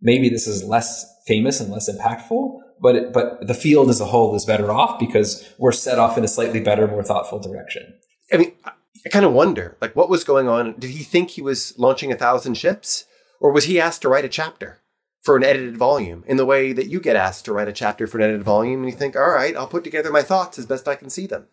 maybe 0.00 0.28
this 0.28 0.46
is 0.46 0.64
less 0.64 1.04
famous 1.26 1.60
and 1.60 1.70
less 1.70 1.90
impactful, 1.90 2.58
but 2.80 2.96
it, 2.96 3.12
but 3.12 3.46
the 3.46 3.54
field 3.54 3.90
as 3.90 4.00
a 4.00 4.06
whole 4.06 4.34
is 4.34 4.44
better 4.44 4.70
off 4.70 4.98
because 4.98 5.52
we're 5.58 5.72
set 5.72 5.98
off 5.98 6.16
in 6.16 6.24
a 6.24 6.28
slightly 6.28 6.60
better, 6.60 6.86
more 6.86 7.04
thoughtful 7.04 7.38
direction. 7.38 7.94
I 8.32 8.38
mean, 8.38 8.52
I 8.64 9.08
kind 9.10 9.24
of 9.24 9.32
wonder, 9.32 9.76
like, 9.80 9.96
what 9.96 10.08
was 10.08 10.24
going 10.24 10.48
on? 10.48 10.74
Did 10.78 10.90
he 10.90 11.02
think 11.02 11.30
he 11.30 11.42
was 11.42 11.74
launching 11.78 12.12
a 12.12 12.16
thousand 12.16 12.54
ships, 12.54 13.04
or 13.40 13.52
was 13.52 13.64
he 13.64 13.80
asked 13.80 14.02
to 14.02 14.08
write 14.08 14.24
a 14.24 14.28
chapter? 14.28 14.78
For 15.22 15.36
an 15.36 15.44
edited 15.44 15.76
volume 15.76 16.24
in 16.26 16.36
the 16.36 16.46
way 16.46 16.72
that 16.72 16.88
you 16.88 17.00
get 17.00 17.16
asked 17.16 17.44
to 17.44 17.52
write 17.52 17.68
a 17.68 17.72
chapter 17.72 18.06
for 18.06 18.18
an 18.18 18.24
edited 18.24 18.42
volume 18.42 18.80
and 18.80 18.90
you 18.90 18.96
think, 18.96 19.16
all 19.16 19.30
right, 19.30 19.56
I'll 19.56 19.66
put 19.66 19.84
together 19.84 20.10
my 20.10 20.22
thoughts 20.22 20.58
as 20.58 20.66
best 20.66 20.88
I 20.88 20.96
can 20.96 21.10
see 21.10 21.26
them. 21.26 21.46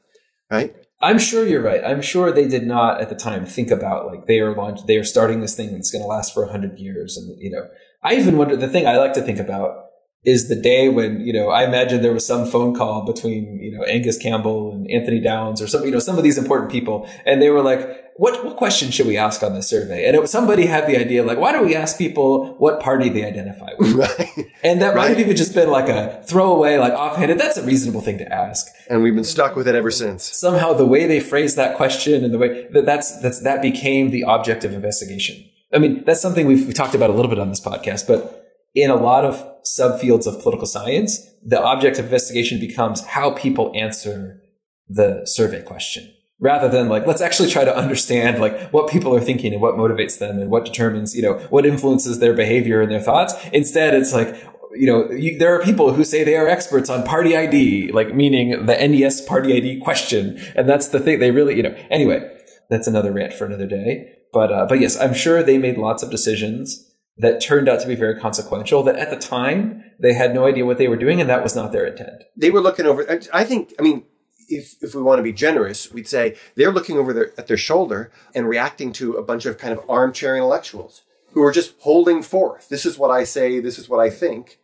Right? 0.50 0.76
I'm 1.02 1.20
sure 1.20 1.46
you're 1.46 1.62
right. 1.62 1.84
I'm 1.84 2.02
sure 2.02 2.32
they 2.32 2.48
did 2.48 2.66
not 2.66 3.02
at 3.02 3.10
the 3.10 3.16
time 3.16 3.46
think 3.46 3.70
about 3.70 4.08
like 4.08 4.26
they 4.26 4.40
are 4.40 4.56
launch 4.56 4.86
they 4.88 4.96
are 4.96 5.04
starting 5.04 5.42
this 5.42 5.56
thing 5.56 5.74
that's 5.74 5.92
going 5.92 6.02
to 6.02 6.08
last 6.08 6.34
for 6.34 6.48
hundred 6.48 6.80
years. 6.80 7.18
And, 7.18 7.38
you 7.40 7.52
know, 7.52 7.68
I 8.02 8.16
even 8.16 8.38
wonder 8.38 8.56
the 8.56 8.70
thing 8.70 8.88
I 8.88 8.98
like 8.98 9.14
to 9.14 9.22
think 9.22 9.40
about 9.40 9.88
is 10.24 10.48
the 10.48 10.60
day 10.60 10.90
when, 10.90 11.22
you 11.22 11.34
know, 11.34 11.50
I 11.50 11.64
imagine 11.64 12.02
there 12.02 12.14
was 12.14 12.26
some 12.26 12.46
phone 12.46 12.76
call 12.76 13.06
between, 13.06 13.60
you 13.62 13.78
know, 13.78 13.84
Angus 13.84 14.18
Campbell 14.18 14.77
Anthony 14.92 15.20
Downs 15.20 15.62
or 15.62 15.68
some, 15.68 15.84
you 15.84 15.92
know, 15.92 16.00
some 16.00 16.18
of 16.18 16.24
these 16.24 16.38
important 16.38 16.72
people. 16.72 17.10
And 17.26 17.42
they 17.42 17.50
were 17.50 17.62
like, 17.62 18.08
what, 18.18 18.44
what 18.44 18.58
question 18.58 18.90
should 18.90 19.06
we 19.06 19.16
ask 19.16 19.44
on 19.44 19.54
this 19.54 19.70
survey? 19.70 20.08
And 20.08 20.18
it, 20.18 20.28
somebody 20.28 20.66
had 20.66 20.88
the 20.88 20.98
idea, 20.98 21.24
like, 21.24 21.38
why 21.38 21.52
don't 21.52 21.66
we 21.66 21.76
ask 21.76 21.98
people 21.98 22.56
what 22.56 22.80
party 22.80 23.10
they 23.10 23.24
identify 23.24 23.72
with? 23.78 23.88
Right. 23.98 24.52
And 24.64 24.82
that 24.82 24.90
right. 24.90 24.96
might 24.96 25.10
have 25.10 25.20
even 25.20 25.36
just 25.36 25.56
been 25.56 25.72
like 25.72 25.90
a 25.90 26.22
throwaway, 26.24 26.78
like 26.78 26.94
offhanded. 26.94 27.40
That's 27.40 27.58
a 27.58 27.64
reasonable 27.64 28.02
thing 28.02 28.18
to 28.20 28.32
ask. 28.32 28.68
And 28.90 29.02
we've 29.02 29.16
been 29.16 29.24
stuck 29.24 29.56
with 29.56 29.68
it 29.68 29.76
ever 29.76 29.90
since. 29.90 30.24
Somehow 30.24 30.74
the 30.74 30.86
way 30.86 31.08
they 31.08 31.20
phrased 31.20 31.56
that 31.58 31.78
question 31.78 32.24
and 32.24 32.34
the 32.34 32.38
way 32.38 32.68
that 32.72 32.86
that's, 32.86 33.20
that's, 33.22 33.42
that 33.42 33.62
became 33.62 34.12
the 34.12 34.24
object 34.24 34.64
of 34.64 34.74
investigation. 34.74 35.44
I 35.74 35.80
mean, 35.80 36.04
that's 36.06 36.22
something 36.22 36.46
we've, 36.46 36.68
we 36.68 36.74
talked 36.74 36.96
about 36.96 37.10
a 37.10 37.14
little 37.14 37.30
bit 37.30 37.40
on 37.40 37.50
this 37.50 37.60
podcast, 37.60 38.08
but 38.08 38.48
in 38.76 38.92
a 38.92 38.96
lot 38.96 39.26
of 39.26 39.44
subfields 39.64 40.28
of 40.28 40.42
political 40.42 40.68
science, 40.68 41.28
the 41.44 41.62
object 41.62 41.98
of 41.98 42.06
investigation 42.06 42.60
becomes 42.60 43.04
how 43.06 43.32
people 43.32 43.72
answer 43.76 44.42
the 44.90 45.26
survey 45.26 45.62
question 45.62 46.14
rather 46.40 46.70
than 46.70 46.88
like 46.88 47.06
let's 47.08 47.22
actually 47.22 47.50
try 47.50 47.66
to 47.66 47.76
understand 47.76 48.40
like 48.40 48.70
what 48.70 48.90
people 48.90 49.16
are 49.16 49.20
thinking 49.20 49.54
and 49.54 49.62
what 49.62 49.76
motivates 49.76 50.20
them 50.20 50.40
and 50.40 50.50
what 50.50 50.66
determines 50.66 51.16
you 51.16 51.22
know 51.22 51.34
what 51.50 51.66
influences 51.66 52.20
their 52.20 52.34
behavior 52.34 52.82
and 52.82 52.92
their 52.92 53.02
thoughts. 53.02 53.34
Instead 53.52 53.94
it's 53.94 54.14
like 54.14 54.36
you 54.74 54.86
know 54.86 55.10
you, 55.12 55.38
there 55.38 55.54
are 55.56 55.64
people 55.64 55.94
who 55.94 56.04
say 56.04 56.24
they 56.24 56.36
are 56.36 56.48
experts 56.48 56.90
on 56.90 57.04
party 57.04 57.36
id 57.36 57.92
like 57.92 58.14
meaning 58.14 58.66
the 58.66 58.88
nes 58.88 59.22
party 59.22 59.54
id 59.54 59.80
question. 59.82 60.40
And 60.56 60.70
that's 60.70 60.90
the 60.90 61.00
thing 61.00 61.20
they 61.20 61.32
really 61.32 61.56
you 61.56 61.64
know 61.64 61.76
anyway 61.90 62.34
that's 62.70 62.88
another 62.88 63.12
rant 63.12 63.34
for 63.34 63.46
another 63.46 63.68
day. 63.68 64.14
But 64.34 64.52
uh, 64.52 64.66
but 64.68 64.80
yes 64.80 65.00
i'm 65.00 65.14
sure 65.14 65.42
they 65.42 65.58
made 65.58 65.78
lots 65.78 66.04
of 66.04 66.12
decisions 66.12 66.84
that 67.18 67.42
turned 67.42 67.68
out 67.68 67.80
to 67.80 67.88
be 67.88 67.96
very 67.96 68.20
consequential 68.20 68.84
that 68.84 68.98
at 68.98 69.10
the 69.10 69.16
time 69.16 69.84
they 70.00 70.14
had 70.14 70.36
no 70.36 70.46
idea 70.46 70.66
what 70.66 70.78
they 70.78 70.88
were 70.88 70.98
doing 70.98 71.20
and 71.20 71.30
that 71.30 71.42
was 71.42 71.56
not 71.56 71.72
their 71.72 71.88
intent. 71.88 72.24
They 72.36 72.52
were 72.52 72.62
looking 72.62 72.86
over, 72.86 73.20
I 73.34 73.44
think, 73.44 73.74
I 73.80 73.82
mean, 73.82 74.04
if, 74.48 74.76
if 74.82 74.96
we 74.96 75.02
want 75.02 75.20
to 75.20 75.24
be 75.24 75.34
generous, 75.34 75.92
we'd 75.92 76.08
say 76.08 76.36
they're 76.56 76.72
looking 76.72 76.98
over 76.98 77.14
their, 77.14 77.32
at 77.38 77.48
their 77.48 77.58
shoulder 77.58 78.12
and 78.34 78.48
reacting 78.48 78.92
to 78.94 79.14
a 79.14 79.24
bunch 79.24 79.46
of 79.46 79.58
kind 79.58 79.74
of 79.74 79.84
armchair 79.90 80.36
intellectuals 80.36 81.04
who 81.34 81.44
are 81.44 81.52
just 81.52 81.76
holding 81.80 82.24
forth. 82.24 82.70
This 82.70 82.86
is 82.86 82.98
what 82.98 83.12
I 83.12 83.24
say. 83.24 83.60
This 83.60 83.78
is 83.78 83.90
what 83.90 84.00
I 84.00 84.10
think. 84.10 84.60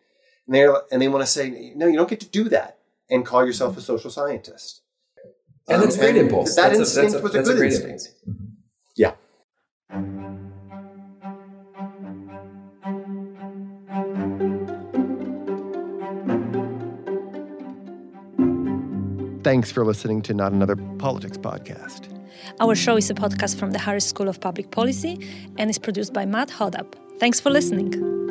And, 0.47 0.55
they 0.55 0.67
and 0.91 1.01
they 1.01 1.07
want 1.07 1.23
to 1.23 1.31
say, 1.31 1.73
no, 1.75 1.87
you 1.87 1.97
don't 1.97 2.09
get 2.09 2.19
to 2.21 2.29
do 2.29 2.49
that 2.49 2.79
and 3.09 3.25
call 3.25 3.45
yourself 3.45 3.77
a 3.77 3.81
social 3.81 4.09
scientist. 4.09 4.81
And 5.67 5.77
um, 5.77 5.83
that's 5.83 5.97
great 5.97 6.17
impulse. 6.17 6.55
That 6.55 6.69
that's 6.69 6.79
instinct 6.79 7.13
a, 7.13 7.19
a, 7.19 7.21
was 7.21 7.35
a 7.35 7.43
good 7.43 7.59
a 7.59 7.65
instinct. 7.65 8.09
Impulse. 8.25 8.47
Yeah. 8.95 9.13
Thanks 19.43 19.73
for 19.73 19.83
listening 19.83 20.21
to 20.23 20.33
Not 20.33 20.53
Another 20.53 20.77
Politics 20.99 21.37
podcast. 21.37 22.07
Our 22.61 22.75
show 22.75 22.95
is 22.95 23.09
a 23.09 23.13
podcast 23.13 23.57
from 23.57 23.71
the 23.71 23.79
Harris 23.79 24.05
School 24.05 24.29
of 24.29 24.39
Public 24.39 24.71
Policy 24.71 25.19
and 25.57 25.69
is 25.69 25.77
produced 25.77 26.13
by 26.13 26.25
Matt 26.25 26.47
Hodapp. 26.47 26.93
Thanks 27.19 27.41
for 27.41 27.49
listening. 27.49 28.22